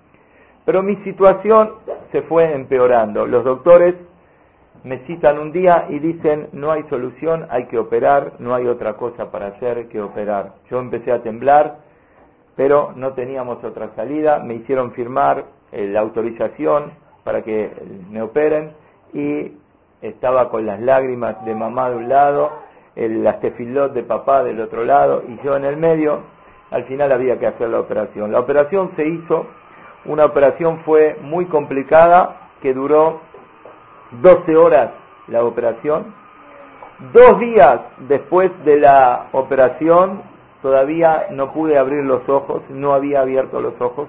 pero 0.64 0.82
mi 0.82 0.96
situación 0.96 1.74
se 2.12 2.22
fue 2.22 2.52
empeorando. 2.52 3.26
Los 3.26 3.44
doctores 3.44 3.94
me 4.84 4.98
citan 5.06 5.38
un 5.38 5.52
día 5.52 5.86
y 5.88 5.98
dicen, 5.98 6.48
no 6.52 6.72
hay 6.72 6.82
solución, 6.84 7.46
hay 7.50 7.66
que 7.66 7.78
operar, 7.78 8.34
no 8.38 8.54
hay 8.54 8.66
otra 8.66 8.94
cosa 8.94 9.30
para 9.30 9.48
hacer 9.48 9.88
que 9.88 10.00
operar. 10.00 10.54
Yo 10.70 10.78
empecé 10.78 11.12
a 11.12 11.22
temblar, 11.22 11.78
pero 12.54 12.92
no 12.94 13.12
teníamos 13.12 13.62
otra 13.64 13.90
salida, 13.96 14.38
me 14.40 14.54
hicieron 14.54 14.92
firmar 14.92 15.44
eh, 15.72 15.86
la 15.86 16.00
autorización 16.00 16.92
para 17.24 17.42
que 17.42 17.70
me 18.10 18.22
operen 18.22 18.72
y 19.12 19.52
estaba 20.02 20.50
con 20.50 20.66
las 20.66 20.80
lágrimas 20.80 21.44
de 21.44 21.54
mamá 21.54 21.90
de 21.90 21.96
un 21.96 22.08
lado 22.08 22.65
el, 22.96 23.22
la 23.22 23.38
de 23.38 24.02
papá 24.02 24.42
del 24.42 24.60
otro 24.60 24.84
lado 24.84 25.22
y 25.28 25.38
yo 25.44 25.56
en 25.56 25.64
el 25.64 25.76
medio, 25.76 26.22
al 26.70 26.84
final 26.84 27.12
había 27.12 27.38
que 27.38 27.46
hacer 27.46 27.68
la 27.68 27.80
operación. 27.80 28.32
La 28.32 28.40
operación 28.40 28.90
se 28.96 29.06
hizo, 29.06 29.46
una 30.06 30.24
operación 30.24 30.80
fue 30.84 31.16
muy 31.20 31.46
complicada, 31.46 32.50
que 32.60 32.72
duró 32.72 33.20
12 34.22 34.56
horas 34.56 34.90
la 35.28 35.44
operación. 35.44 36.14
Dos 37.12 37.38
días 37.38 37.80
después 38.08 38.50
de 38.64 38.80
la 38.80 39.28
operación 39.32 40.22
todavía 40.62 41.26
no 41.30 41.52
pude 41.52 41.78
abrir 41.78 42.02
los 42.04 42.26
ojos, 42.28 42.62
no 42.70 42.94
había 42.94 43.20
abierto 43.20 43.60
los 43.60 43.78
ojos. 43.80 44.08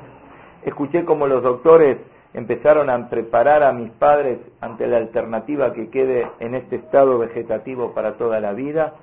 Escuché 0.64 1.04
como 1.04 1.28
los 1.28 1.44
doctores 1.44 1.98
empezaron 2.38 2.92
a 2.92 3.10
preparar 3.10 3.64
a 3.64 3.74
mis 3.74 3.90
padres 3.94 4.38
ante 4.62 4.86
la 4.86 4.98
alternativa 4.98 5.74
que 5.74 5.90
quede 5.90 6.28
en 6.40 6.54
este 6.54 6.76
estado 6.76 7.18
vegetativo 7.18 7.96
para 7.96 8.14
toda 8.14 8.40
la 8.40 8.54
vida. 8.54 8.94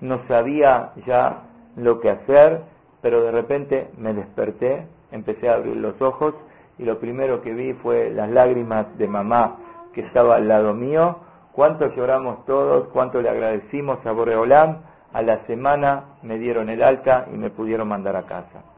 No 0.00 0.20
sabía 0.28 0.92
ya 1.04 1.42
lo 1.74 1.98
que 1.98 2.10
hacer, 2.10 2.60
pero 3.02 3.24
de 3.24 3.32
repente 3.32 3.88
me 3.98 4.14
desperté, 4.14 4.86
empecé 5.10 5.48
a 5.48 5.54
abrir 5.54 5.76
los 5.76 6.00
ojos 6.00 6.34
y 6.78 6.84
lo 6.84 7.00
primero 7.00 7.42
que 7.42 7.54
vi 7.54 7.72
fue 7.72 8.08
las 8.10 8.30
lágrimas 8.30 8.86
de 8.98 9.08
mamá 9.08 9.56
que 9.92 10.02
estaba 10.02 10.36
al 10.36 10.46
lado 10.46 10.72
mío. 10.72 11.16
Cuánto 11.50 11.92
lloramos 11.92 12.44
todos, 12.46 12.86
cuánto 12.92 13.20
le 13.20 13.30
agradecimos 13.30 13.98
a 14.06 14.12
Boreolam. 14.12 14.76
A 15.12 15.22
la 15.22 15.44
semana 15.46 16.04
me 16.22 16.38
dieron 16.38 16.70
el 16.70 16.84
alta 16.84 17.26
y 17.34 17.36
me 17.36 17.50
pudieron 17.50 17.88
mandar 17.88 18.14
a 18.14 18.26
casa. 18.26 18.75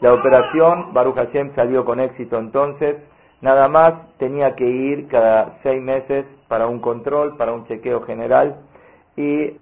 La 0.00 0.12
operación, 0.12 0.92
Baruch 0.92 1.16
Hashem 1.16 1.54
salió 1.54 1.84
con 1.84 2.00
éxito 2.00 2.38
entonces, 2.38 2.96
nada 3.40 3.68
más 3.68 3.94
tenía 4.18 4.54
que 4.54 4.66
ir 4.66 5.08
cada 5.08 5.58
seis 5.62 5.80
meses 5.80 6.26
para 6.48 6.66
un 6.66 6.80
control, 6.80 7.36
para 7.36 7.52
un 7.52 7.66
chequeo 7.66 8.02
general 8.02 8.56
y 9.16 9.56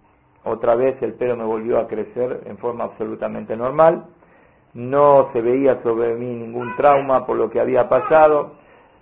otra 0.45 0.75
vez 0.75 1.01
el 1.03 1.15
pelo 1.15 1.37
me 1.37 1.45
volvió 1.45 1.79
a 1.79 1.87
crecer 1.87 2.43
en 2.47 2.59
forma 2.59 2.85
absolutamente 2.85 3.57
normal. 3.57 4.05
No 4.75 5.31
se 5.33 5.41
veía 5.41 5.81
sobre 5.83 6.15
mí 6.15 6.27
ningún 6.27 6.77
trauma 6.77 7.25
por 7.25 7.37
lo 7.37 7.49
que 7.49 7.61
había 7.61 7.89
pasado. 7.89 8.53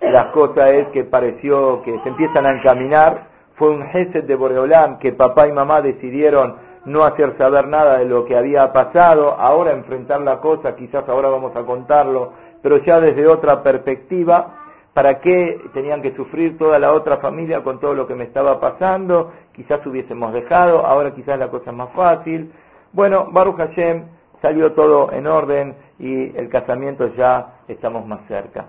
La 0.00 0.30
cosa 0.30 0.70
es 0.70 0.88
que 0.88 1.04
pareció 1.04 1.82
que 1.82 1.98
se 2.00 2.08
empiezan 2.10 2.46
a 2.46 2.50
encaminar. 2.50 3.28
Fue 3.54 3.70
un 3.70 3.82
gesed 3.88 4.24
de 4.24 4.34
Boreolam 4.36 4.98
que 4.98 5.12
papá 5.12 5.48
y 5.48 5.52
mamá 5.52 5.82
decidieron 5.82 6.56
no 6.84 7.04
hacer 7.04 7.36
saber 7.38 7.68
nada 7.68 7.98
de 7.98 8.06
lo 8.06 8.24
que 8.24 8.36
había 8.36 8.72
pasado, 8.72 9.34
ahora 9.38 9.72
enfrentar 9.72 10.20
la 10.20 10.40
cosa, 10.40 10.74
quizás 10.74 11.08
ahora 11.08 11.28
vamos 11.28 11.54
a 11.54 11.62
contarlo, 11.62 12.32
pero 12.62 12.78
ya 12.78 13.00
desde 13.00 13.26
otra 13.26 13.62
perspectiva, 13.62 14.56
¿para 14.92 15.20
qué 15.20 15.60
tenían 15.72 16.02
que 16.02 16.14
sufrir 16.14 16.58
toda 16.58 16.78
la 16.78 16.92
otra 16.92 17.18
familia 17.18 17.62
con 17.62 17.78
todo 17.80 17.94
lo 17.94 18.06
que 18.06 18.14
me 18.14 18.24
estaba 18.24 18.58
pasando? 18.60 19.32
Quizás 19.52 19.84
hubiésemos 19.86 20.32
dejado, 20.32 20.84
ahora 20.84 21.14
quizás 21.14 21.38
la 21.38 21.48
cosa 21.48 21.70
es 21.70 21.76
más 21.76 21.90
fácil. 21.92 22.52
Bueno, 22.92 23.28
Baruch 23.30 23.56
Hashem 23.56 24.04
salió 24.40 24.72
todo 24.72 25.12
en 25.12 25.26
orden 25.26 25.76
y 25.98 26.36
el 26.36 26.48
casamiento 26.48 27.06
ya 27.14 27.60
estamos 27.68 28.06
más 28.06 28.20
cerca. 28.26 28.66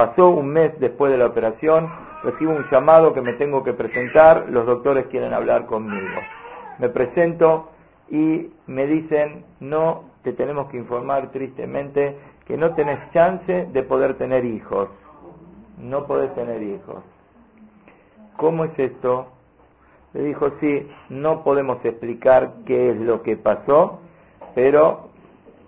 Pasó 0.00 0.30
un 0.30 0.48
mes 0.48 0.72
después 0.80 1.12
de 1.12 1.18
la 1.18 1.26
operación, 1.26 1.86
recibo 2.22 2.52
un 2.52 2.64
llamado 2.70 3.12
que 3.12 3.20
me 3.20 3.34
tengo 3.34 3.62
que 3.62 3.74
presentar, 3.74 4.46
los 4.48 4.64
doctores 4.64 5.08
quieren 5.08 5.34
hablar 5.34 5.66
conmigo. 5.66 6.22
Me 6.78 6.88
presento 6.88 7.68
y 8.08 8.48
me 8.66 8.86
dicen, 8.86 9.44
no, 9.60 10.04
te 10.22 10.32
tenemos 10.32 10.70
que 10.70 10.78
informar 10.78 11.30
tristemente 11.32 12.16
que 12.46 12.56
no 12.56 12.74
tenés 12.74 12.98
chance 13.12 13.68
de 13.70 13.82
poder 13.82 14.14
tener 14.14 14.46
hijos. 14.46 14.88
No 15.78 16.06
podés 16.06 16.34
tener 16.34 16.62
hijos. 16.62 17.02
¿Cómo 18.38 18.64
es 18.64 18.78
esto? 18.78 19.26
Le 20.14 20.22
dijo, 20.22 20.50
sí, 20.60 20.88
no 21.10 21.44
podemos 21.44 21.84
explicar 21.84 22.52
qué 22.64 22.92
es 22.92 22.96
lo 22.96 23.20
que 23.20 23.36
pasó, 23.36 24.00
pero 24.54 25.10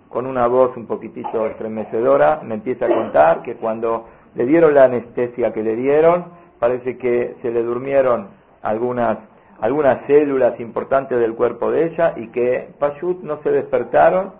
con 0.08 0.26
una 0.26 0.46
voz 0.46 0.74
un 0.78 0.86
poquitito 0.86 1.46
estremecedora 1.46 2.40
me 2.42 2.54
empieza 2.54 2.86
a 2.86 2.88
contar 2.88 3.42
que 3.42 3.56
cuando 3.56 4.06
le 4.34 4.46
dieron 4.46 4.74
la 4.74 4.84
anestesia 4.84 5.52
que 5.52 5.62
le 5.62 5.76
dieron, 5.76 6.26
parece 6.58 6.96
que 6.96 7.36
se 7.42 7.50
le 7.50 7.62
durmieron 7.62 8.28
algunas, 8.62 9.18
algunas 9.60 10.06
células 10.06 10.58
importantes 10.60 11.18
del 11.18 11.34
cuerpo 11.34 11.70
de 11.70 11.86
ella 11.86 12.14
y 12.16 12.28
que 12.28 12.68
Pashut 12.78 13.22
no 13.22 13.42
se 13.42 13.50
despertaron 13.50 14.32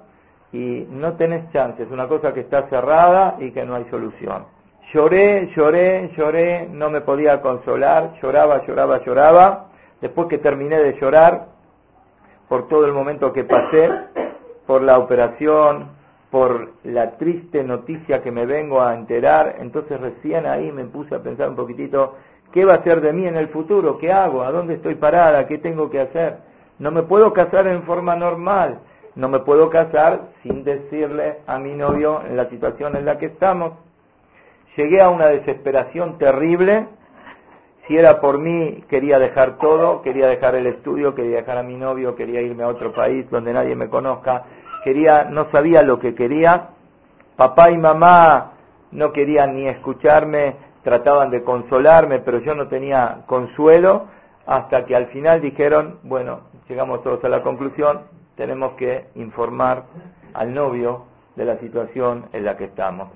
y 0.53 0.86
no 0.90 1.14
tenés 1.14 1.51
chance, 1.53 1.82
es 1.82 1.90
una 1.90 2.09
cosa 2.09 2.32
que 2.32 2.40
está 2.40 2.68
cerrada 2.68 3.36
y 3.38 3.51
que 3.53 3.64
no 3.64 3.74
hay 3.74 3.84
solución. 3.90 4.45
Lloré, 4.93 5.51
lloré, 5.57 6.11
lloré, 6.16 6.68
no 6.70 6.90
me 6.90 7.01
podía 7.01 7.40
consolar, 7.40 8.12
lloraba, 8.20 8.66
lloraba, 8.66 9.03
lloraba. 9.03 9.66
Después 10.03 10.28
que 10.28 10.36
terminé 10.36 10.78
de 10.78 10.99
llorar, 11.01 11.47
por 12.49 12.68
todo 12.68 12.84
el 12.84 12.93
momento 12.93 13.32
que 13.32 13.45
pasé, 13.45 13.88
por 14.66 14.82
la 14.82 14.99
operación, 14.99 15.93
por 16.33 16.70
la 16.85 17.18
triste 17.18 17.62
noticia 17.62 18.22
que 18.22 18.33
me 18.33 18.47
vengo 18.47 18.80
a 18.80 18.95
enterar, 18.95 19.57
entonces 19.61 20.01
recién 20.01 20.47
ahí 20.47 20.72
me 20.72 20.87
puse 20.87 21.14
a 21.14 21.22
pensar 21.22 21.51
un 21.51 21.57
poquitito, 21.57 22.14
¿qué 22.53 22.64
va 22.64 22.76
a 22.76 22.83
ser 22.83 23.03
de 23.03 23.12
mí 23.12 23.26
en 23.26 23.37
el 23.37 23.49
futuro? 23.49 23.99
¿Qué 23.99 24.11
hago? 24.11 24.43
¿A 24.43 24.51
dónde 24.51 24.76
estoy 24.76 24.95
parada? 24.95 25.47
¿Qué 25.47 25.59
tengo 25.59 25.91
que 25.91 26.01
hacer? 26.01 26.39
No 26.78 26.91
me 26.91 27.03
puedo 27.03 27.35
casar 27.35 27.66
en 27.66 27.83
forma 27.83 28.16
normal, 28.16 28.78
no 29.14 29.28
me 29.28 29.41
puedo 29.41 29.68
casar 29.68 30.30
sin 30.43 30.64
decirle 30.64 31.41
a 31.47 31.59
mi 31.59 31.74
novio 31.74 32.22
en 32.26 32.39
la 32.39 32.49
situación 32.49 32.97
en 32.97 33.05
la 33.05 33.18
que 33.18 33.26
estamos. 33.26 33.74
Llegué 34.74 35.03
a 35.03 35.11
una 35.11 35.26
desesperación 35.26 36.16
terrible. 36.16 36.87
Si 37.87 37.99
era 37.99 38.22
por 38.22 38.39
mí, 38.39 38.83
quería 38.89 39.18
dejar 39.18 39.59
todo, 39.59 40.01
quería 40.01 40.28
dejar 40.28 40.55
el 40.55 40.66
estudio, 40.66 41.14
quería 41.14 41.37
dejar 41.37 41.59
a 41.59 41.62
mi 41.62 41.76
novio, 41.76 42.16
quería 42.16 42.41
irme 42.41 42.62
a 42.62 42.68
otro 42.68 42.91
país 42.95 43.28
donde 43.28 43.53
nadie 43.53 43.76
me 43.76 43.91
conozca, 43.91 44.45
quería, 44.83 45.24
no 45.24 45.51
sabía 45.51 45.83
lo 45.83 45.99
que 45.99 46.14
quería. 46.14 46.70
Papá 47.37 47.70
y 47.70 47.78
mamá 47.78 48.53
no 48.93 49.12
querían 49.12 49.57
ni 49.57 49.66
escucharme, 49.66 50.57
trataban 50.83 51.30
de 51.30 51.43
consolarme, 51.43 52.18
pero 52.20 52.41
yo 52.41 52.55
no 52.55 52.68
tenía 52.68 53.22
consuelo, 53.26 54.07
hasta 54.47 54.85
que 54.85 54.97
al 54.97 55.07
final 55.07 55.41
dijeron, 55.41 55.99
bueno, 56.03 56.41
llegamos 56.68 57.03
todos 57.03 57.24
a 57.24 57.28
la 57.28 57.43
conclusión, 57.43 58.03
tenemos 58.37 58.72
que 58.72 59.07
informar 59.14 59.85
al 60.35 60.53
novio 60.53 61.05
de 61.37 61.45
la 61.45 61.59
situación 61.59 62.26
en 62.33 62.45
la 62.45 62.57
que 62.57 62.64
estamos. 62.64 63.09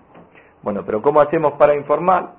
Bueno, 0.62 0.84
pero 0.84 1.02
¿cómo 1.02 1.20
hacemos 1.20 1.54
para 1.54 1.74
informar? 1.74 2.34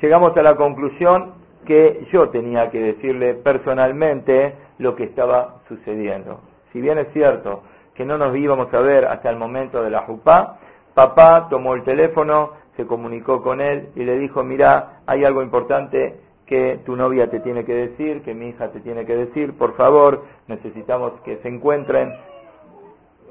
Llegamos 0.00 0.36
a 0.36 0.42
la 0.42 0.56
conclusión 0.56 1.34
que 1.66 2.06
yo 2.12 2.30
tenía 2.30 2.70
que 2.70 2.80
decirle 2.80 3.34
personalmente 3.34 4.54
lo 4.78 4.96
que 4.96 5.04
estaba 5.04 5.56
sucediendo. 5.68 6.40
Si 6.72 6.80
bien 6.80 6.98
es 6.98 7.12
cierto 7.12 7.62
que 7.94 8.04
no 8.04 8.18
nos 8.18 8.36
íbamos 8.36 8.72
a 8.72 8.80
ver 8.80 9.06
hasta 9.06 9.30
el 9.30 9.36
momento 9.36 9.82
de 9.82 9.90
la 9.90 10.02
jupá, 10.02 10.58
papá 10.94 11.48
tomó 11.48 11.74
el 11.74 11.84
teléfono, 11.84 12.52
se 12.76 12.86
comunicó 12.86 13.42
con 13.42 13.60
él 13.60 13.88
y 13.94 14.04
le 14.04 14.18
dijo, 14.18 14.42
mira, 14.42 15.00
hay 15.06 15.24
algo 15.24 15.42
importante 15.42 16.20
que 16.46 16.80
tu 16.84 16.96
novia 16.96 17.30
te 17.30 17.40
tiene 17.40 17.64
que 17.64 17.74
decir, 17.74 18.22
que 18.22 18.34
mi 18.34 18.48
hija 18.48 18.72
te 18.72 18.80
tiene 18.80 19.06
que 19.06 19.14
decir, 19.14 19.56
por 19.56 19.76
favor, 19.76 20.24
necesitamos 20.48 21.12
que 21.24 21.36
se 21.38 21.48
encuentren 21.48 22.12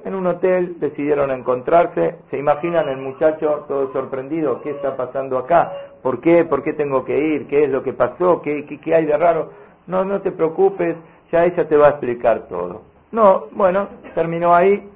en 0.05 0.15
un 0.15 0.25
hotel, 0.27 0.79
decidieron 0.79 1.31
encontrarse, 1.31 2.15
se 2.29 2.37
imaginan 2.37 2.87
el 2.87 2.97
muchacho 2.97 3.65
todo 3.67 3.91
sorprendido, 3.91 4.61
¿qué 4.61 4.71
está 4.71 4.95
pasando 4.95 5.37
acá? 5.37 5.71
¿Por 6.01 6.21
qué? 6.21 6.45
¿Por 6.45 6.63
qué 6.63 6.73
tengo 6.73 7.03
que 7.03 7.17
ir? 7.19 7.47
¿Qué 7.47 7.65
es 7.65 7.69
lo 7.69 7.83
que 7.83 7.93
pasó? 7.93 8.41
¿Qué, 8.41 8.65
qué, 8.65 8.95
hay 8.95 9.05
de 9.05 9.17
raro? 9.17 9.51
No, 9.87 10.05
no 10.05 10.21
te 10.21 10.31
preocupes, 10.31 10.95
ya 11.31 11.45
ella 11.45 11.67
te 11.67 11.75
va 11.75 11.87
a 11.87 11.91
explicar 11.91 12.47
todo. 12.47 12.83
No, 13.11 13.45
bueno, 13.51 13.87
terminó 14.13 14.53
ahí, 14.53 14.87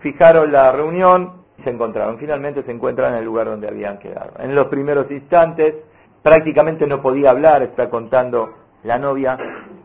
fijaron 0.00 0.52
la 0.52 0.70
reunión, 0.72 1.42
se 1.64 1.70
encontraron, 1.70 2.18
finalmente 2.18 2.62
se 2.62 2.70
encuentran 2.70 3.12
en 3.12 3.18
el 3.18 3.24
lugar 3.24 3.46
donde 3.46 3.68
habían 3.68 3.98
quedado. 3.98 4.32
En 4.38 4.54
los 4.54 4.66
primeros 4.66 5.10
instantes 5.10 5.74
prácticamente 6.22 6.86
no 6.86 7.02
podía 7.02 7.30
hablar, 7.30 7.62
está 7.62 7.90
contando 7.90 8.54
la 8.84 8.98
novia, 8.98 9.36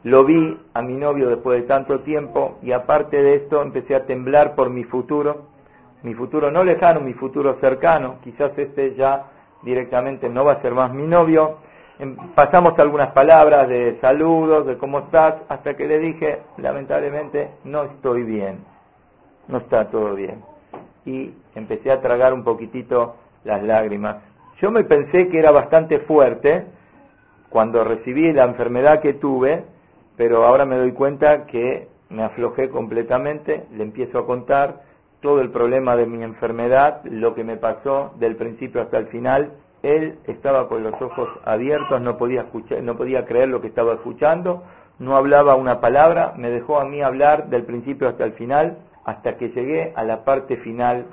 lo 0.04 0.24
vi 0.24 0.60
a 0.74 0.82
mi 0.82 0.94
novio 0.94 1.30
después 1.30 1.62
de 1.62 1.68
tanto 1.68 2.02
tiempo 2.02 2.60
y 2.62 2.72
aparte 2.72 3.22
de 3.22 3.36
esto 3.36 3.62
empecé 3.62 3.96
a 3.96 4.06
temblar 4.06 4.56
por 4.56 4.70
mi 4.70 4.84
futuro, 4.84 5.48
mi 6.04 6.14
futuro 6.14 6.52
no 6.52 6.64
lejano, 6.64 7.02
mi 7.02 7.14
futuro 7.14 7.58
cercano, 7.60 8.18
quizás 8.24 8.52
este 8.58 8.94
ya 8.96 9.32
directamente 9.64 10.30
no 10.30 10.46
va 10.46 10.54
a 10.54 10.62
ser 10.62 10.74
más 10.74 10.94
mi 10.94 11.08
novio. 11.08 11.58
Em, 11.98 12.16
pasamos 12.36 12.78
algunas 12.78 13.12
palabras 13.14 13.70
de 13.70 13.98
saludos, 14.02 14.66
de 14.66 14.78
cómo 14.78 15.00
estás, 15.00 15.36
hasta 15.48 15.76
que 15.76 15.88
le 15.88 16.00
dije, 16.00 16.40
lamentablemente 16.58 17.52
no 17.64 17.84
estoy 17.84 18.24
bien, 18.24 18.66
no 19.48 19.60
está 19.60 19.90
todo 19.90 20.14
bien. 20.14 20.44
Y 21.06 21.34
empecé 21.56 21.92
a 21.92 22.02
tragar 22.02 22.34
un 22.34 22.44
poquitito 22.44 23.16
las 23.46 23.64
lágrimas. 23.64 24.18
Yo 24.62 24.72
me 24.72 24.84
pensé 24.84 25.30
que 25.30 25.40
era 25.40 25.52
bastante 25.52 26.00
fuerte 26.00 26.66
cuando 27.50 27.86
recibí 27.86 28.34
la 28.34 28.44
enfermedad 28.44 29.00
que 29.00 29.14
tuve, 29.14 29.64
pero 30.18 30.46
ahora 30.46 30.66
me 30.66 30.78
doy 30.78 30.92
cuenta 30.92 31.46
que 31.46 31.88
me 32.10 32.24
aflojé 32.24 32.70
completamente, 32.70 33.66
le 33.72 33.84
empiezo 33.84 34.20
a 34.20 34.26
contar 34.26 34.82
todo 35.22 35.40
el 35.40 35.50
problema 35.50 35.96
de 35.96 36.06
mi 36.06 36.22
enfermedad, 36.24 37.02
lo 37.06 37.34
que 37.36 37.46
me 37.46 37.56
pasó 37.56 38.14
del 38.20 38.36
principio 38.36 38.82
hasta 38.82 38.98
el 38.98 39.08
final. 39.08 39.54
Él 39.86 40.18
estaba 40.26 40.68
con 40.68 40.82
los 40.84 41.00
ojos 41.00 41.30
abiertos, 41.44 42.02
no 42.02 42.18
podía 42.18 42.42
escuchar, 42.42 42.82
no 42.82 42.98
podía 42.98 43.26
creer 43.26 43.50
lo 43.50 43.62
que 43.62 43.68
estaba 43.68 43.94
escuchando, 43.94 44.64
no 44.98 45.16
hablaba 45.16 45.56
una 45.56 45.80
palabra, 45.80 46.34
me 46.38 46.50
dejó 46.50 46.80
a 46.80 46.86
mí 46.86 47.02
hablar 47.02 47.50
del 47.50 47.66
principio 47.66 48.08
hasta 48.08 48.24
el 48.24 48.34
final, 48.34 48.80
hasta 49.04 49.38
que 49.38 49.50
llegué 49.50 49.94
a 49.96 50.04
la 50.04 50.24
parte 50.24 50.58
final 50.58 51.06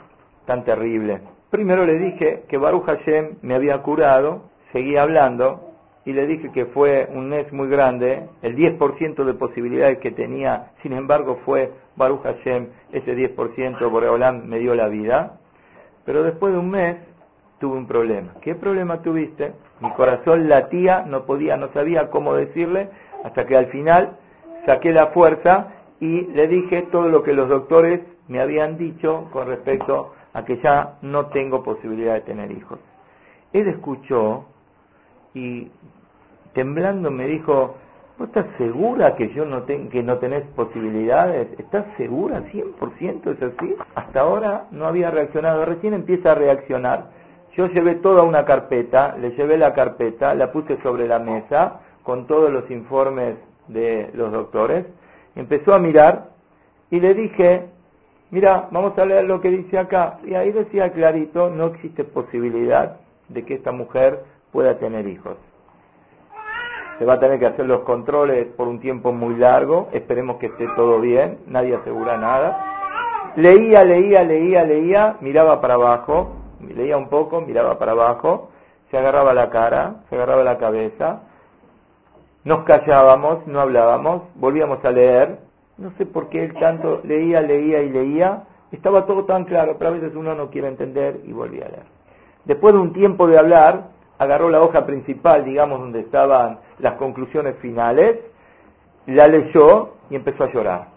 tan 0.47 0.65
terrible. 0.65 1.21
Primero 1.51 1.85
le 1.85 1.99
dije 1.99 2.45
que 2.49 2.57
Baruch 2.57 2.87
Hashem 2.87 3.37
me 3.43 3.55
había 3.55 3.83
curado, 3.83 4.45
seguí 4.73 4.97
hablando, 4.97 5.69
y 6.07 6.15
le 6.15 6.27
dije 6.27 6.51
que 6.51 6.65
fue 6.65 7.09
un 7.13 7.29
mes 7.29 7.53
muy 7.53 7.69
grande, 7.69 8.27
el 8.41 8.57
10% 8.57 9.23
de 9.23 9.35
posibilidades 9.35 9.99
que 9.99 10.13
tenía, 10.13 10.71
sin 10.83 10.95
embargo 10.95 11.41
fue 11.45 11.71
Baruch 11.97 12.23
Hashem, 12.23 12.69
ese 12.91 13.15
10% 13.15 13.91
Boreolam 13.91 14.47
me 14.47 14.59
dio 14.59 14.75
la 14.75 14.89
vida, 14.89 15.39
pero 16.07 16.23
después 16.23 16.55
de 16.55 16.59
un 16.59 16.71
mes 16.71 16.97
tuve 17.63 17.79
un 17.79 17.87
problema. 17.87 18.35
¿Qué 18.41 18.57
problema 18.57 19.03
tuviste? 19.03 19.53
Mi 19.79 19.89
corazón 19.93 20.49
latía, 20.49 21.05
no 21.07 21.27
podía, 21.27 21.57
no 21.57 21.73
sabía 21.73 22.11
cómo 22.11 22.35
decirle, 22.35 22.89
hasta 23.23 23.47
que 23.47 23.57
al 23.57 23.67
final 23.67 24.17
saqué 24.67 24.93
la 24.93 25.07
fuerza 25.09 25.69
y 26.01 26.23
le 26.23 26.49
dije 26.49 26.89
todo 26.91 27.09
lo 27.09 27.23
que 27.23 27.33
los 27.33 27.49
doctores 27.49 28.01
me 28.27 28.41
habían 28.41 28.79
dicho 28.79 29.29
con 29.33 29.47
respecto 29.47 30.13
a 30.33 30.45
que 30.45 30.59
ya 30.61 30.95
no 31.03 31.27
tengo 31.27 31.63
posibilidad 31.63 32.15
de 32.15 32.23
tener 32.23 32.51
hijos. 32.51 32.81
Él 33.53 33.69
escuchó 33.69 34.45
y 35.33 35.71
temblando 36.55 37.13
me 37.13 37.29
dijo, 37.29 37.77
¿vos 38.19 38.27
estás 38.27 38.47
segura 38.59 39.15
que 39.15 39.33
yo 39.35 39.45
no 39.45 39.65
que 39.67 40.03
no 40.03 40.19
tenés 40.19 40.43
posibilidades? 40.57 41.47
¿Estás 41.61 41.85
segura 41.97 42.43
100% 42.53 43.31
es 43.31 43.41
así? 43.41 43.77
Hasta 43.95 44.21
ahora 44.21 44.67
no 44.73 44.87
había 44.87 45.13
reaccionado, 45.13 45.65
recién 45.65 45.95
empieza 45.95 46.33
a 46.33 46.35
reaccionar. 46.35 47.22
Yo 47.57 47.67
llevé 47.67 47.97
toda 47.97 48.23
una 48.23 48.45
carpeta, 48.47 49.15
le 49.19 49.33
llevé 49.33 49.59
la 49.59 49.75
carpeta, 49.75 50.35
la 50.35 50.51
puse 50.53 50.81
sobre 50.83 51.07
la 51.07 51.19
mesa 51.19 51.81
con 52.03 52.27
todos 52.27 52.51
los 52.51 52.71
informes 52.71 53.37
de 53.69 54.11
los 54.15 54.33
doctores, 54.33 54.87
empezó 55.37 55.75
a 55.75 55.79
mirar 55.79 56.31
y 56.91 56.99
le 57.01 57.15
dije, 57.15 57.67
mira, 58.31 58.69
vamos 58.71 58.99
a 58.99 59.05
leer 59.05 59.25
lo 59.25 59.41
que 59.41 59.51
dice 59.51 59.79
acá. 59.79 60.19
Y 60.25 60.35
ahí 60.35 60.51
decía 60.51 60.93
clarito, 60.93 61.51
no 61.51 61.67
existe 61.67 62.05
posibilidad 62.05 62.97
de 63.29 63.45
que 63.45 63.55
esta 63.55 63.71
mujer 63.71 64.25
pueda 64.51 64.79
tener 64.79 65.07
hijos. 65.07 65.37
Se 66.99 67.05
va 67.05 67.15
a 67.15 67.21
tener 67.21 67.39
que 67.39 67.47
hacer 67.47 67.67
los 67.67 67.81
controles 67.81 68.47
por 68.57 68.69
un 68.69 68.81
tiempo 68.81 69.13
muy 69.13 69.37
largo, 69.37 69.89
esperemos 69.93 70.37
que 70.37 70.47
esté 70.47 70.67
todo 70.77 71.01
bien, 71.01 71.39
nadie 71.47 71.75
asegura 71.75 72.17
nada. 72.17 73.33
Leía, 73.37 73.85
leía, 73.85 74.23
leía, 74.23 74.65
leía, 74.65 75.17
miraba 75.21 75.61
para 75.61 75.75
abajo, 75.75 76.42
leía 76.63 76.97
un 76.97 77.09
poco, 77.09 77.41
miraba 77.41 77.79
para 77.79 77.93
abajo, 77.93 78.51
se 78.91 78.99
agarraba 78.99 79.35
la 79.35 79.51
cara, 79.51 79.97
se 80.09 80.17
agarraba 80.17 80.43
la 80.45 80.59
cabeza, 80.59 81.23
nos 82.45 82.65
callábamos, 82.65 83.47
no 83.47 83.61
hablábamos, 83.61 84.23
volvíamos 84.35 84.85
a 84.85 84.91
leer, 84.91 85.39
no 85.79 85.93
sé 85.97 86.07
por 86.07 86.29
qué 86.29 86.45
él 86.45 86.55
tanto 86.55 87.01
leía, 87.05 87.41
leía 87.41 87.83
y 87.83 87.91
leía, 87.91 88.45
estaba 88.73 89.07
todo 89.07 89.25
tan 89.25 89.45
claro, 89.45 89.77
pero 89.79 89.91
a 89.91 89.95
veces 89.95 90.15
uno 90.15 90.35
no 90.35 90.51
quiere 90.51 90.69
entender 90.69 91.21
y 91.25 91.33
volvía 91.33 91.67
a 91.67 91.69
leer. 91.69 91.87
Después 92.45 92.75
de 92.75 92.81
un 92.81 92.93
tiempo 92.93 93.27
de 93.27 93.39
hablar, 93.39 93.89
agarró 94.19 94.49
la 94.49 94.63
hoja 94.63 94.87
principal, 94.87 95.45
digamos, 95.45 95.81
donde 95.81 96.01
estaban 96.01 96.59
las 96.79 96.95
conclusiones 96.95 97.57
finales, 97.57 98.19
la 99.07 99.27
leyó 99.27 99.95
y 100.11 100.17
empezó 100.17 100.45
a 100.45 100.53
llorar. 100.53 100.89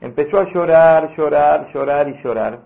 Empezó 0.00 0.38
a 0.38 0.44
llorar, 0.52 1.14
llorar, 1.16 1.68
llorar 1.72 2.08
y 2.08 2.22
llorar. 2.22 2.58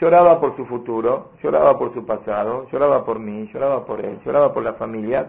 Lloraba 0.00 0.40
por 0.40 0.56
su 0.56 0.64
futuro, 0.64 1.32
lloraba 1.42 1.78
por 1.78 1.92
su 1.92 2.06
pasado, 2.06 2.66
lloraba 2.72 3.04
por 3.04 3.18
mí, 3.18 3.50
lloraba 3.52 3.84
por 3.84 4.02
él, 4.02 4.18
lloraba 4.24 4.54
por 4.54 4.62
la 4.62 4.72
familia. 4.74 5.28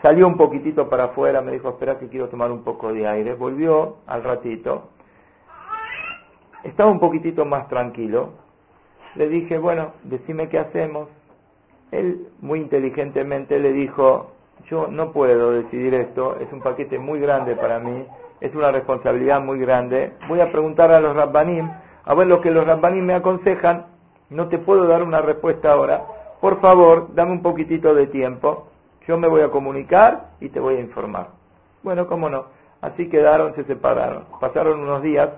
Salió 0.00 0.26
un 0.26 0.38
poquitito 0.38 0.88
para 0.88 1.04
afuera, 1.04 1.42
me 1.42 1.52
dijo, 1.52 1.68
espera 1.68 1.98
que 1.98 2.08
quiero 2.08 2.28
tomar 2.28 2.50
un 2.50 2.64
poco 2.64 2.92
de 2.92 3.06
aire. 3.06 3.34
Volvió 3.34 3.96
al 4.06 4.24
ratito. 4.24 4.88
Estaba 6.62 6.90
un 6.90 6.98
poquitito 6.98 7.44
más 7.44 7.68
tranquilo. 7.68 8.30
Le 9.14 9.28
dije, 9.28 9.58
bueno, 9.58 9.92
decime 10.04 10.48
qué 10.48 10.58
hacemos. 10.58 11.08
Él 11.90 12.28
muy 12.40 12.60
inteligentemente 12.60 13.58
le 13.58 13.72
dijo, 13.72 14.32
yo 14.70 14.86
no 14.88 15.12
puedo 15.12 15.50
decidir 15.50 15.92
esto, 15.92 16.36
es 16.40 16.50
un 16.50 16.60
paquete 16.60 16.98
muy 16.98 17.20
grande 17.20 17.54
para 17.56 17.78
mí, 17.78 18.06
es 18.40 18.54
una 18.54 18.72
responsabilidad 18.72 19.40
muy 19.42 19.58
grande. 19.58 20.14
Voy 20.28 20.40
a 20.40 20.50
preguntar 20.50 20.90
a 20.90 21.00
los 21.00 21.14
Rabbanim, 21.14 21.70
a 22.04 22.14
ver 22.14 22.26
lo 22.26 22.40
que 22.40 22.50
los 22.50 22.66
Rabbanim 22.66 23.04
me 23.04 23.14
aconsejan. 23.14 23.86
No 24.30 24.48
te 24.48 24.58
puedo 24.58 24.86
dar 24.86 25.02
una 25.02 25.20
respuesta 25.20 25.72
ahora. 25.72 26.02
Por 26.40 26.60
favor, 26.60 27.14
dame 27.14 27.32
un 27.32 27.42
poquitito 27.42 27.94
de 27.94 28.06
tiempo. 28.06 28.68
Yo 29.06 29.18
me 29.18 29.28
voy 29.28 29.42
a 29.42 29.50
comunicar 29.50 30.30
y 30.40 30.48
te 30.48 30.60
voy 30.60 30.76
a 30.76 30.80
informar. 30.80 31.28
Bueno, 31.82 32.06
cómo 32.06 32.28
no. 32.28 32.46
Así 32.80 33.08
quedaron, 33.08 33.54
se 33.54 33.64
separaron. 33.64 34.24
Pasaron 34.40 34.80
unos 34.80 35.02
días. 35.02 35.30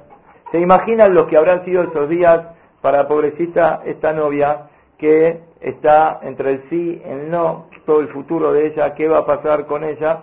¿Se 0.51 0.61
imaginan 0.61 1.15
lo 1.15 1.27
que 1.27 1.37
habrán 1.37 1.65
sido 1.65 1.83
esos 1.83 2.09
días 2.09 2.41
para 2.81 3.09
pobrecita 3.09 3.83
esta 3.85 4.13
novia 4.13 4.69
que 4.99 5.41
está 5.61 6.21
entre 6.23 6.53
el 6.53 6.69
sí 6.71 7.03
el 7.05 7.31
no, 7.31 7.67
todo 7.85 8.01
el 8.01 8.09
futuro 8.09 8.53
de 8.53 8.69
ella, 8.69 8.95
qué 8.95 9.09
va 9.09 9.19
a 9.19 9.27
pasar 9.27 9.67
con 9.67 9.85
ella? 9.85 10.23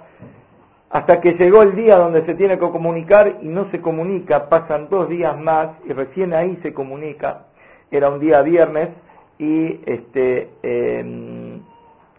Hasta 0.93 1.21
que 1.21 1.33
llegó 1.33 1.63
el 1.63 1.75
día 1.75 1.97
donde 1.97 2.23
se 2.23 2.35
tiene 2.35 2.59
que 2.59 2.69
comunicar 2.69 3.39
y 3.41 3.47
no 3.47 3.67
se 3.71 3.81
comunica, 3.81 4.47
pasan 4.47 4.89
dos 4.89 5.09
días 5.09 5.35
más 5.39 5.69
y 5.85 5.91
recién 5.91 6.35
ahí 6.35 6.55
se 6.61 6.71
comunica. 6.71 7.47
Era 7.89 8.11
un 8.11 8.19
día 8.19 8.43
viernes 8.43 8.89
y 9.39 9.81
este, 9.87 10.51
em, 10.61 11.61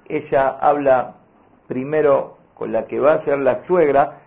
ella 0.08 0.58
habla 0.60 1.14
primero 1.68 2.38
con 2.54 2.72
la 2.72 2.86
que 2.86 2.98
va 2.98 3.12
a 3.12 3.24
ser 3.24 3.38
la 3.38 3.64
suegra, 3.68 4.22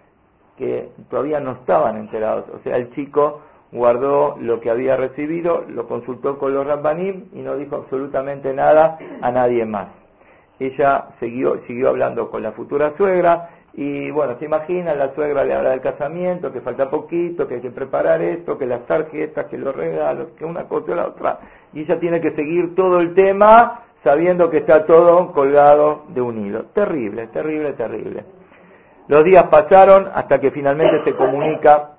que 0.57 0.91
todavía 1.09 1.41
no 1.41 1.51
estaban 1.51 1.97
enterados. 1.97 2.45
O 2.55 2.59
sea, 2.63 2.77
el 2.77 2.89
chico 2.95 3.41
guardó 3.73 4.37
lo 4.39 4.61
que 4.61 4.69
había 4.69 4.95
recibido, 4.95 5.65
lo 5.67 5.89
consultó 5.89 6.37
con 6.39 6.53
los 6.53 6.65
Rabbanim 6.65 7.25
y 7.33 7.41
no 7.41 7.57
dijo 7.57 7.75
absolutamente 7.75 8.53
nada 8.53 8.97
a 9.21 9.29
nadie 9.29 9.65
más. 9.65 9.89
Ella 10.57 11.09
siguió, 11.19 11.59
siguió 11.67 11.89
hablando 11.89 12.31
con 12.31 12.41
la 12.41 12.53
futura 12.53 12.93
suegra 12.95 13.56
y 13.73 14.09
bueno, 14.09 14.35
se 14.39 14.45
imagina, 14.45 14.95
la 14.95 15.13
suegra 15.13 15.43
le 15.43 15.53
habla 15.53 15.69
del 15.71 15.81
casamiento, 15.81 16.51
que 16.51 16.61
falta 16.61 16.89
poquito, 16.89 17.47
que 17.47 17.55
hay 17.55 17.61
que 17.61 17.69
preparar 17.69 18.21
esto, 18.21 18.57
que 18.57 18.65
las 18.65 18.85
tarjetas, 18.87 19.45
que 19.45 19.57
los 19.57 19.75
regalos, 19.75 20.29
que 20.37 20.45
una 20.45 20.63
cosa 20.63 20.91
y 20.91 20.95
la 20.95 21.07
otra. 21.07 21.39
Y 21.73 21.81
ella 21.81 21.99
tiene 21.99 22.19
que 22.19 22.31
seguir 22.31 22.75
todo 22.75 22.99
el 22.99 23.13
tema 23.13 23.81
sabiendo 24.03 24.49
que 24.49 24.57
está 24.57 24.85
todo 24.85 25.31
colgado 25.31 26.05
de 26.09 26.21
un 26.21 26.45
hilo. 26.45 26.65
Terrible, 26.73 27.27
terrible, 27.27 27.73
terrible. 27.73 28.23
Los 29.07 29.23
días 29.23 29.43
pasaron 29.43 30.09
hasta 30.13 30.39
que 30.39 30.51
finalmente 30.51 31.03
se 31.03 31.15
comunica 31.15 31.91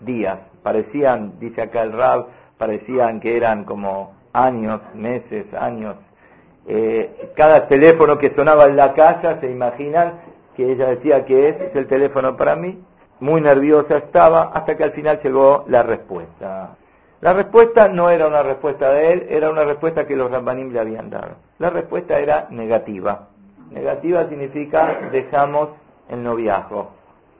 días. 0.00 0.38
Parecían, 0.62 1.38
dice 1.38 1.62
acá 1.62 1.82
el 1.82 1.92
Rab, 1.92 2.26
parecían 2.58 3.20
que 3.20 3.36
eran 3.36 3.64
como 3.64 4.14
años, 4.32 4.80
meses, 4.94 5.46
años. 5.54 5.96
Eh, 6.66 7.30
cada 7.36 7.68
teléfono 7.68 8.18
que 8.18 8.34
sonaba 8.34 8.64
en 8.64 8.76
la 8.76 8.92
casa, 8.92 9.38
se 9.40 9.50
imaginan 9.50 10.14
que 10.56 10.72
ella 10.72 10.86
decía 10.86 11.24
que 11.24 11.50
es, 11.50 11.60
es 11.60 11.76
el 11.76 11.86
teléfono 11.86 12.36
para 12.36 12.56
mí. 12.56 12.82
Muy 13.20 13.40
nerviosa 13.40 13.98
estaba 13.98 14.50
hasta 14.54 14.76
que 14.76 14.84
al 14.84 14.92
final 14.92 15.20
llegó 15.22 15.64
la 15.68 15.82
respuesta. 15.82 16.76
La 17.20 17.32
respuesta 17.32 17.88
no 17.88 18.10
era 18.10 18.26
una 18.26 18.42
respuesta 18.42 18.90
de 18.90 19.12
él, 19.12 19.26
era 19.30 19.50
una 19.50 19.64
respuesta 19.64 20.06
que 20.06 20.16
los 20.16 20.30
Rambanim 20.30 20.72
le 20.72 20.80
habían 20.80 21.08
dado. 21.08 21.36
La 21.58 21.70
respuesta 21.70 22.18
era 22.18 22.46
negativa. 22.50 23.28
Negativa 23.70 24.28
significa 24.28 25.08
dejamos 25.12 25.70
el 26.08 26.22
noviazgo. 26.22 26.90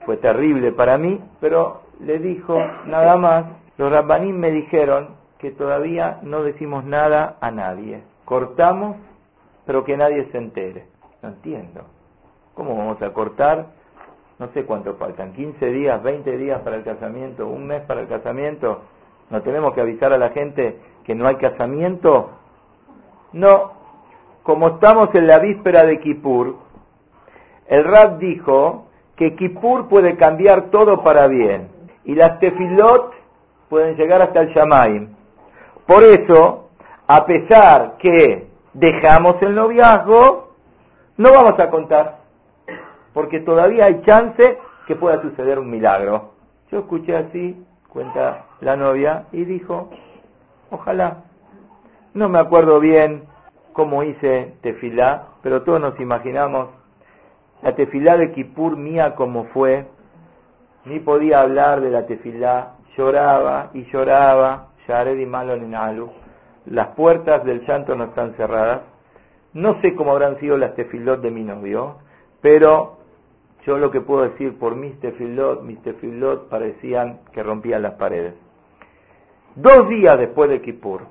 Fue 0.05 0.17
terrible 0.17 0.71
para 0.71 0.97
mí, 0.97 1.21
pero 1.39 1.81
le 1.99 2.19
dijo 2.19 2.59
nada 2.85 3.17
más. 3.17 3.45
Los 3.77 3.91
Rambanim 3.91 4.35
me 4.35 4.51
dijeron 4.51 5.09
que 5.37 5.51
todavía 5.51 6.19
no 6.23 6.43
decimos 6.43 6.83
nada 6.83 7.37
a 7.39 7.51
nadie. 7.51 8.01
Cortamos, 8.25 8.97
pero 9.65 9.83
que 9.83 9.95
nadie 9.95 10.27
se 10.31 10.37
entere. 10.37 10.85
No 11.21 11.29
entiendo. 11.29 11.81
¿Cómo 12.57 12.75
vamos 12.75 12.99
a 13.03 13.13
cortar? 13.13 13.67
No 14.39 14.47
sé 14.47 14.65
cuánto 14.65 14.95
faltan, 14.95 15.31
15 15.33 15.63
días, 15.67 16.01
20 16.01 16.37
días 16.37 16.59
para 16.61 16.77
el 16.77 16.83
casamiento, 16.83 17.47
un 17.47 17.67
mes 17.67 17.83
para 17.83 18.01
el 18.01 18.07
casamiento. 18.07 18.81
¿No 19.29 19.43
tenemos 19.43 19.75
que 19.75 19.81
avisar 19.81 20.11
a 20.11 20.17
la 20.17 20.31
gente 20.31 20.79
que 21.05 21.13
no 21.13 21.27
hay 21.27 21.35
casamiento? 21.35 22.31
No, 23.33 23.73
como 24.41 24.69
estamos 24.69 25.13
en 25.13 25.27
la 25.27 25.37
víspera 25.37 25.83
de 25.83 25.99
Kippur, 25.99 26.55
el 27.67 27.83
Rab 27.83 28.17
dijo 28.17 28.87
que 29.15 29.35
Kippur 29.35 29.87
puede 29.87 30.17
cambiar 30.17 30.71
todo 30.71 31.03
para 31.03 31.27
bien 31.27 31.69
y 32.05 32.15
las 32.15 32.39
tefilot 32.39 33.13
pueden 33.69 33.95
llegar 33.97 34.23
hasta 34.23 34.39
el 34.39 34.49
Shamaim. 34.49 35.09
Por 35.85 36.03
eso, 36.03 36.69
a 37.05 37.23
pesar 37.23 37.97
que 37.99 38.47
dejamos 38.73 39.35
el 39.43 39.53
noviazgo, 39.53 40.53
no 41.17 41.31
vamos 41.31 41.59
a 41.59 41.69
contar 41.69 42.16
porque 43.17 43.39
todavía 43.39 43.85
hay 43.85 44.03
chance 44.03 44.59
que 44.85 44.95
pueda 44.95 45.19
suceder 45.23 45.57
un 45.57 45.71
milagro. 45.71 46.33
Yo 46.71 46.81
escuché 46.81 47.17
así, 47.17 47.65
cuenta 47.89 48.45
la 48.61 48.75
novia, 48.75 49.25
y 49.31 49.43
dijo, 49.43 49.89
ojalá. 50.69 51.23
No 52.13 52.29
me 52.29 52.37
acuerdo 52.37 52.79
bien 52.79 53.23
cómo 53.73 54.03
hice 54.03 54.53
tefilá, 54.61 55.29
pero 55.41 55.63
todos 55.63 55.81
nos 55.81 55.99
imaginamos 55.99 56.69
la 57.63 57.73
tefilá 57.73 58.17
de 58.17 58.33
Kippur 58.33 58.77
mía 58.77 59.15
como 59.15 59.45
fue. 59.45 59.87
Ni 60.85 60.99
podía 60.99 61.41
hablar 61.41 61.81
de 61.81 61.89
la 61.89 62.05
tefilá, 62.05 62.75
lloraba 62.95 63.71
y 63.73 63.85
lloraba, 63.85 64.67
Yared 64.87 65.17
y 65.17 65.25
Malon 65.25 65.73
Alu. 65.73 66.11
Las 66.67 66.89
puertas 66.89 67.43
del 67.45 67.65
llanto 67.65 67.95
no 67.95 68.03
están 68.03 68.35
cerradas. 68.35 68.81
No 69.53 69.81
sé 69.81 69.95
cómo 69.95 70.11
habrán 70.11 70.39
sido 70.39 70.55
las 70.55 70.75
tefilot 70.75 71.19
de 71.21 71.31
mi 71.31 71.43
novio, 71.43 71.95
pero 72.41 72.96
yo 73.67 73.77
lo 73.77 73.91
que 73.91 73.99
puedo 73.99 74.23
decir 74.23 74.57
por 74.57 74.77
mis 74.77 74.97
tefilot, 75.01 75.61
mis 75.61 75.81
tefilot 75.81 76.47
parecían 76.47 77.19
que 77.33 77.43
rompían 77.43 77.81
las 77.81 77.95
paredes. 77.95 78.33
Dos 79.55 79.89
días 79.89 80.17
después 80.17 80.49
de 80.49 80.61
Kippur, 80.61 81.01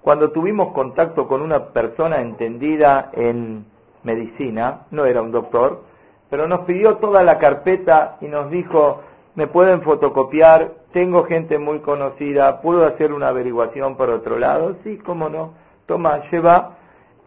cuando 0.00 0.30
tuvimos 0.30 0.72
contacto 0.72 1.28
con 1.28 1.42
una 1.42 1.66
persona 1.74 2.22
entendida 2.22 3.10
en 3.12 3.66
medicina, 4.02 4.86
no 4.90 5.04
era 5.04 5.20
un 5.20 5.30
doctor, 5.30 5.82
pero 6.30 6.48
nos 6.48 6.60
pidió 6.60 6.96
toda 6.96 7.22
la 7.22 7.38
carpeta 7.38 8.16
y 8.22 8.28
nos 8.28 8.50
dijo, 8.50 9.02
me 9.34 9.46
pueden 9.46 9.82
fotocopiar, 9.82 10.72
tengo 10.94 11.24
gente 11.24 11.58
muy 11.58 11.80
conocida, 11.80 12.62
puedo 12.62 12.86
hacer 12.86 13.12
una 13.12 13.28
averiguación 13.28 13.96
por 13.98 14.08
otro 14.08 14.38
lado, 14.38 14.76
sí, 14.84 14.96
cómo 15.04 15.28
no, 15.28 15.52
toma, 15.84 16.22
lleva, 16.30 16.78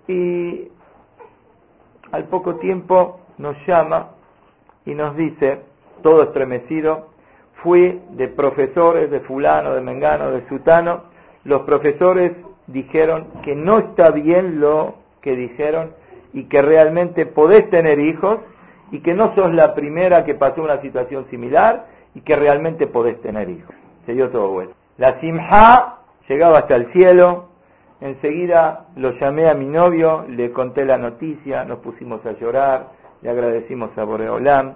y 0.07 0.67
al 2.11 2.23
poco 2.23 2.55
tiempo 2.55 3.19
nos 3.37 3.55
llama 3.67 4.13
y 4.85 4.93
nos 4.93 5.15
dice, 5.15 5.59
todo 6.01 6.23
estremecido, 6.23 7.07
fui 7.61 8.01
de 8.11 8.27
profesores 8.27 9.09
de 9.09 9.21
fulano, 9.21 9.73
de 9.73 9.81
mengano, 9.81 10.31
de 10.31 10.47
sutano, 10.47 11.03
los 11.45 11.61
profesores 11.61 12.33
dijeron 12.67 13.27
que 13.43 13.55
no 13.55 13.79
está 13.79 14.11
bien 14.11 14.59
lo 14.59 14.95
que 15.21 15.35
dijeron 15.35 15.91
y 16.33 16.45
que 16.45 16.61
realmente 16.61 17.25
podés 17.25 17.69
tener 17.69 17.99
hijos 17.99 18.39
y 18.91 18.99
que 18.99 19.13
no 19.13 19.33
sos 19.35 19.53
la 19.53 19.73
primera 19.73 20.23
que 20.25 20.35
pasó 20.35 20.61
una 20.61 20.81
situación 20.81 21.25
similar 21.29 21.87
y 22.15 22.21
que 22.21 22.35
realmente 22.35 22.87
podés 22.87 23.21
tener 23.21 23.49
hijos. 23.49 23.73
Se 24.05 24.13
dio 24.13 24.29
todo 24.29 24.49
bueno. 24.49 24.71
La 24.97 25.19
simha 25.19 25.95
llegaba 26.27 26.59
hasta 26.59 26.75
el 26.75 26.91
cielo, 26.93 27.49
enseguida 28.01 28.85
lo 28.95 29.11
llamé 29.11 29.49
a 29.49 29.53
mi 29.53 29.65
novio, 29.65 30.25
le 30.29 30.51
conté 30.51 30.85
la 30.85 30.97
noticia, 30.97 31.63
nos 31.65 31.79
pusimos 31.79 32.25
a 32.25 32.33
llorar, 32.33 32.87
le 33.23 33.29
agradecimos 33.29 33.97
a 33.97 34.03
Boreolam. 34.03 34.75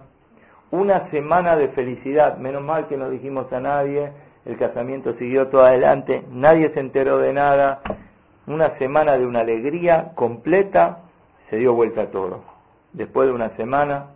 Una 0.71 1.09
semana 1.11 1.55
de 1.55 1.67
felicidad, 1.69 2.37
menos 2.37 2.63
mal 2.63 2.87
que 2.87 2.97
no 2.97 3.09
dijimos 3.09 3.51
a 3.51 3.59
nadie, 3.59 4.11
el 4.45 4.57
casamiento 4.57 5.13
siguió 5.15 5.47
todo 5.47 5.65
adelante, 5.65 6.23
nadie 6.31 6.69
se 6.69 6.79
enteró 6.79 7.17
de 7.19 7.33
nada, 7.33 7.81
una 8.47 8.77
semana 8.77 9.17
de 9.17 9.25
una 9.25 9.41
alegría 9.41 10.11
completa, 10.15 10.99
se 11.49 11.57
dio 11.57 11.73
vuelta 11.73 12.09
todo. 12.09 12.41
Después 12.93 13.27
de 13.27 13.33
una 13.33 13.49
semana 13.57 14.07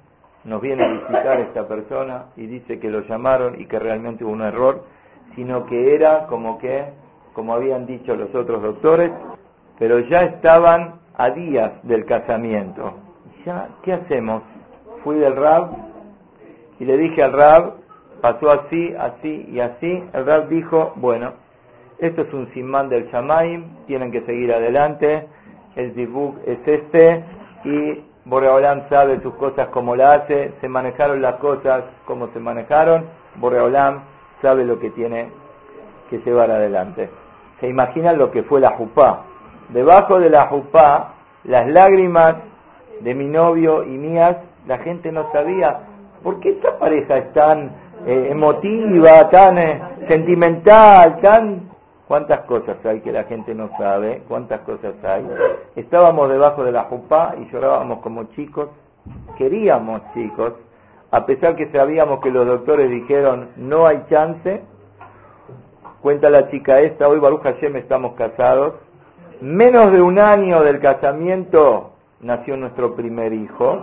nos 0.46 0.62
viene 0.62 0.86
a 0.86 0.88
visitar 0.88 1.40
esta 1.42 1.68
persona 1.68 2.28
y 2.38 2.48
dice 2.48 2.80
que 2.80 2.90
lo 2.90 3.02
llamaron 3.02 3.60
y 3.60 3.66
que 3.66 3.80
realmente 3.80 4.24
hubo 4.24 4.32
un 4.32 4.42
error, 4.42 4.86
sino 5.36 5.66
que 5.66 5.94
era 5.94 6.26
como 6.28 6.58
que, 6.58 6.86
como 7.34 7.54
habían 7.54 7.86
dicho 7.86 8.16
los 8.16 8.34
otros 8.34 8.62
doctores, 8.62 9.12
pero 9.78 10.00
ya 10.00 10.24
estaban 10.24 11.02
a 11.18 11.30
días 11.32 11.72
del 11.84 12.06
casamiento. 12.06 13.11
Ya, 13.46 13.70
¿qué 13.82 13.94
hacemos? 13.94 14.44
Fui 15.04 15.18
del 15.18 15.36
Rab 15.36 15.72
y 16.80 16.86
le 16.86 16.98
dije 16.98 17.24
al 17.24 17.34
Rab, 17.34 17.74
pasó 18.22 18.52
así, 18.52 18.94
así 19.00 19.48
y 19.52 19.60
así. 19.60 20.04
El 20.14 20.26
Rab 20.28 20.48
dijo, 20.48 20.94
bueno, 20.98 21.34
esto 21.98 22.22
es 22.22 22.34
un 22.34 22.52
simán 22.54 22.89
del 22.89 23.10
Shamaim, 23.10 23.86
tienen 23.88 24.12
que 24.12 24.22
seguir 24.22 24.54
adelante, 24.54 25.28
el 25.76 25.96
dibuk 25.96 26.38
es 26.46 26.60
este 26.68 27.24
y 27.64 28.04
Boreolam 28.26 28.88
sabe 28.89 29.20
sus 29.22 29.34
cosas 29.36 29.70
como 29.70 29.96
la 29.96 30.14
hace, 30.14 30.54
se 30.62 30.68
manejaron 30.68 31.22
las 31.22 31.36
cosas 31.38 31.84
como 32.06 32.28
se 32.34 32.39
manejaron, 32.39 33.06
Boreolam 33.38 34.02
sabe 34.44 34.66
lo 34.66 34.80
que 34.80 34.92
tiene 34.92 35.30
que 36.12 36.20
llevar 36.20 36.52
adelante. 36.52 37.10
Se 37.60 37.68
imaginan 37.68 38.20
lo 38.20 38.30
que 38.30 38.44
fue 38.44 38.60
la 38.60 38.72
jupá. 38.72 39.24
Debajo 39.70 40.20
de 40.20 40.30
la 40.30 40.48
jupá, 40.48 41.14
las 41.44 41.68
lágrimas 41.68 42.36
de 43.04 43.16
mi 43.16 43.26
novio 43.26 43.84
y 43.84 43.97
mías, 43.97 44.38
la 44.68 44.78
gente 44.80 45.12
no 45.12 45.32
sabía 45.32 45.80
por 46.24 46.39
qué 46.39 46.49
esta 46.52 46.78
pareja 46.78 47.18
es 47.18 47.34
tan 47.34 47.72
eh, 48.06 48.28
emotiva, 48.32 49.30
tan 49.30 49.58
eh, 49.58 49.82
sentimental, 50.08 51.20
tan... 51.22 51.72
¿Cuántas 52.08 52.41
cosas 52.41 52.76
hay 52.86 52.99
que 52.99 53.12
la 53.12 53.24
gente 53.24 53.56
no 53.56 53.70
sabe? 53.78 54.24
¿Cuántas 54.28 54.60
cosas 54.62 54.95
hay? 55.02 55.26
Estábamos 55.78 56.30
debajo 56.30 56.62
de 56.66 56.74
la 56.74 56.84
jupá 56.84 57.36
y 57.39 57.49
llorábamos 57.49 57.99
como 57.99 58.26
chicos, 58.36 58.68
queríamos 59.38 60.02
chicos, 60.14 60.54
a 61.10 61.26
pesar 61.26 61.56
que 61.56 61.72
sabíamos 61.72 62.20
que 62.20 62.30
los 62.30 62.45
doctores 62.45 62.89
dijeron 62.89 63.52
no 63.56 63.88
hay 63.88 64.04
chance, 64.10 64.62
cuenta 66.02 66.30
la 66.30 66.49
chica 66.49 66.82
esta, 66.82 67.08
hoy 67.08 67.20
Baruch 67.20 67.43
Hashem 67.43 67.78
estamos 67.78 68.16
casados, 68.16 68.74
menos 69.39 69.93
de 69.93 70.02
un 70.02 70.20
año 70.20 70.64
del 70.64 70.82
casamiento 70.82 71.91
nació 72.22 72.58
nuestro 72.58 72.96
primer 72.96 73.34
hijo, 73.34 73.80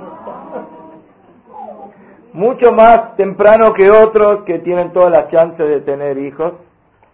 mucho 2.32 2.72
más 2.72 3.16
temprano 3.16 3.72
que 3.72 3.90
otros 3.90 4.44
que 4.44 4.58
tienen 4.60 4.92
todas 4.92 5.10
las 5.10 5.30
chances 5.30 5.68
de 5.68 5.80
tener 5.80 6.18
hijos, 6.18 6.52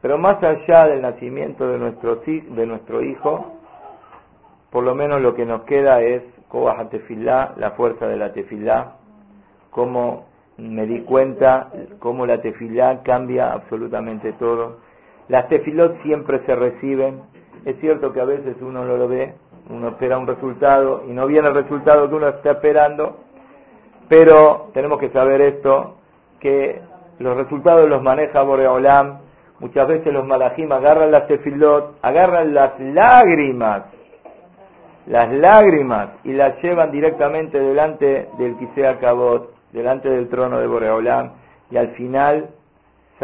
pero 0.03 0.19
más 0.19 0.43
allá 0.43 0.87
del 0.87 1.03
nacimiento 1.03 1.67
de 1.67 1.79
nuestro, 1.79 2.17
de 2.17 2.67
nuestro 2.67 3.03
hijo, 3.03 3.53
por 4.71 4.85
lo 4.85 4.95
menos 4.95 5.21
lo 5.23 5.35
que 5.35 5.47
nos 5.47 5.63
queda 5.63 6.03
es 6.03 6.23
Tefilá, 6.91 7.55
la 7.57 7.73
fuerza 7.73 8.07
de 8.07 8.17
la 8.17 8.33
tefilá, 8.33 8.93
cómo 9.71 10.27
me 10.57 10.87
di 10.87 11.01
cuenta, 11.01 11.71
cómo 11.99 12.27
la 12.27 12.41
tefilá 12.41 13.03
cambia 13.03 13.53
absolutamente 13.53 14.33
todo. 14.35 14.79
Las 15.29 15.49
tefilot 15.49 16.01
siempre 16.03 16.41
se 16.47 16.55
reciben, 16.55 17.23
es 17.65 17.77
cierto 17.81 18.13
que 18.13 18.21
a 18.21 18.25
veces 18.25 18.57
uno 18.61 18.85
no 18.85 18.97
lo 18.97 19.09
ve, 19.09 19.35
uno 19.71 19.89
espera 19.89 20.19
un 20.19 20.27
resultado 20.27 21.05
y 21.09 21.13
no 21.13 21.27
viene 21.27 21.49
el 21.49 21.55
resultado 21.55 22.09
que 22.09 22.15
uno 22.15 22.29
está 22.29 22.53
esperando, 22.53 23.19
pero 24.09 24.71
tenemos 24.75 24.99
que 24.99 25.11
saber 25.11 25.41
esto, 25.41 25.97
que 26.41 26.81
los 27.19 27.37
resultados 27.37 27.89
los 27.89 28.03
maneja 28.03 28.43
Boreolam, 28.43 29.21
muchas 29.61 29.89
veces 29.89 30.13
los 30.13 30.27
malajim 30.27 30.71
agarran 30.73 31.11
las 31.11 31.27
tefilot, 31.27 31.99
agarran 32.03 32.53
las 32.53 32.79
lágrimas, 32.79 33.85
las 35.07 35.33
lágrimas 35.33 36.09
y 36.25 36.33
las 36.33 36.61
llevan 36.63 36.91
directamente 36.91 37.59
delante 37.59 38.29
del 38.39 38.57
Kisea 38.57 38.99
Kabot, 38.99 39.55
delante 39.73 40.09
del 40.09 40.29
trono 40.29 40.59
de 40.59 40.67
Boreolam, 40.67 41.33
y 41.71 41.77
al 41.77 41.89
final 41.91 42.51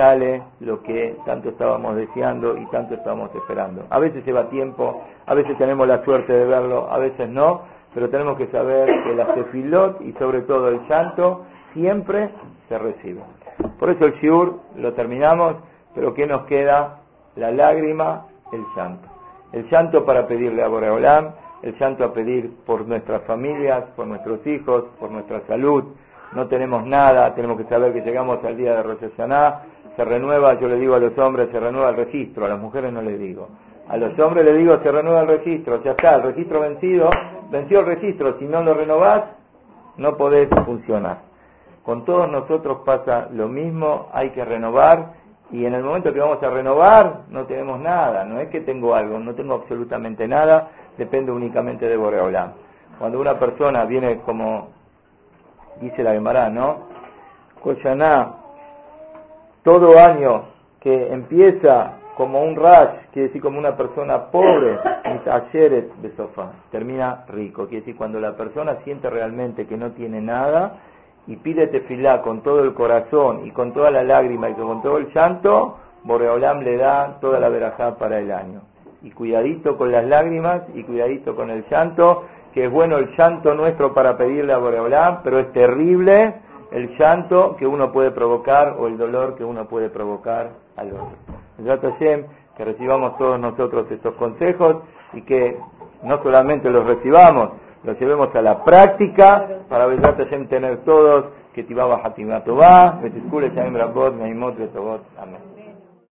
sale 0.00 0.42
lo 0.60 0.82
que 0.82 1.14
tanto 1.26 1.50
estábamos 1.50 1.94
deseando 1.94 2.56
y 2.56 2.64
tanto 2.70 2.94
estábamos 2.94 3.34
esperando. 3.34 3.84
A 3.90 3.98
veces 3.98 4.24
lleva 4.24 4.48
tiempo, 4.48 5.02
a 5.26 5.34
veces 5.34 5.58
tenemos 5.58 5.86
la 5.86 6.02
suerte 6.04 6.32
de 6.32 6.46
verlo, 6.46 6.90
a 6.90 6.96
veces 6.96 7.28
no, 7.28 7.60
pero 7.92 8.08
tenemos 8.08 8.38
que 8.38 8.46
saber 8.46 8.88
que 9.04 9.14
la 9.14 9.26
tefilot 9.34 10.00
y 10.00 10.12
sobre 10.12 10.40
todo 10.40 10.70
el 10.70 10.80
llanto 10.88 11.44
siempre 11.74 12.30
se 12.70 12.78
recibe. 12.78 13.20
Por 13.78 13.90
eso 13.90 14.06
el 14.06 14.14
shiur 14.20 14.58
lo 14.76 14.94
terminamos, 14.94 15.56
pero 15.94 16.14
¿qué 16.14 16.26
nos 16.26 16.46
queda? 16.46 17.00
La 17.36 17.50
lágrima, 17.50 18.24
el 18.52 18.64
llanto. 18.74 19.06
El 19.52 19.68
llanto 19.68 20.06
para 20.06 20.26
pedirle 20.26 20.62
a 20.62 20.68
Boreolam, 20.68 21.32
el 21.60 21.78
llanto 21.78 22.04
a 22.04 22.14
pedir 22.14 22.50
por 22.64 22.88
nuestras 22.88 23.20
familias, 23.24 23.84
por 23.96 24.06
nuestros 24.06 24.46
hijos, 24.46 24.84
por 24.98 25.10
nuestra 25.10 25.42
salud. 25.46 25.84
No 26.32 26.46
tenemos 26.46 26.86
nada, 26.86 27.34
tenemos 27.34 27.58
que 27.58 27.64
saber 27.64 27.92
que 27.92 28.00
llegamos 28.00 28.42
al 28.44 28.56
día 28.56 28.76
de 28.76 28.82
Rosh 28.84 29.02
se 29.96 30.04
renueva, 30.04 30.58
yo 30.58 30.68
le 30.68 30.76
digo 30.76 30.94
a 30.94 30.98
los 30.98 31.16
hombres, 31.18 31.48
se 31.50 31.60
renueva 31.60 31.90
el 31.90 31.96
registro, 31.96 32.46
a 32.46 32.48
las 32.48 32.58
mujeres 32.58 32.92
no 32.92 33.02
les 33.02 33.18
digo. 33.18 33.48
A 33.88 33.96
los 33.96 34.18
hombres 34.18 34.44
les 34.44 34.56
digo, 34.56 34.78
se 34.82 34.92
renueva 34.92 35.22
el 35.22 35.28
registro, 35.28 35.82
ya 35.82 35.92
está, 35.92 36.14
el 36.16 36.22
registro 36.22 36.60
vencido, 36.60 37.10
venció 37.50 37.80
el 37.80 37.86
registro, 37.86 38.38
si 38.38 38.44
no 38.44 38.62
lo 38.62 38.74
renovás, 38.74 39.24
no 39.96 40.16
podés 40.16 40.48
funcionar. 40.64 41.18
Con 41.84 42.04
todos 42.04 42.30
nosotros 42.30 42.78
pasa 42.84 43.28
lo 43.32 43.48
mismo, 43.48 44.08
hay 44.12 44.30
que 44.30 44.44
renovar 44.44 45.14
y 45.50 45.64
en 45.64 45.74
el 45.74 45.82
momento 45.82 46.12
que 46.12 46.20
vamos 46.20 46.42
a 46.42 46.50
renovar 46.50 47.22
no 47.28 47.44
tenemos 47.46 47.80
nada, 47.80 48.24
no 48.24 48.38
es 48.38 48.48
que 48.48 48.60
tengo 48.60 48.94
algo, 48.94 49.18
no 49.18 49.34
tengo 49.34 49.54
absolutamente 49.54 50.28
nada, 50.28 50.68
depende 50.96 51.32
únicamente 51.32 51.88
de 51.88 51.96
Boreolá. 51.96 52.52
Cuando 52.98 53.20
una 53.20 53.38
persona 53.38 53.84
viene 53.86 54.18
como 54.20 54.68
dice 55.80 56.02
la 56.02 56.12
Gemara, 56.12 56.48
¿no? 56.50 56.90
Koyaná, 57.62 58.34
todo 59.62 59.98
año 59.98 60.44
que 60.80 61.12
empieza 61.12 61.98
como 62.16 62.42
un 62.42 62.56
rash, 62.56 62.90
quiere 63.12 63.28
decir 63.28 63.40
como 63.40 63.58
una 63.58 63.76
persona 63.76 64.30
pobre, 64.30 64.78
talleres 65.24 65.84
de 66.02 66.14
sofá, 66.16 66.52
termina 66.70 67.24
rico. 67.28 67.66
Quiere 67.66 67.80
decir 67.80 67.96
cuando 67.96 68.20
la 68.20 68.36
persona 68.36 68.76
siente 68.84 69.08
realmente 69.08 69.66
que 69.66 69.76
no 69.76 69.92
tiene 69.92 70.20
nada 70.20 70.80
y 71.26 71.36
pide 71.36 71.66
tefilá 71.66 72.22
con 72.22 72.42
todo 72.42 72.62
el 72.64 72.74
corazón 72.74 73.46
y 73.46 73.50
con 73.52 73.72
toda 73.72 73.90
la 73.90 74.02
lágrima 74.02 74.50
y 74.50 74.54
con 74.54 74.82
todo 74.82 74.98
el 74.98 75.12
llanto, 75.12 75.78
Boreolam 76.04 76.60
le 76.60 76.76
da 76.76 77.18
toda 77.20 77.38
la 77.40 77.48
verajá 77.48 77.96
para 77.96 78.18
el 78.18 78.32
año. 78.32 78.62
Y 79.02 79.10
cuidadito 79.12 79.76
con 79.76 79.92
las 79.92 80.04
lágrimas 80.04 80.62
y 80.74 80.82
cuidadito 80.82 81.34
con 81.34 81.50
el 81.50 81.64
llanto, 81.70 82.24
que 82.52 82.64
es 82.64 82.70
bueno 82.70 82.98
el 82.98 83.16
llanto 83.16 83.54
nuestro 83.54 83.94
para 83.94 84.16
pedirle 84.16 84.52
a 84.52 84.58
Boreolam, 84.58 85.20
pero 85.22 85.38
es 85.38 85.52
terrible 85.52 86.34
el 86.72 86.96
llanto 86.98 87.56
que 87.56 87.66
uno 87.66 87.92
puede 87.92 88.10
provocar 88.10 88.76
o 88.78 88.86
el 88.86 88.96
dolor 88.96 89.36
que 89.36 89.44
uno 89.44 89.66
puede 89.66 89.90
provocar 89.90 90.50
al 90.76 90.92
otro. 90.92 91.16
que 92.56 92.64
recibamos 92.64 93.16
todos 93.18 93.40
nosotros 93.40 93.90
estos 93.90 94.14
consejos 94.14 94.76
y 95.12 95.22
que 95.22 95.56
no 96.02 96.22
solamente 96.22 96.70
los 96.70 96.86
recibamos, 96.86 97.50
los 97.84 97.98
llevemos 97.98 98.34
a 98.34 98.42
la 98.42 98.64
práctica 98.64 99.48
para 99.68 99.86
Hashem 99.86 100.48
tener 100.48 100.78
todos 100.84 101.26
que 101.54 101.64
tibaba 101.64 102.00
Hatimatová, 102.04 103.00
Betiscule 103.02 103.50
Shaim 103.54 103.74
Rabot, 103.74 104.14
Meimot 104.14 104.56
Betobot. 104.56 105.02
Amén. 105.18 105.49